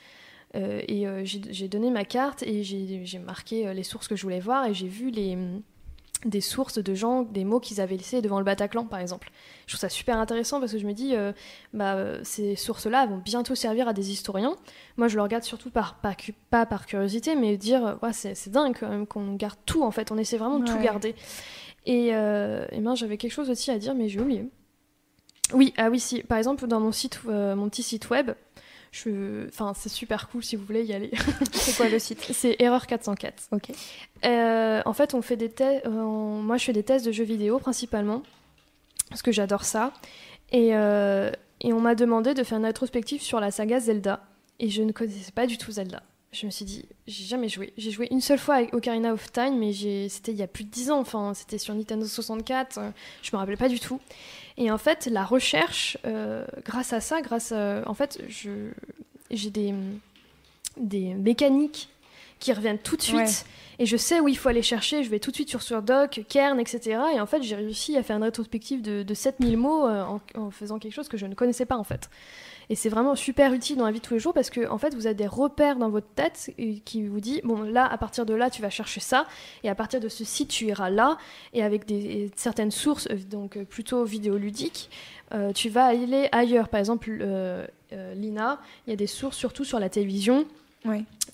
[0.57, 4.41] Euh, et euh, j'ai donné ma carte et j'ai marqué les sources que je voulais
[4.41, 5.37] voir et j'ai vu les
[6.25, 9.31] des sources de gens, des mots qu'ils avaient laissés devant le Bataclan, par exemple.
[9.67, 11.33] Je trouve ça super intéressant parce que je me dis, euh,
[11.73, 14.57] bah, euh, ces sources-là vont bientôt servir à des historiens.
[14.97, 16.01] Moi, je le regarde surtout par,
[16.51, 19.91] pas, par curiosité, mais dire, euh, ouais, c'est dingue quand même qu'on garde tout, en
[19.91, 20.11] fait.
[20.11, 21.15] On essaie vraiment de tout garder.
[21.87, 24.49] Et, euh, et ben, j'avais quelque chose aussi à dire, mais j'ai oublié.
[25.55, 26.23] Oui, ah oui, si.
[26.23, 28.33] Par exemple, dans mon site, euh, mon petit site web,
[28.91, 31.11] je, enfin, c'est super cool si vous voulez y aller.
[31.53, 32.25] C'est quoi le site?
[32.33, 33.49] C'est Erreur 404.
[33.53, 33.71] Ok.
[34.25, 35.87] Euh, en fait, on fait des tests.
[35.87, 38.23] moi, je fais des tests de jeux vidéo principalement
[39.09, 39.93] parce que j'adore ça.
[40.53, 41.31] Et, euh,
[41.61, 44.21] et on m'a demandé de faire une rétrospective sur la saga Zelda.
[44.59, 46.03] Et je ne connaissais pas du tout Zelda.
[46.31, 47.73] Je me suis dit, j'ai jamais joué.
[47.79, 49.73] J'ai joué une seule fois avec Ocarina of Time, mais
[50.11, 51.01] c'était il y a plus de 10 ans.
[51.01, 52.79] Enfin, c'était sur Nintendo 64.
[52.79, 52.91] euh,
[53.23, 53.99] Je me rappelais pas du tout.
[54.59, 58.21] Et en fait, la recherche, euh, grâce à ça, grâce à, en fait,
[59.31, 59.75] j'ai des
[60.77, 61.89] des mécaniques
[62.39, 63.19] qui reviennent tout de suite.
[63.19, 63.27] Ouais.
[63.81, 66.25] Et je sais où il faut aller chercher, je vais tout de suite sur Surdoc,
[66.29, 67.01] Kern, etc.
[67.15, 70.21] Et en fait, j'ai réussi à faire une rétrospective de, de 7000 mots euh, en,
[70.37, 72.11] en faisant quelque chose que je ne connaissais pas en fait.
[72.71, 74.79] Et c'est vraiment super utile dans la vie de tous les jours parce que en
[74.79, 76.51] fait, vous avez des repères dans votre tête
[76.85, 79.27] qui vous dit bon là, à partir de là, tu vas chercher ça,
[79.65, 81.19] et à partir de ce site, tu iras là,
[81.55, 84.91] et avec des certaines sources, euh, donc euh, plutôt vidéoludiques,
[85.33, 86.69] euh, tu vas aller ailleurs.
[86.69, 90.47] Par exemple, euh, euh, Lina, il y a des sources surtout sur la télévision,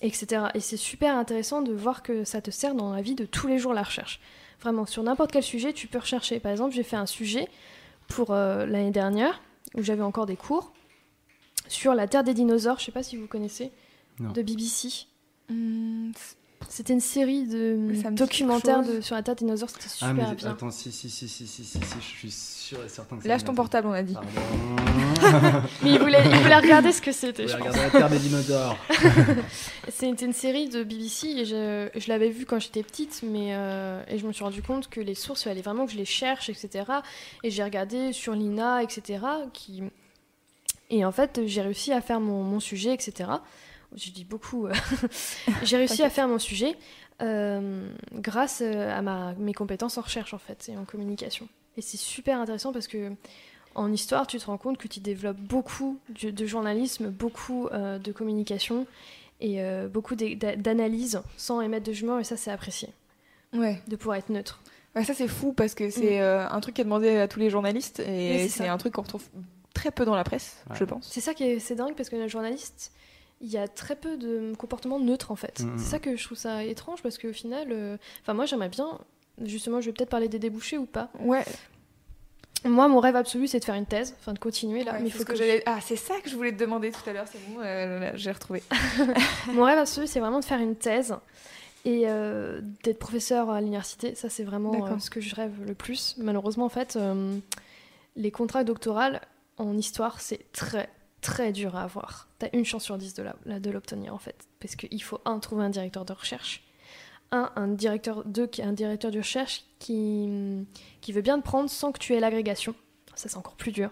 [0.01, 0.47] etc.
[0.53, 3.47] Et c'est super intéressant de voir que ça te sert dans la vie de tous
[3.47, 4.19] les jours la recherche.
[4.61, 6.39] Vraiment, sur n'importe quel sujet, tu peux rechercher.
[6.39, 7.47] Par exemple, j'ai fait un sujet
[8.07, 9.41] pour euh, l'année dernière,
[9.75, 10.73] où j'avais encore des cours,
[11.67, 13.71] sur la Terre des dinosaures, je sais pas si vous connaissez,
[14.19, 14.31] Non.
[14.31, 15.07] de BBC.
[15.49, 16.11] Hmm,
[16.69, 17.77] C'était une série de
[18.11, 20.49] documentaires de, sur la Terre des dinosaures, c'était super Ah, mais bien.
[20.51, 23.43] attends, si, si, si, si, si, si, si, je suis sûr et certain que Lâche
[23.43, 24.15] ton portable, on a dit.
[25.83, 27.53] Mais il voulait, il voulait regarder ce que c'était, pense.
[27.55, 28.77] regarder la Terre des dinosaures.
[29.89, 34.01] C'était une série de BBC et je, je l'avais vue quand j'étais petite, mais euh,
[34.07, 36.05] et je me suis rendu compte que les sources, il fallait vraiment que je les
[36.05, 36.85] cherche, etc.
[37.43, 39.19] Et j'ai regardé sur l'INA, etc.
[39.53, 39.83] Qui...
[40.89, 43.29] Et en fait, j'ai réussi à faire mon, mon sujet, etc.
[43.95, 44.67] Je dis beaucoup.
[44.67, 44.73] euh,
[45.63, 46.75] j'ai réussi à faire mon sujet
[47.21, 51.47] euh, grâce euh, à ma, mes compétences en recherche, en fait, et en communication.
[51.77, 53.11] Et c'est super intéressant parce que
[53.73, 57.99] en histoire, tu te rends compte que tu développes beaucoup de, de journalisme, beaucoup euh,
[57.99, 58.87] de communication
[59.41, 62.87] et euh, beaucoup d'analyse sans émettre de jugement, et ça, c'est apprécié,
[63.53, 63.81] Ouais.
[63.87, 64.61] de pouvoir être neutre.
[64.95, 67.39] Ouais, ça c'est fou parce que c'est euh, un truc qui est demandé à tous
[67.41, 69.25] les journalistes et c'est c'est un truc qu'on retrouve
[69.75, 70.75] très peu dans la presse, Ouais.
[70.79, 71.07] je pense.
[71.11, 72.91] C'est ça qui est, c'est dingue parce que le journaliste,
[73.41, 75.59] il y a très peu de comportements neutres en fait.
[75.59, 75.77] Mhm.
[75.77, 78.97] C'est ça que je trouve ça étrange parce qu'au final, euh, enfin moi j'aimerais bien,
[79.43, 81.09] justement, je vais peut-être parler des débouchés ou pas.
[81.19, 81.43] Ouais.
[82.63, 84.93] Moi, mon rêve absolu, c'est de faire une thèse, enfin de continuer là.
[84.93, 87.07] Ouais, mais faut ce que que, Ah, c'est ça que je voulais te demander tout
[87.07, 88.63] à l'heure, c'est bon, euh, j'ai retrouvé.
[89.53, 91.15] Mon rêve absolu, c'est vraiment de faire une thèse
[91.83, 94.15] et euh, d'être professeur à l'université.
[94.15, 96.15] Ça, c'est vraiment euh, ce que je rêve le plus.
[96.17, 97.37] Malheureusement, en fait, euh,
[98.15, 99.13] les contrats doctoraux
[99.57, 100.89] en histoire, c'est très,
[101.21, 102.27] très dur à avoir.
[102.39, 104.47] T'as une chance sur dix de l'obtenir, en fait.
[104.59, 106.63] Parce qu'il faut, un, trouver un directeur de recherche.
[107.31, 110.65] Un, un directeur, deux, un directeur de recherche qui,
[111.01, 112.75] qui veut bien te prendre sans que tu aies l'agrégation.
[113.15, 113.91] Ça, c'est encore plus dur.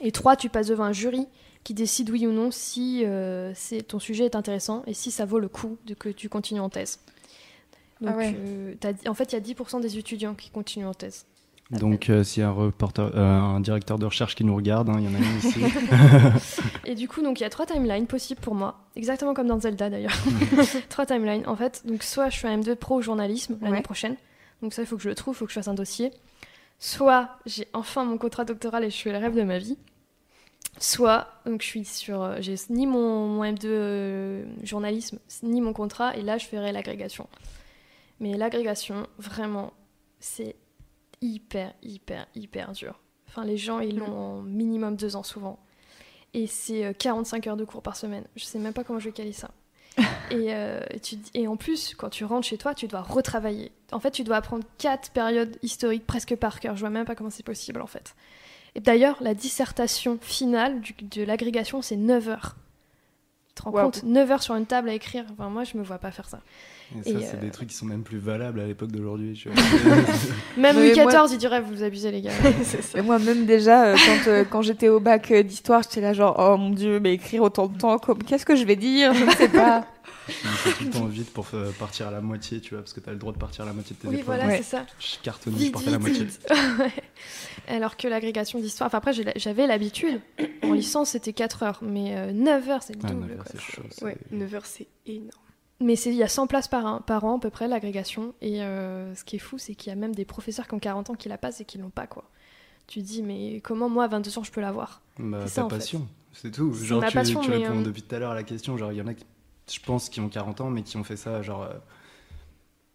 [0.00, 1.26] Et trois, tu passes devant un jury
[1.64, 5.24] qui décide oui ou non si euh, c'est, ton sujet est intéressant et si ça
[5.26, 7.00] vaut le coup de que tu continues en thèse.
[8.00, 8.34] Donc, Ah ouais.
[8.38, 8.74] euh,
[9.06, 11.26] en fait, il y a 10% des étudiants qui continuent en thèse.
[11.70, 14.88] Donc, euh, s'il y a un, reporter, euh, un directeur de recherche qui nous regarde,
[14.88, 15.60] hein, il y en a une ici.
[16.86, 19.60] Et du coup, donc il y a trois timelines possibles pour moi, exactement comme dans
[19.60, 20.16] Zelda d'ailleurs.
[20.88, 21.46] trois timelines.
[21.46, 23.82] En fait, donc soit je fais un M2 pro journalisme l'année Ouais.
[23.82, 24.16] prochaine,
[24.62, 26.10] donc ça il faut que je le trouve, il faut que je fasse un dossier.
[26.78, 29.76] Soit j'ai enfin mon contrat doctoral et je fais le rêve de ma vie.
[30.78, 35.72] Soit donc je suis sur, euh, j'ai ni mon, mon M2 euh, journalisme ni mon
[35.74, 37.26] contrat et là je ferai l'agrégation.
[38.20, 39.72] Mais l'agrégation, vraiment,
[40.18, 40.56] c'est
[41.20, 42.98] hyper, hyper, hyper dur.
[43.28, 45.58] Enfin, les gens, ils l'ont en minimum deux ans souvent.
[46.34, 48.24] Et c'est euh, 45 heures de cours par semaine.
[48.36, 49.50] Je sais même pas comment je vais caler ça.
[50.30, 53.72] et, euh, tu, et en plus, quand tu rentres chez toi, tu dois retravailler.
[53.92, 56.76] En fait, tu dois apprendre quatre périodes historiques presque par cœur.
[56.76, 58.14] Je vois même pas comment c'est possible, en fait.
[58.74, 62.56] Et d'ailleurs, la dissertation finale du- de l'agrégation, c'est 9 heures.
[63.48, 64.02] Tu te rends compte?
[64.04, 65.24] 9 heures sur une table à écrire.
[65.32, 66.40] Enfin, moi, je me vois pas faire ça.
[66.96, 69.34] Et ça, c'est euh, des trucs qui sont même plus valables à l'époque d'aujourd'hui.
[69.34, 69.62] tu vois.
[70.56, 72.30] Même Louis moi- XIV, il dirait, vous abusez, les gars.
[72.94, 76.34] Et moi même déjà, euh, quand, euh, quand j'étais au bac d'histoire, j'étais là genre,
[76.38, 78.22] oh mon dieu, mais écrire autant de temps, comme...
[78.22, 79.86] qu'est-ce que je vais dire Je ne sais pas.
[80.28, 81.46] Il faut tout le temps vite pour
[81.78, 83.66] partir à la moitié, tu vois, parce que tu as le droit de partir à
[83.66, 84.36] la moitié de tes oui, épreuves.
[84.36, 84.58] voilà, Ouais.
[84.58, 84.84] c'est ça.
[85.00, 86.26] Je cartonne, je Vite, partais à la moitié.
[87.68, 90.20] Alors que l'agrégation d'histoire, enfin après j'avais l'habitude,
[90.62, 93.20] en licence c'était 4 heures, mais euh, 9 heures c'est le Ah, double.
[93.26, 93.52] neuf heures, quoi.
[93.54, 93.82] c'est chaud.
[93.90, 95.30] c'est- Ouais, 9h, c'est énorme.
[95.80, 98.34] Mais c'est- il y a 100 places par, an- par an à peu près l'agrégation,
[98.40, 100.78] et euh, ce qui est fou c'est qu'il y a même des professeurs qui ont
[100.80, 102.24] 40 ans qui la passent et qui l'ont pas quoi.
[102.88, 105.02] Tu te dis mais comment moi à 22 ans je peux l'avoir?
[105.18, 106.72] Bah, C'est ta en passion, c'est tout.
[106.72, 108.76] Genre, ma tu, passion, tu réponds euh, depuis tout à l'heure à la question.
[108.76, 109.24] Genre, il y en a qui,
[109.70, 111.74] je pense, qui ont 40 ans, mais qui ont fait ça, genre, euh,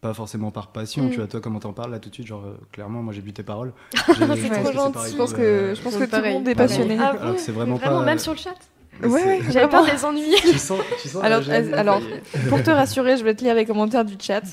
[0.01, 1.05] pas forcément par passion.
[1.05, 1.09] Mm.
[1.11, 3.21] Tu vois, toi, comment t'en parles là tout de suite Genre, euh, clairement, moi, j'ai
[3.21, 3.71] bu tes paroles.
[3.93, 5.11] C'est trop gentil.
[5.11, 6.97] Je pense que, je pense que tout le monde est passionné.
[6.99, 8.55] Ah Alors bon que c'est Vraiment, pas- même sur le chat
[9.01, 9.85] Ouais, ouais, J'avais vraiment.
[9.85, 12.01] peur des ennuis Tu sens, tu sens Alors, euh, alors.
[12.49, 14.43] Pour te rassurer, je vais te lire les commentaires du chat.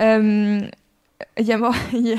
[0.00, 0.60] Euh,
[1.38, 2.18] Il y a Mor- il y a-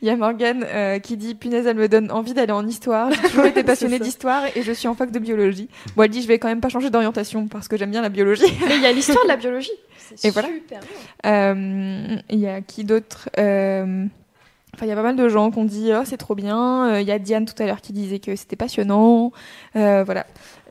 [0.00, 3.10] il y a Morgane euh, qui dit Punaise, elle me donne envie d'aller en histoire.
[3.12, 5.68] J'ai toujours été passionnée d'histoire et je suis en fac de biologie.
[5.94, 8.08] Bon, elle dit Je vais quand même pas changer d'orientation parce que j'aime bien la
[8.08, 8.44] biologie.
[8.66, 9.72] Mais il y a l'histoire de la biologie.
[10.14, 10.48] C'est Et voilà.
[10.48, 11.30] super bien.
[11.30, 14.06] Euh, Il y a qui d'autre Euh,
[14.74, 16.92] Enfin, il y a pas mal de gens qui ont dit oh, c'est trop bien.
[16.92, 19.32] Euh, Il y a Diane tout à l'heure qui disait que c'était passionnant.
[19.76, 20.24] Euh, voilà.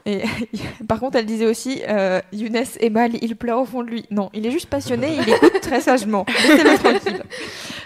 [0.08, 0.24] Et
[0.88, 4.06] par contre, elle disait aussi euh, Younes est mal, il pleure au fond de lui.
[4.10, 6.26] Non, il est juste passionné, il écoute très sagement.
[6.48, 7.24] Laissez-le tranquille.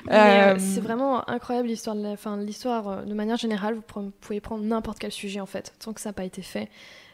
[0.05, 4.11] Mais, euh, Euh, c'est vraiment incroyable l'histoire de enfin, l'histoire euh, de manière générale vous,
[4.21, 6.69] pouvez prendre n'importe quel sujet en fait tant que ça n'a pas été fait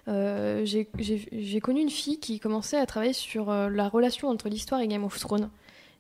[0.10, 4.48] Euh, j'ai- j'ai j'ai connu une fille qui commençait à travailler sur la relation entre
[4.48, 5.50] l'histoire et Game of Thrones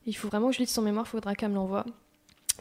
[0.05, 1.85] il faut vraiment que je lise son mémoire faudra qu'elle me l'envoie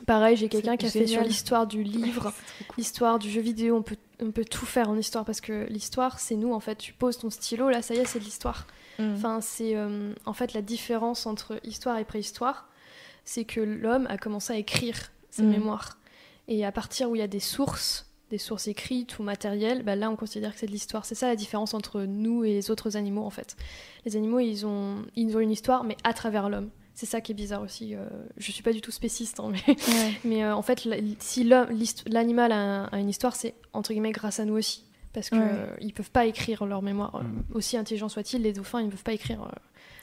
[0.04, 2.32] pareil j'ai quelqu'un qui a fait sur l'histoire du livre
[2.76, 6.18] l'histoire du jeu vidéo on peut, on peut tout faire en histoire parce que l'histoire
[6.18, 8.66] c'est nous en fait tu poses ton stylo là ça y est c'est de l'histoire
[8.98, 9.14] mm.
[9.14, 12.68] Enfin, c'est euh, en fait la différence entre histoire et préhistoire,
[13.24, 15.50] c'est que l'homme a commencé à écrire ses Mhm.
[15.50, 15.98] mémoires.
[16.48, 19.96] Et à partir où il y a des sources, des sources écrites ou matérielles, bah
[19.96, 21.04] là on considère que c'est de l'histoire.
[21.04, 23.56] C'est ça la différence entre nous et les autres animaux en fait.
[24.04, 26.70] Les animaux ils ont, ils ont une histoire mais à travers l'homme.
[26.98, 27.94] C'est ça qui est bizarre aussi.
[27.94, 28.06] euh,
[28.38, 29.76] je suis pas du tout spéciste, hein, mais,
[30.24, 30.88] mais euh, en fait
[31.20, 34.82] si l'animal a, a une histoire, c'est entre guillemets grâce à nous aussi.
[35.12, 35.76] Parce qu'ils Ouais.
[35.80, 37.14] ils peuvent pas écrire leur mémoire.
[37.16, 37.44] euh, Mhm.
[37.54, 39.46] Aussi intelligents soient-ils, les dauphins ils ne peuvent pas écrire euh,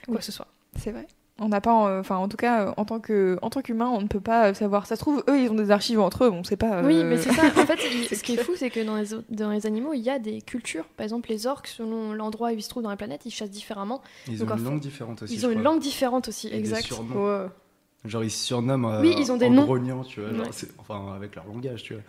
[0.06, 0.16] quoi Oui.
[0.18, 0.46] que ce soit.
[0.76, 1.06] C'est vrai.
[1.40, 3.88] On n'a pas, euh, enfin en tout cas, euh, en tant que, en tant qu'humain,
[3.88, 4.86] on ne peut pas euh, savoir.
[4.86, 6.80] Ça se trouve, eux, ils ont des archives entre eux, on ne sait pas.
[6.82, 7.42] Oui, mais c'est ça.
[7.60, 10.00] En fait, il- ce qui est fou, c'est que dans les, dans les animaux, il
[10.02, 10.84] y a des cultures.
[10.96, 13.50] Par exemple, les orques, selon l'endroit où ils se trouvent dans la planète, ils chassent
[13.50, 14.00] différemment.
[14.28, 15.34] Ils Donc, ont une langue différente aussi.
[15.34, 16.82] ils ont une langue différente aussi, Et des exact.
[16.84, 17.26] surnoms.
[17.26, 17.46] Ouais.
[18.06, 19.64] Genre ils se surnomment euh, Oui, ils ont des en noms.
[19.64, 20.28] grognant, tu vois.
[20.34, 20.68] genre, Ouais.
[20.78, 22.02] enfin, avec leur langage, tu vois.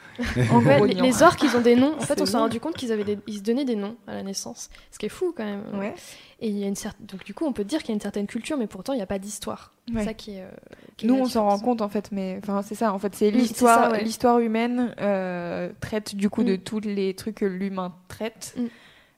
[0.52, 1.96] En Ouais, les, orques, ils ont des noms.
[1.98, 4.14] En fait, on s'est rendu compte qu'ils avaient des- ils se donnaient des noms à
[4.14, 4.70] la naissance.
[4.92, 5.64] Ce qui est fou quand même.
[5.80, 5.94] Ouais.
[6.42, 7.96] Et il y a une certaine, donc du coup, on peut dire qu'il y a
[7.96, 9.72] une certaine culture, mais pourtant, il n'y a pas d'histoire.
[9.94, 10.02] Ouais.
[10.02, 10.42] C'est ça qui est.
[10.42, 10.50] euh,
[10.98, 12.92] qui Nous, on s'en rend compte en fait, mais enfin c'est ça.
[12.94, 16.58] En fait, c'est Oui, l'histoire, l'histoire humaine euh, traite du coup de Mm.
[16.58, 18.54] tous les trucs que l'humain traite.
[18.58, 18.64] Mm.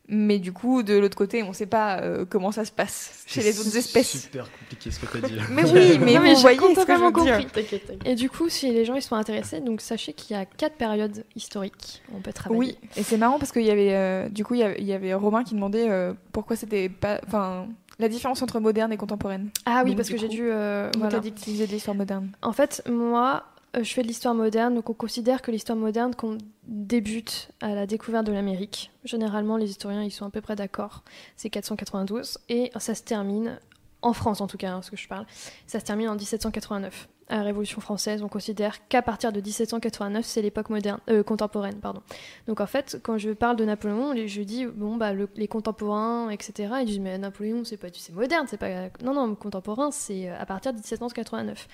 [0.10, 3.24] Mais du coup, de l'autre côté, on ne sait pas euh, comment ça se passe
[3.28, 4.22] chez les autres C'est espèces.
[4.24, 5.36] super compliqué ce que t'as dit.
[5.36, 5.44] là.
[5.52, 7.12] Mais oui, mais Non, mais vous voyez ce que je veux dire.
[7.12, 7.46] compris.
[7.48, 8.02] T'inquiète, t'inquiète.
[8.08, 10.76] Et du coup, si les gens ils sont intéressés, donc sachez qu'il y a quatre
[10.76, 12.02] périodes historiques.
[12.12, 12.58] où On peut travailler.
[12.60, 14.86] Oui, et c'est marrant parce qu'il y avait, euh, du coup, il y avait, il
[14.86, 17.68] y avait Romain qui demandait euh, pourquoi c'était pas, enfin,
[18.00, 19.50] la différence entre moderne et contemporaine.
[19.66, 20.44] Ah oui, Donc, parce que j'ai dû.
[20.50, 21.20] euh, voilà.
[21.20, 22.30] dit que tu faisais de l'histoire moderne.
[22.42, 23.44] En fait, moi,
[23.76, 27.86] je fais de l'histoire moderne, donc on considère que l'histoire moderne qu'on débute à la
[27.86, 28.92] découverte de l'Amérique.
[29.04, 31.04] Généralement, les historiens ils sont à peu près d'accord.
[31.36, 33.60] C'est 492 et ça se termine
[34.02, 35.26] en France en tout cas, hein, ce que je parle.
[35.68, 37.08] Ça se termine en 1789.
[37.30, 41.76] À la Révolution française, on considère qu'à partir de 1789, c'est l'époque moderne, euh, contemporaine,
[41.82, 42.02] pardon.
[42.48, 46.30] Donc en fait, quand je parle de Napoléon, je dis bon bah le- les contemporains,
[46.30, 46.74] etc.
[46.80, 50.40] Ils disent mais Napoléon c'est pas c'est moderne, c'est pas non non contemporain, c'est euh,
[50.40, 51.68] à partir de 1789.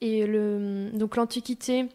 [0.00, 1.88] Et le, donc l'Antiquité,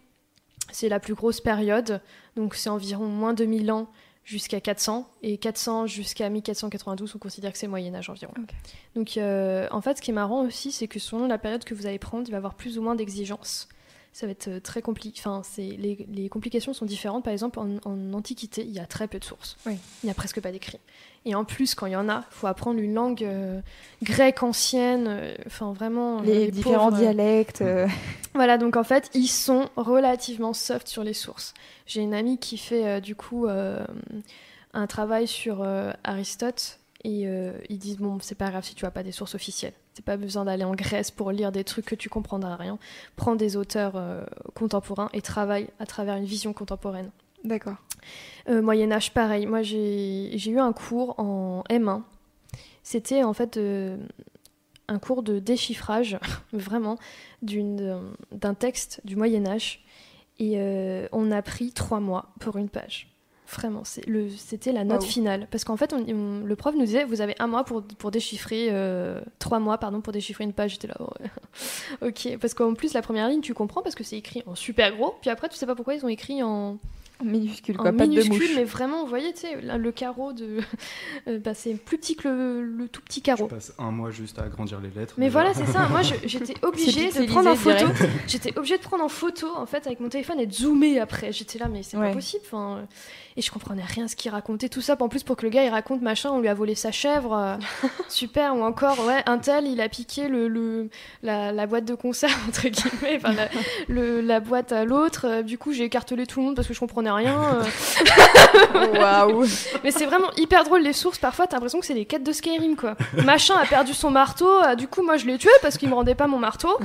[0.72, 2.02] c'est la plus grosse période,
[2.36, 3.90] donc c'est environ moins 2000 ans
[4.24, 8.34] jusqu'à 400, et 400 jusqu'à 1492, on considère que c'est Moyen Âge environ.
[8.96, 11.74] Donc euh, en fait, ce qui est marrant aussi, c'est que selon la période que
[11.74, 13.68] vous allez prendre, il va y avoir plus ou moins d'exigences.
[14.14, 15.18] Ça va être euh, très compliqué.
[15.24, 17.24] Enfin, les, les complications sont différentes.
[17.24, 19.56] Par exemple, en, en Antiquité, il y a très peu de sources.
[19.66, 19.78] Oui.
[20.04, 20.80] Il n'y a presque pas d'écrits.
[21.24, 23.62] Et en plus, quand il y en a, il faut apprendre une langue euh,
[24.04, 25.06] grecque ancienne.
[25.08, 26.22] euh, Enfin, vraiment.
[26.22, 27.62] Les, différents pauvres, dialectes.
[27.62, 27.88] euh,
[28.34, 31.54] voilà, donc en fait, ils sont relativement soft sur les sources.
[31.86, 35.66] J'ai une amie qui fait du coup un travail sur
[36.04, 37.28] Aristote et
[37.70, 39.74] ils disent bon, c'est pas grave si tu as pas des sources officielles.
[39.94, 42.80] C'est pas besoin d'aller en Grèce pour lire des trucs que tu comprendras rien.
[43.18, 44.24] Prends des auteurs euh,
[44.56, 47.12] contemporains et travaille à travers une vision contemporaine.
[47.44, 47.76] D'accord.
[48.48, 49.46] Euh, Moyen Âge, pareil.
[49.46, 52.04] Moi, j'ai eu un cours en M1.
[52.84, 53.98] C'était en fait euh,
[54.88, 56.18] un cours de déchiffrage,
[56.54, 56.98] vraiment,
[57.42, 59.84] d'un texte du Moyen Âge.
[60.40, 60.58] Et
[61.12, 63.11] on a pris trois mois pour une page.
[63.54, 65.10] Vraiment, c'est le- c'était la note Waouh.
[65.10, 65.48] finale.
[65.52, 68.10] Parce qu'en fait, on- on- le prof nous disait, vous avez un mois pour, pour
[68.12, 70.72] déchiffrer, euh, trois mois, pardon, pour déchiffrer une page.
[70.72, 71.30] J'étais là, ouais.
[72.08, 72.38] ok.
[72.40, 75.16] Parce qu'en plus, la première ligne, tu comprends parce que c'est écrit en super gros.
[75.22, 76.78] Puis après, tu sais pas pourquoi ils ont écrit en,
[77.20, 78.52] En minuscule, en quoi, pas de minuscule, mouche.
[78.56, 80.58] mais vraiment, vous voyez, tu sais, là, le carreau de.
[81.28, 83.48] euh, bah, c'est plus petit que le, le tout petit Je carreau.
[83.48, 85.16] passe un mois juste à agrandir les lettres.
[85.18, 85.40] Mais déjà.
[85.42, 85.88] voilà, c'est ça.
[85.90, 87.86] Moi, je- j'étais obligée de prendre en photo.
[88.28, 91.32] J'étais obligée de prendre en photo, en fait, avec mon téléphone et de zoomer après.
[91.32, 92.08] J'étais là, mais c'est Ouais.
[92.10, 92.44] pas possible.
[92.48, 92.88] Enfin,
[93.38, 94.70] et je comprenais rien à ce qu'il racontait.
[94.70, 96.76] Tout ça, en plus, pour que le gars il raconte machin, on lui a volé
[96.76, 97.34] sa chèvre.
[97.34, 97.56] euh,
[98.10, 98.56] super.
[98.56, 100.90] Ou encore, ouais, un tel, il a piqué le, le-
[101.24, 103.48] la, la boîte de concert, entre guillemets, enfin, la,
[103.88, 105.26] le- la boîte à l'autre.
[105.28, 107.40] Euh, du coup, j'ai écartelé tout le monde parce que je comprenais rien.
[107.56, 107.64] euh.
[109.00, 109.46] Waouh.
[109.84, 111.18] Mais c'est vraiment hyper drôle les sources.
[111.20, 112.96] Parfois, t'as l'impression que c'est les quêtes de Skyrim, quoi.
[113.26, 114.50] Machin a perdu son marteau.
[114.78, 116.78] du coup, moi, je l'ai tué parce qu'il me rendait pas mon marteau.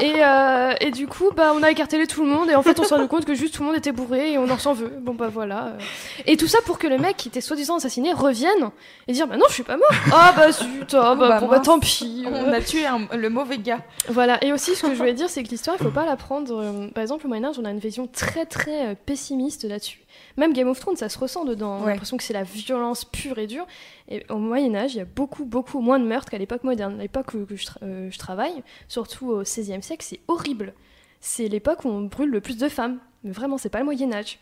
[0.00, 2.50] Et, euh, et du coup, bah, on a écarté tout le monde.
[2.50, 4.38] Et en fait, on s'est rendu compte que juste tout le monde était bourré et
[4.38, 4.92] on en s'en veut.
[5.00, 5.66] Bon, bah voilà.
[5.66, 5.78] euh.
[6.26, 8.70] Et tout ça pour que le mec qui était soi-disant assassiné revienne
[9.06, 9.86] et dire, bah non, je suis pas mort.
[10.12, 12.24] Ah bah zut, ah, bah, bah, bon, bah tant pis.
[12.26, 12.44] euh.
[12.46, 13.80] On a tué un- le mauvais gars.
[14.08, 16.16] Voilà, et aussi ce que je voulais dire, c'est que l'histoire, il faut pas la
[16.16, 16.54] prendre.
[16.56, 20.00] euh, par exemple, au Moyen-Âge, on a une vision très très euh, pessimiste là-dessus.
[20.36, 21.76] Même Game of Thrones, ça se ressent dedans.
[21.78, 21.90] On a Ouais.
[21.92, 23.66] l'impression que c'est la violence pure et dure.
[24.08, 26.98] Et au Moyen-Âge, il y a beaucoup, beaucoup moins de meurtres qu'à l'époque moderne.
[26.98, 30.72] L'époque où je, tra- euh, je travaille, surtout au XVIe siècle, c'est horrible.
[31.20, 32.98] C'est l'époque où on brûle le plus de femmes.
[33.24, 34.38] Mais vraiment, c'est pas le Moyen-Âge.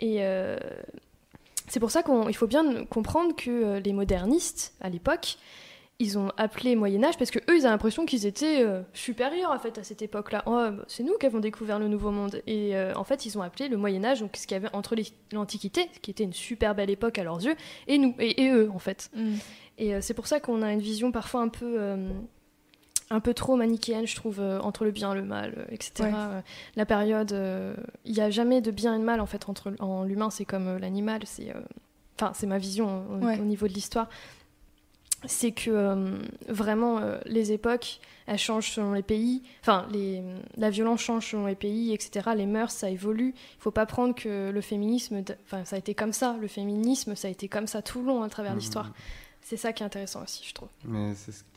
[0.00, 0.18] Et.
[0.24, 0.58] euh,
[1.68, 5.36] c'est pour ça qu'il faut bien comprendre que euh, les modernistes, à l'époque,
[6.00, 9.52] ils ont appelé Moyen Âge parce que eux ils avaient l'impression qu'ils étaient euh, supérieurs
[9.52, 10.42] en fait à cette époque-là.
[10.46, 13.38] Oh, bah, c'est nous qui avons découvert le Nouveau Monde et euh, en fait ils
[13.38, 14.96] ont appelé le Moyen Âge donc ce qu'il y avait entre
[15.32, 17.54] l'Antiquité qui était une super belle époque à leurs yeux
[17.86, 19.10] et nous et, et eux en fait.
[19.78, 21.78] Et euh, c'est pour ça qu'on a une vision parfois un peu
[23.10, 25.92] un peu trop manichéenne, je trouve, euh, entre le bien, le mal, euh, etc.
[26.04, 26.10] Ouais.
[26.14, 26.40] Euh,
[26.76, 27.74] la période, euh,
[28.04, 30.44] il n'y a jamais de bien et de mal en fait entre en l'humain, c'est
[30.44, 31.60] comme euh, l'animal, c'est, euh,
[32.20, 33.38] enfin, c'est ma vision au, Ouais.
[33.38, 34.08] au niveau de l'histoire.
[35.26, 36.16] C'est que euh,
[36.48, 39.42] vraiment euh, les époques, elles changent selon les pays.
[39.60, 40.22] Enfin, les,
[40.56, 42.30] la violence change selon les pays, etc.
[42.34, 43.34] Les mœurs, ça évolue.
[43.36, 46.36] Il faut pas prendre que le féminisme, enfin, ça a été comme ça.
[46.40, 48.58] Le féminisme, ça a été comme ça tout le long à travers Mhm.
[48.60, 48.92] l'histoire.
[49.50, 50.68] C'est ça qui est intéressant aussi, je trouve.
[50.84, 51.12] Mais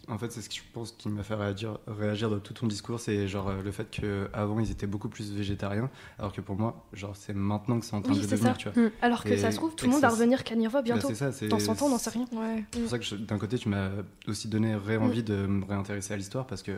[0.07, 2.65] en fait, c'est ce que je pense qui m'a fait réagir, réagir dans tout ton
[2.65, 6.55] discours, c'est genre euh, le fait qu'avant ils étaient beaucoup plus végétariens, alors que pour
[6.55, 8.57] moi, genre c'est maintenant que c'est en train Oui, de devenir, ça.
[8.57, 8.89] tu vois.
[9.03, 11.09] Alors que Et- ça se trouve, tout le monde va revenir Canirva Bah, bientôt.
[11.13, 12.25] c'est ça, Dans 100 ans, on n'en sait rien.
[12.31, 12.63] Ouais.
[12.73, 13.89] C'est pour ça que d'un côté, tu m'as
[14.27, 16.71] aussi donné ré envie de me réintéresser à l'histoire parce que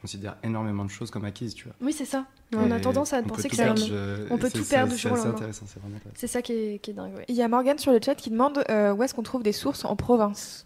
[0.00, 1.74] considère énormément de choses comme acquises, tu vois.
[1.80, 2.26] Oui, c'est ça.
[2.54, 3.88] On a tendance à penser que acquis.
[3.88, 5.34] je- On peut tout perdre du c'est jour au lendemain.
[5.34, 6.18] intéressant, c'est vraiment intéressant.
[6.20, 7.24] C'est ça qui est, qui est dingue, ouais.
[7.28, 9.52] Il y a Morgane sur le chat qui demande euh, où est-ce qu'on trouve des
[9.52, 10.64] sources en province?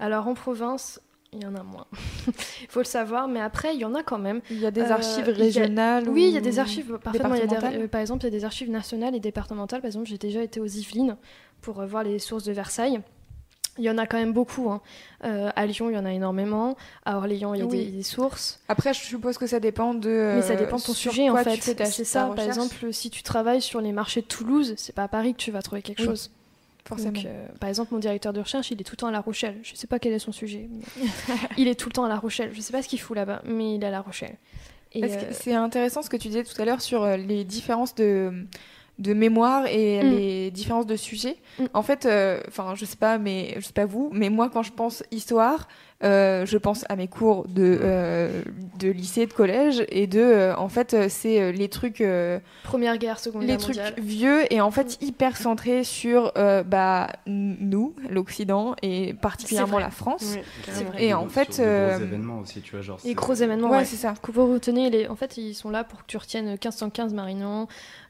[0.00, 1.00] Alors en province,
[1.32, 1.86] il y en a moins.
[2.26, 2.32] Il
[2.68, 4.40] faut le savoir, mais après, il y en a quand même.
[4.50, 7.34] Il y a des Euh, archives a- régionales Oui, il y a des archives, parfaitement.
[7.34, 9.80] Il y a des- euh, par exemple, il y a des archives nationales et départementales.
[9.80, 11.16] Par exemple, j'ai déjà été aux Yvelines
[11.60, 13.00] pour voir les sources de Versailles.
[13.78, 14.70] Il y en a quand même beaucoup.
[14.70, 14.80] hein.
[15.24, 16.76] Euh, à Lyon, il y en a énormément.
[17.06, 17.86] À Orléans, il y a Oui.
[17.86, 18.60] des, des sources.
[18.68, 20.34] Après, je suppose que ça dépend de.
[20.36, 21.56] Mais ça dépend de ton euh, sujet, en fait.
[21.86, 22.30] C'est ça.
[22.36, 25.38] Par exemple, si tu travailles sur les marchés de Toulouse, c'est pas à Paris que
[25.38, 26.30] tu vas trouver quelque Oui, chose.
[26.86, 27.12] forcément.
[27.12, 29.20] Donc, euh, par exemple, mon directeur de recherche, il est tout le temps à La
[29.20, 29.56] Rochelle.
[29.62, 30.68] Je sais pas quel est son sujet.
[30.70, 31.06] mais
[31.56, 32.50] il est tout le temps à La Rochelle.
[32.52, 34.36] Je sais pas ce qu'il fout là-bas, mais il est à La Rochelle.
[34.96, 38.44] Euh, C'est intéressant ce que tu disais tout à l'heure sur les différences de,
[39.02, 40.10] de mémoire et Mm.
[40.10, 41.36] les différences de sujets.
[41.58, 41.64] Mm.
[41.74, 44.62] En fait, euh, enfin, je sais pas, mais je sais pas vous, mais moi, quand
[44.62, 45.68] je pense histoire,
[46.02, 48.42] euh, je pense à mes cours de, euh,
[48.78, 52.98] de lycée, de collège, et de, euh, en fait, euh, c'est les trucs, euh, Première
[52.98, 53.94] guerre, seconde les guerre trucs mondiale.
[53.98, 60.36] vieux et en fait hyper centrés sur euh, bah, nous, l'Occident, et particulièrement la France.
[60.66, 61.04] Vrai.
[61.04, 62.98] Et en gros- fait, des gros euh, événements aussi, tu vois, genre.
[63.04, 63.84] Les gros événements, Ouais, ouais.
[63.84, 64.14] c'est ça.
[64.22, 65.06] Que vous retenez, les...
[65.08, 67.68] en fait, ils sont là pour que tu retiennes 1515 Marignan,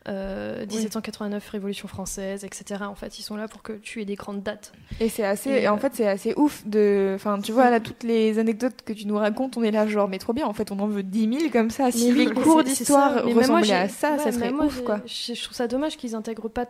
[0.09, 2.83] euh, 1789 Révolution française, etc.
[2.85, 4.73] En fait, ils sont là pour que tu aies des grandes dates.
[5.01, 8.03] Et c'est assez, Et, en fait, c'est assez ouf de, enfin, tu vois, là, toutes
[8.05, 10.71] les anecdotes que tu nous racontes, on est là, genre, mais trop bien, en fait,
[10.71, 11.91] on en veut 10 000 comme ça.
[11.93, 14.51] Si Mais oui, les mais cours d'histoire moi, ressemblaient j'ai- à ça, ouais, ça serait
[14.53, 15.01] moi, ouf, quoi.
[15.07, 16.67] Je, trouve ça dommage qu'ils intègrent pas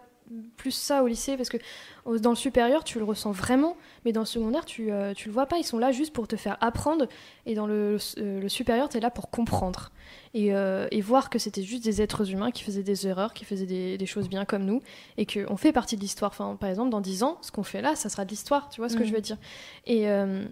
[0.57, 1.59] plus ça au lycée parce que
[2.21, 5.35] dans le supérieur, tu le ressens vraiment, mais dans le secondaire, tu, euh, tu le
[5.35, 5.59] vois pas.
[5.59, 7.07] Ils sont là juste pour te faire apprendre,
[7.45, 9.91] et dans le, euh, le supérieur, tu es là pour comprendre
[10.33, 13.45] et, euh, et voir que c'était juste des êtres humains qui faisaient des erreurs, qui
[13.45, 14.81] faisaient des, des choses bien comme nous,
[15.19, 16.31] et qu'on fait partie de l'histoire.
[16.31, 18.81] Enfin, par exemple, dans 10 ans, ce qu'on fait là, ça sera de l'histoire, tu
[18.81, 19.09] vois ce que Mhm.
[19.09, 19.37] je veux dire.
[19.87, 20.09] Et.
[20.09, 20.45] euh,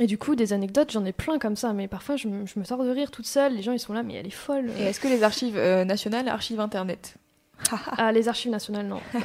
[0.00, 2.58] et du coup, des anecdotes, j'en ai plein comme ça, mais parfois je, me- je
[2.58, 3.54] me sors de rire toute seule.
[3.54, 4.70] Les gens, ils sont là, mais elle est folle.
[4.78, 7.14] Et est-ce que les archives euh, nationales, archives internet?
[7.96, 9.00] Ah, les archives nationales, non.
[9.14, 9.20] Euh,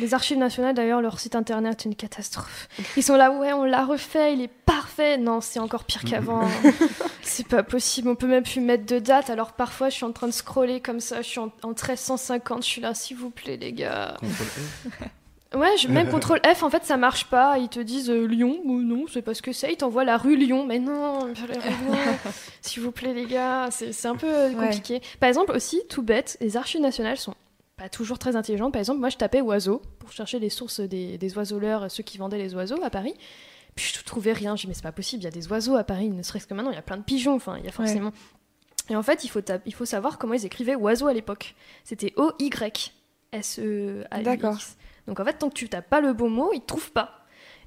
[0.00, 2.68] les archives nationales, d'ailleurs, leur site internet est une catastrophe.
[2.96, 5.18] Ils sont là, ouais, on l'a refait, il est parfait.
[5.18, 6.48] Non, c'est encore pire qu'avant.
[7.22, 9.28] c'est pas possible, on peut même plus mettre de date.
[9.28, 12.62] Alors parfois, je suis en train de scroller comme ça, je suis en, en 1350,
[12.62, 14.16] je suis là, s'il vous plaît, les gars.
[15.54, 17.58] Ouais, je, même contrôle F, en fait, ça marche pas.
[17.58, 19.72] Ils te disent euh, Lyon, ou non, c'est pas ce que c'est.
[19.72, 21.98] Ils t'envoient la rue Lyon, mais non, la rue Lyon,
[22.60, 24.66] s'il vous plaît, les gars, c'est un peu euh, Ouais.
[24.66, 25.00] compliqué.
[25.20, 27.34] Par exemple, aussi, tout bête, les archives nationales sont
[27.76, 28.72] pas toujours très intelligentes.
[28.72, 32.18] Par exemple, moi, je tapais oiseaux pour chercher les sources des, des oiseaux-leurs, ceux qui
[32.18, 33.14] vendaient les oiseaux à Paris.
[33.74, 34.54] Puis je trouvais rien.
[34.56, 36.46] Je dis, mais c'est pas possible, il y a des oiseaux à Paris, ne serait-ce
[36.46, 38.12] que maintenant, il y a plein de pigeons, enfin, il y a forcément.
[38.90, 41.54] Et en fait, il faut, tap- il faut savoir comment ils écrivaient oiseau à l'époque.
[41.84, 42.12] C'était
[43.32, 44.24] O-Y-S-E-A-U-X.
[44.24, 44.56] D'accord.
[45.06, 47.18] Donc en fait, tant que tu tapes pas le bon mot, ils te trouvent pas.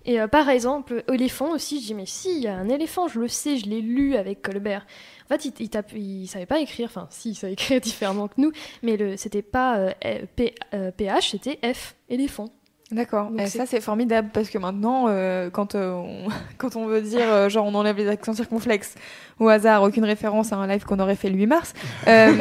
[0.07, 3.07] Et euh, par exemple, éléphant aussi, je dis mais si, il y a un éléphant,
[3.07, 4.85] je le sais, je l'ai lu avec Colbert.
[5.25, 8.35] En fait, il, il, il savait pas écrire, enfin si, il savait écrire différemment que
[8.37, 8.51] nous,
[8.83, 9.91] mais c'était pas euh,
[10.35, 12.49] P- euh, PH, c'était F, éléphant.
[12.91, 13.31] D'accord.
[13.39, 16.27] Et c'est- ça, c'est formidable parce que maintenant, euh, quand, euh, on...
[16.59, 18.93] quand on veut dire, euh, genre, on enlève les accents circonflexes
[19.39, 21.73] au hasard, aucune référence à un live qu'on aurait fait le 8 mars,
[22.07, 22.31] euh,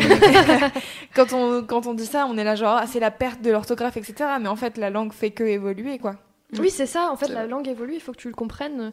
[1.15, 3.51] quand, on, quand on dit ça, on est là, genre, ah, c'est la perte de
[3.51, 4.15] l'orthographe, etc.
[4.41, 6.17] Mais en fait, la langue fait que évoluer, quoi.
[6.59, 8.93] Oui, c'est ça, en fait, la langue évolue, il faut que tu le comprennes.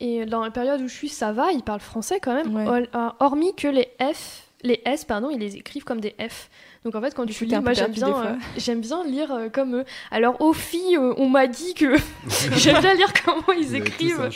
[0.00, 2.88] Et dans la période où je suis, ça va, ils parlent français quand même, Ouais.
[3.20, 6.50] hormis que les F, les S, pardon, ils les écrivent comme des F.
[6.84, 9.76] Donc en fait, quand tu lis, moi j'aime bien, euh, j'aime bien lire euh, comme
[9.76, 9.84] eux.
[10.10, 11.94] Alors aux filles, euh, on m'a dit que
[12.56, 14.28] j'aime bien lire comment ils écrivent.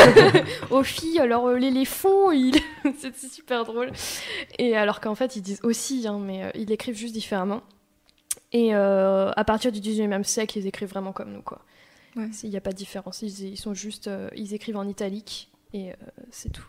[0.70, 2.56] aux filles, alors euh, l'éléphant, il...
[2.98, 3.90] c'est super drôle.
[4.58, 7.62] Et alors qu'en fait, ils disent aussi, hein, mais euh, ils écrivent juste différemment.
[8.52, 11.62] Et euh, à partir du 19e siècle, ils écrivent vraiment comme nous, quoi.
[12.16, 12.28] Ouais.
[12.42, 13.22] Il n'y a pas de différence.
[13.22, 15.94] Ils, ils sont juste, euh, ils écrivent en italique et euh,
[16.30, 16.66] c'est tout.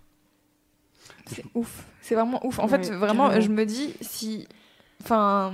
[1.26, 1.85] C'est ouf.
[2.01, 2.59] C'est vraiment ouf.
[2.59, 3.41] En Ouais, fait, vraiment, carrément.
[3.45, 4.47] je me dis si.
[5.03, 5.53] Enfin.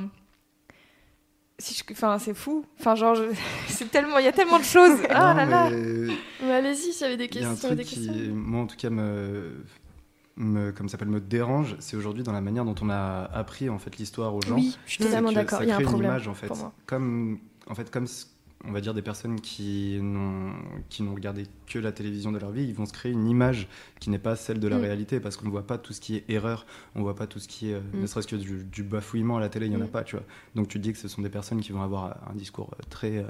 [1.59, 1.83] si je...
[1.93, 2.65] Enfin, c'est fou.
[2.79, 3.23] Enfin, genre, je-
[3.67, 4.99] c'est tellement, il y a tellement de choses.
[5.09, 5.69] Ah Non, là là.
[5.69, 6.13] mais
[6.43, 7.67] Mais allez-y, s'il y avait des Il y a un questions.
[7.69, 8.33] truc des qui, questions.
[8.35, 9.63] moi en tout cas, me,
[10.35, 13.69] me, comme ça s'appelle, me dérange, c'est aujourd'hui dans la manière dont on a appris
[13.69, 14.55] en fait l'histoire aux gens.
[14.55, 15.61] Oui, je suis totalement d'accord.
[15.63, 16.11] Il y a un crée une problème.
[16.11, 16.73] image, en fait, pour moi.
[16.85, 18.07] comme en fait comme
[18.65, 20.53] on va dire des personnes qui n'ont
[20.89, 23.67] qui n'ont regardé que la télévision de leur vie, ils vont se créer une image
[23.99, 24.81] qui n'est pas celle de la Mm.
[24.81, 26.65] réalité parce qu'on ne voit pas tout ce qui est erreur,
[26.95, 28.01] on voit pas tout ce qui est euh, Mm.
[28.01, 29.89] ne serait-ce que du, du bafouillement à la télé, il y en a Mm.
[29.89, 30.25] pas, tu vois.
[30.55, 32.83] Donc tu te dis que ce sont des personnes qui vont avoir un discours euh,
[32.89, 33.23] très euh,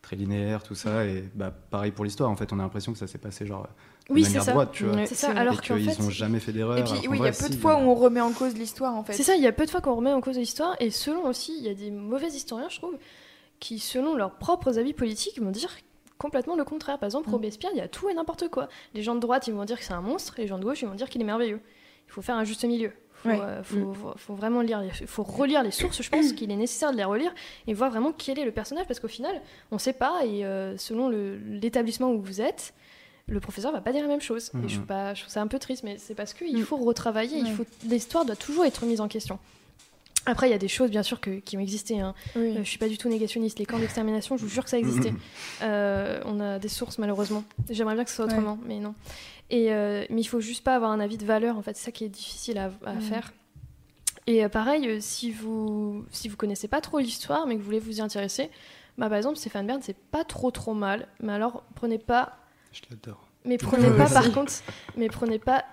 [0.00, 2.30] très linéaire, tout ça, et bah pareil pour l'histoire.
[2.30, 3.66] En fait, on a l'impression que ça s'est passé genre
[4.08, 4.52] Oui, c'est manière ça.
[4.52, 5.04] droite, tu vois.
[5.06, 5.32] C'est ça.
[5.32, 6.78] Alors qu'ils fait, n'ont jamais fait d'erreur.
[6.78, 8.54] Et puis, oui, il y a peu si, de fois où on remet en cause
[8.54, 9.12] l'histoire, en fait.
[9.12, 11.26] C'est ça, il y a peu de fois qu'on remet en cause l'histoire, et selon
[11.26, 12.94] aussi, il y a des mauvais historiens, je trouve,
[13.60, 15.70] qui, selon leurs propres avis politiques, vont dire
[16.18, 16.98] complètement le contraire.
[16.98, 17.32] Par exemple, Mm.
[17.32, 18.68] Robespierre, il y a tout et n'importe quoi.
[18.94, 20.64] Les gens de droite, ils vont dire que c'est un monstre, et les gens de
[20.64, 21.60] gauche, ils vont dire qu'il est merveilleux.
[22.08, 22.92] Il faut faire un juste milieu.
[23.12, 23.38] Faut, Ouais.
[23.40, 23.94] euh, faut, Mm.
[23.94, 26.00] faut- faut vraiment lire, les- faut relire les sources.
[26.02, 27.34] Je pense qu'il est nécessaire de les relire
[27.66, 29.40] et voir vraiment quel est le personnage, parce qu'au final,
[29.72, 32.74] on ne sait pas, et euh, selon l'établissement où vous êtes,
[33.26, 34.50] le professeur va pas dire la même chose.
[34.64, 36.62] Et je, trouve pas- je trouve ça un peu triste, mais c'est parce qu'il Mm.
[36.64, 39.38] faut retravailler, il faut l'histoire doit toujours être mise en question.
[40.30, 42.00] Après, il y a des choses, bien sûr, que- qui ont existé.
[42.00, 42.14] hein.
[42.36, 42.54] Oui.
[42.56, 43.58] Euh, je suis pas du tout négationniste.
[43.58, 45.12] Les camps d'extermination, je vous jure que ça existait.
[45.62, 47.44] Euh, on a des sources, malheureusement.
[47.70, 48.32] J'aimerais bien que ce soit Ouais.
[48.32, 48.94] autrement, mais non.
[49.50, 51.76] Et, euh, mais il faut juste pas avoir un avis de valeur, en fait.
[51.76, 53.00] C'est ça qui est difficile à, à Mm.
[53.00, 53.32] faire.
[54.26, 57.78] Et euh, pareil, si vous si vous connaissez pas trop l'histoire, mais que vous voulez
[57.80, 58.50] vous y intéresser,
[58.98, 61.08] bah, par exemple, Stéphane Bern, c'est pas trop trop mal.
[61.20, 62.36] Mais alors, prenez pas
[62.72, 63.26] Je l'adore.
[63.46, 64.52] mais prenez pas par contre,
[64.98, 65.64] mais prenez pas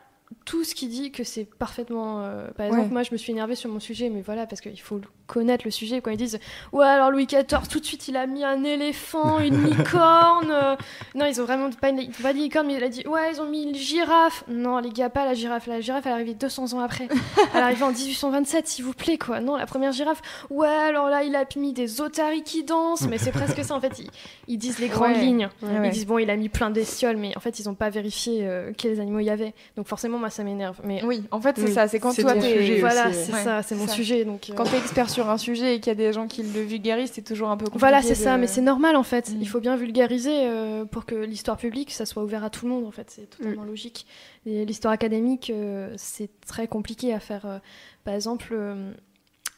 [0.45, 2.21] tout ce qui dit que c'est parfaitement.
[2.21, 2.91] euh, par exemple, Ouais.
[2.91, 5.71] moi je me suis énervée sur mon sujet, mais voilà, parce qu'il faut connaître le
[5.71, 6.01] sujet.
[6.01, 6.39] Quand ils disent
[6.71, 10.51] Ouais, alors Louis XIV, tout de suite il a mis un éléphant, une licorne.
[10.51, 10.75] euh,
[11.15, 13.49] Non, ils ont vraiment pas, une, pas licorne, mais il a dit Ouais, ils ont
[13.49, 14.43] mis une girafe.
[14.47, 15.65] Non, les gars, pas la girafe.
[15.67, 17.07] La girafe elle est arrivée 200 ans après.
[17.53, 19.39] Elle est arrivée en 1827, s'il vous plaît, quoi.
[19.39, 20.21] Non, la première girafe.
[20.49, 23.79] Ouais, alors là il a mis des otaries qui dansent, mais c'est presque ça en
[23.81, 23.97] fait.
[23.99, 24.09] Ils,
[24.47, 25.19] ils disent les grandes Ouais.
[25.21, 25.49] lignes.
[25.63, 25.69] Ouais.
[25.85, 28.39] Ils disent bon, il a mis plein d'estioles, mais en fait, ils n'ont pas vérifié
[28.43, 29.53] euh, quels animaux il y avait.
[29.75, 30.79] Donc forcément, moi, ça m'énerve.
[30.83, 31.73] Mais Oui, en fait, c'est Oui.
[31.73, 31.87] ça.
[31.87, 33.43] C'est quand toi, t'es- voilà, c'est ouais.
[33.43, 33.93] ça, c'est mon ça.
[33.93, 34.25] sujet.
[34.25, 36.43] Donc euh, Quand t'es expert sur un sujet et qu'il y a des gens qui
[36.43, 37.79] le vulgarisent, c'est toujours un peu compliqué.
[37.79, 38.37] voilà, c'est de- ça.
[38.37, 39.29] Mais c'est normal en fait.
[39.31, 39.37] Mm.
[39.41, 42.71] Il faut bien vulgariser euh, pour que l'histoire publique, ça soit ouvert à tout le
[42.71, 42.85] monde.
[42.85, 43.67] En fait, c'est totalement Mm.
[43.67, 44.05] logique.
[44.45, 47.61] Et L'histoire académique, euh, c'est très compliqué à faire.
[48.03, 48.91] par exemple, euh,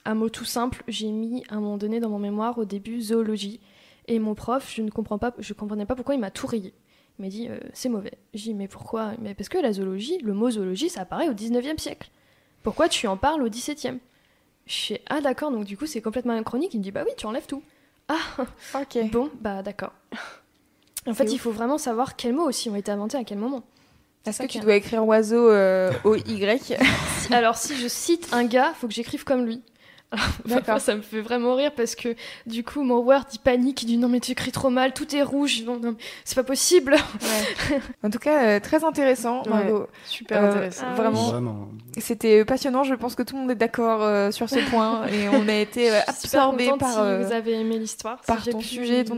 [0.06, 3.02] un mot tout simple, j'ai mis à un moment donné dans mon mémoire au début
[3.02, 3.60] zoologie.
[4.08, 6.74] Et mon prof, je ne comprends pas, je comprenais pas pourquoi il m'a tout rayé.
[7.20, 8.14] Il m'a dit euh, c'est mauvais.
[8.34, 9.14] J'ai dit mais pourquoi?
[9.20, 12.10] Mais parce que la zoologie, le mot zoologie, ça apparaît au 19e siècle.
[12.64, 13.98] Pourquoi tu en parles au 17e
[14.66, 16.74] Je fais ah d'accord, donc du coup c'est complètement anachronique.
[16.74, 17.64] Il me dit bah oui, tu enlèves tout.
[18.08, 18.46] Ah
[18.76, 18.98] Ok.
[19.12, 19.94] bon, bah d'accord.
[21.08, 23.64] En fait, il faut vraiment savoir quels mots aussi ont été inventés à quel moment.
[24.26, 26.78] Est-ce que tu dois écrire oiseau euh, au Y?
[27.32, 29.62] Alors, si je cite un gars, faut que j'écrive comme lui.
[30.46, 30.80] D'accord.
[30.80, 32.16] ça me fait vraiment rire parce que
[32.46, 35.14] du coup, mon Word il panique, il dit non mais tu écris trop mal, tout
[35.16, 36.96] est rouge, non, non, c'est pas possible.
[38.04, 39.50] En tout cas, euh, très intéressant, Ouais.
[39.50, 39.88] Margot.
[40.06, 40.86] Super Euh, intéressant.
[40.88, 40.98] Ah oui.
[41.02, 41.24] Vraiment.
[41.30, 41.68] Vraiment.
[41.98, 42.84] C'était passionnant.
[42.84, 45.54] Je pense que tout le monde est d'accord euh, sur ce point et on a
[45.56, 46.00] été euh,
[46.34, 48.20] contente par, si vous avez aimé l'histoire.
[48.22, 49.18] si par j'ai ton pu- sujet, ton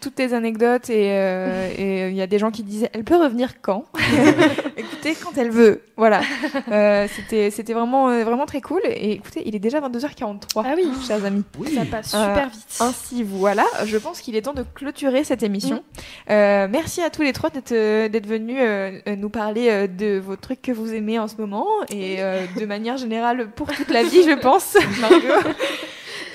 [0.00, 1.04] toutes tes anecdotes et
[1.78, 3.84] et, il y a des gens qui disaient elle peut revenir quand?
[4.76, 5.82] Écoutez quand elle veut.
[5.96, 6.22] Voilà.
[6.70, 9.80] Euh, c'était c'était vraiment euh, vraiment très cool et écoutez, il est déjà
[10.18, 11.42] 22h43 Ah oui, chers amis.
[11.74, 12.76] ça passe Euh, super vite.
[12.80, 15.82] Ainsi voilà, je pense qu'il est temps de clôturer cette émission.
[16.30, 20.36] Euh, merci à tous les trois d'être euh, venus euh, nous parler euh, de vos
[20.36, 24.02] trucs que vous aimez en ce moment et euh, de manière générale pour toute la
[24.02, 25.16] vie, je pense, Margot.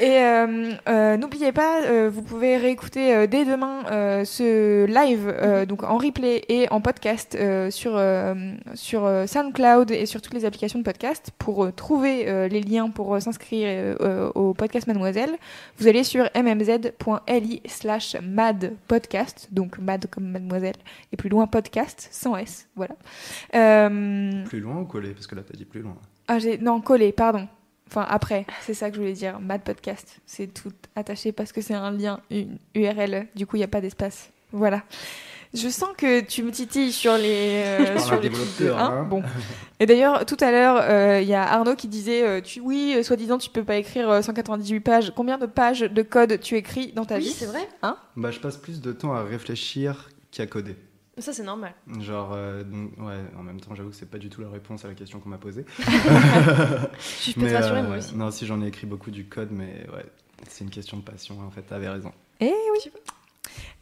[0.02, 3.84] Et euh, euh, n'oubliez pas, euh, vous pouvez réécouter dès demain
[4.24, 7.38] ce live euh, donc en replay et en podcast
[7.70, 8.02] sur
[8.76, 13.98] sur SoundCloud et sur toutes les applications de podcast pour trouver les liens pour s'inscrire
[14.36, 15.32] au podcast Mademoiselle.
[15.78, 20.76] Vous allez sur mmz.li slash mad podcast, donc mad comme mademoiselle,
[21.12, 22.96] et plus loin podcast, sans S, voilà.
[23.56, 25.12] Euh, Plus loin ou collé?
[25.12, 25.96] Parce que là, t'as dit plus loin.
[26.28, 27.48] ah, j'ai, non, collé, pardon.
[27.90, 30.20] Enfin, après, c'est ça que je voulais dire, mad podcast.
[30.26, 33.68] C'est tout attaché parce que c'est un lien, une URL, du coup, il n'y a
[33.70, 34.30] pas d'espace.
[34.52, 34.84] Voilà.
[35.52, 38.98] Je sens que tu me titilles sur les, euh, sur les trucs de développeur, un.
[39.00, 39.04] hein.
[39.06, 39.24] Bon.
[39.80, 42.94] Et d'ailleurs, tout à l'heure, euh, il y a Arnaud qui disait, euh, tu, oui,
[42.96, 45.12] euh, soi-disant, tu peux pas écrire euh, 198 pages.
[45.16, 47.30] Combien de pages de code tu écris dans ta Oui, vie?
[47.32, 47.68] c'est vrai.
[48.16, 50.76] Bah, je passe plus de temps à réfléchir qu'à coder.
[51.20, 51.74] Ça, c'est normal.
[52.00, 54.86] Genre, euh, donc, ouais, en même temps, j'avoue que c'est pas du tout la réponse
[54.86, 55.66] à la question qu'on m'a posée.
[55.80, 58.16] Je peux te rassurer, moi euh, aussi.
[58.16, 60.06] Non, si j'en ai écrit beaucoup du code, mais ouais,
[60.48, 62.12] c'est une question de passion, en fait, t'avais raison.
[62.40, 62.92] Eh oui.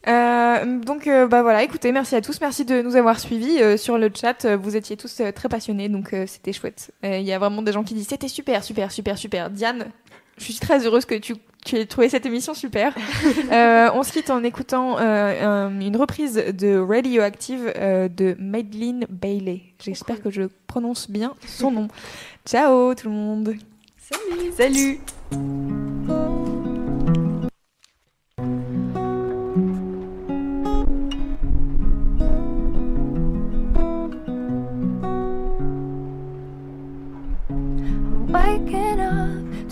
[0.08, 3.76] Euh, donc euh, bah voilà, écoutez, merci à tous, merci de nous avoir suivis euh,
[3.76, 4.46] sur le chat.
[4.46, 6.92] Euh, Vous étiez tous euh, très passionnés, donc euh, c'était chouette.
[7.04, 9.50] Euh, Il y a vraiment des gens qui disent c'était super, super, super, super.
[9.50, 9.92] Diane,
[10.38, 11.36] Je suis très heureuse que tu,
[11.66, 12.94] tu aies trouvé cette émission super.
[13.52, 19.06] Euh, on se quitte en écoutant euh, un- une reprise de Radioactive euh, de Madeleine
[19.10, 19.62] Bailey.
[19.82, 21.88] J'espère que je prononce bien son nom.
[22.46, 23.56] Ciao tout le monde.
[23.98, 25.00] Salut Salut.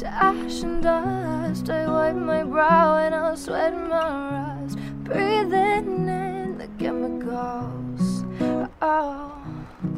[0.06, 1.70] Ash and dust.
[1.70, 4.78] I wipe my brow and I'll sweat my rust.
[5.04, 8.24] Breathing in the chemicals.
[8.82, 9.32] Oh,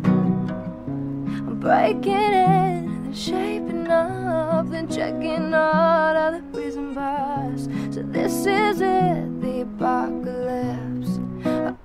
[0.06, 7.70] I'm breaking in and shaping up, then checking out of the prison bars.
[7.92, 11.20] So this is it, the apocalypse.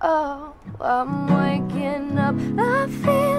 [0.00, 2.34] Oh, I'm waking up.
[2.58, 3.31] I feel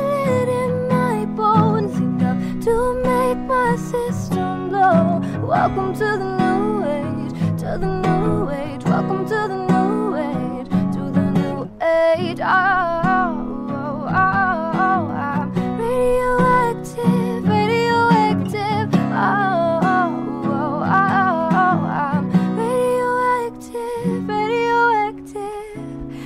[5.53, 8.83] Welcome to the new age, to the new age.
[8.85, 12.39] Welcome to the new age, to the new age.
[12.41, 18.95] Oh, oh, oh, oh, I'm radioactive, radioactive.
[19.13, 25.77] Oh, oh, oh, oh, I'm radioactive, radioactive.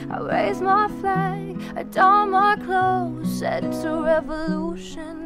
[0.09, 3.91] I raise my flag, I don my clothes, said it's a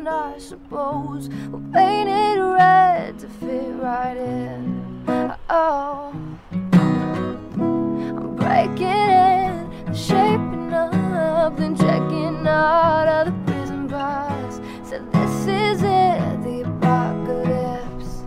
[0.01, 1.29] revolution, I suppose.
[1.49, 5.03] We'll paint it red to fit right in.
[5.49, 6.13] Oh,
[6.51, 14.61] I'm breaking in, shaping up, then checking out of the prison bars.
[14.83, 18.23] Said this is it, the apocalypse.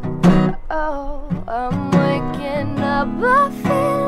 [0.71, 4.04] Oh, I'm waking up, I feel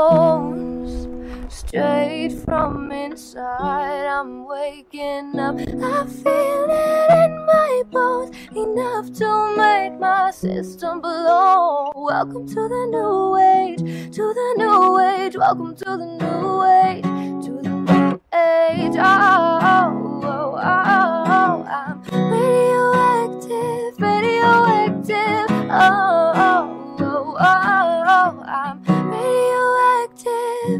[0.00, 1.08] bones,
[1.52, 4.06] straight from inside.
[4.06, 11.92] I'm waking up, I feel it in my bones, enough to make my system blow.
[11.94, 13.80] Welcome to the new age,
[14.16, 15.36] to the new age.
[15.36, 17.04] Welcome to the new age,
[17.44, 18.96] to the new age.
[18.96, 19.88] Oh, oh,
[20.24, 21.56] oh, oh, oh.
[21.78, 21.96] I'm
[22.32, 25.50] radioactive, radioactive.
[25.84, 28.44] Oh, oh, oh, oh, oh.
[28.46, 28.49] oh.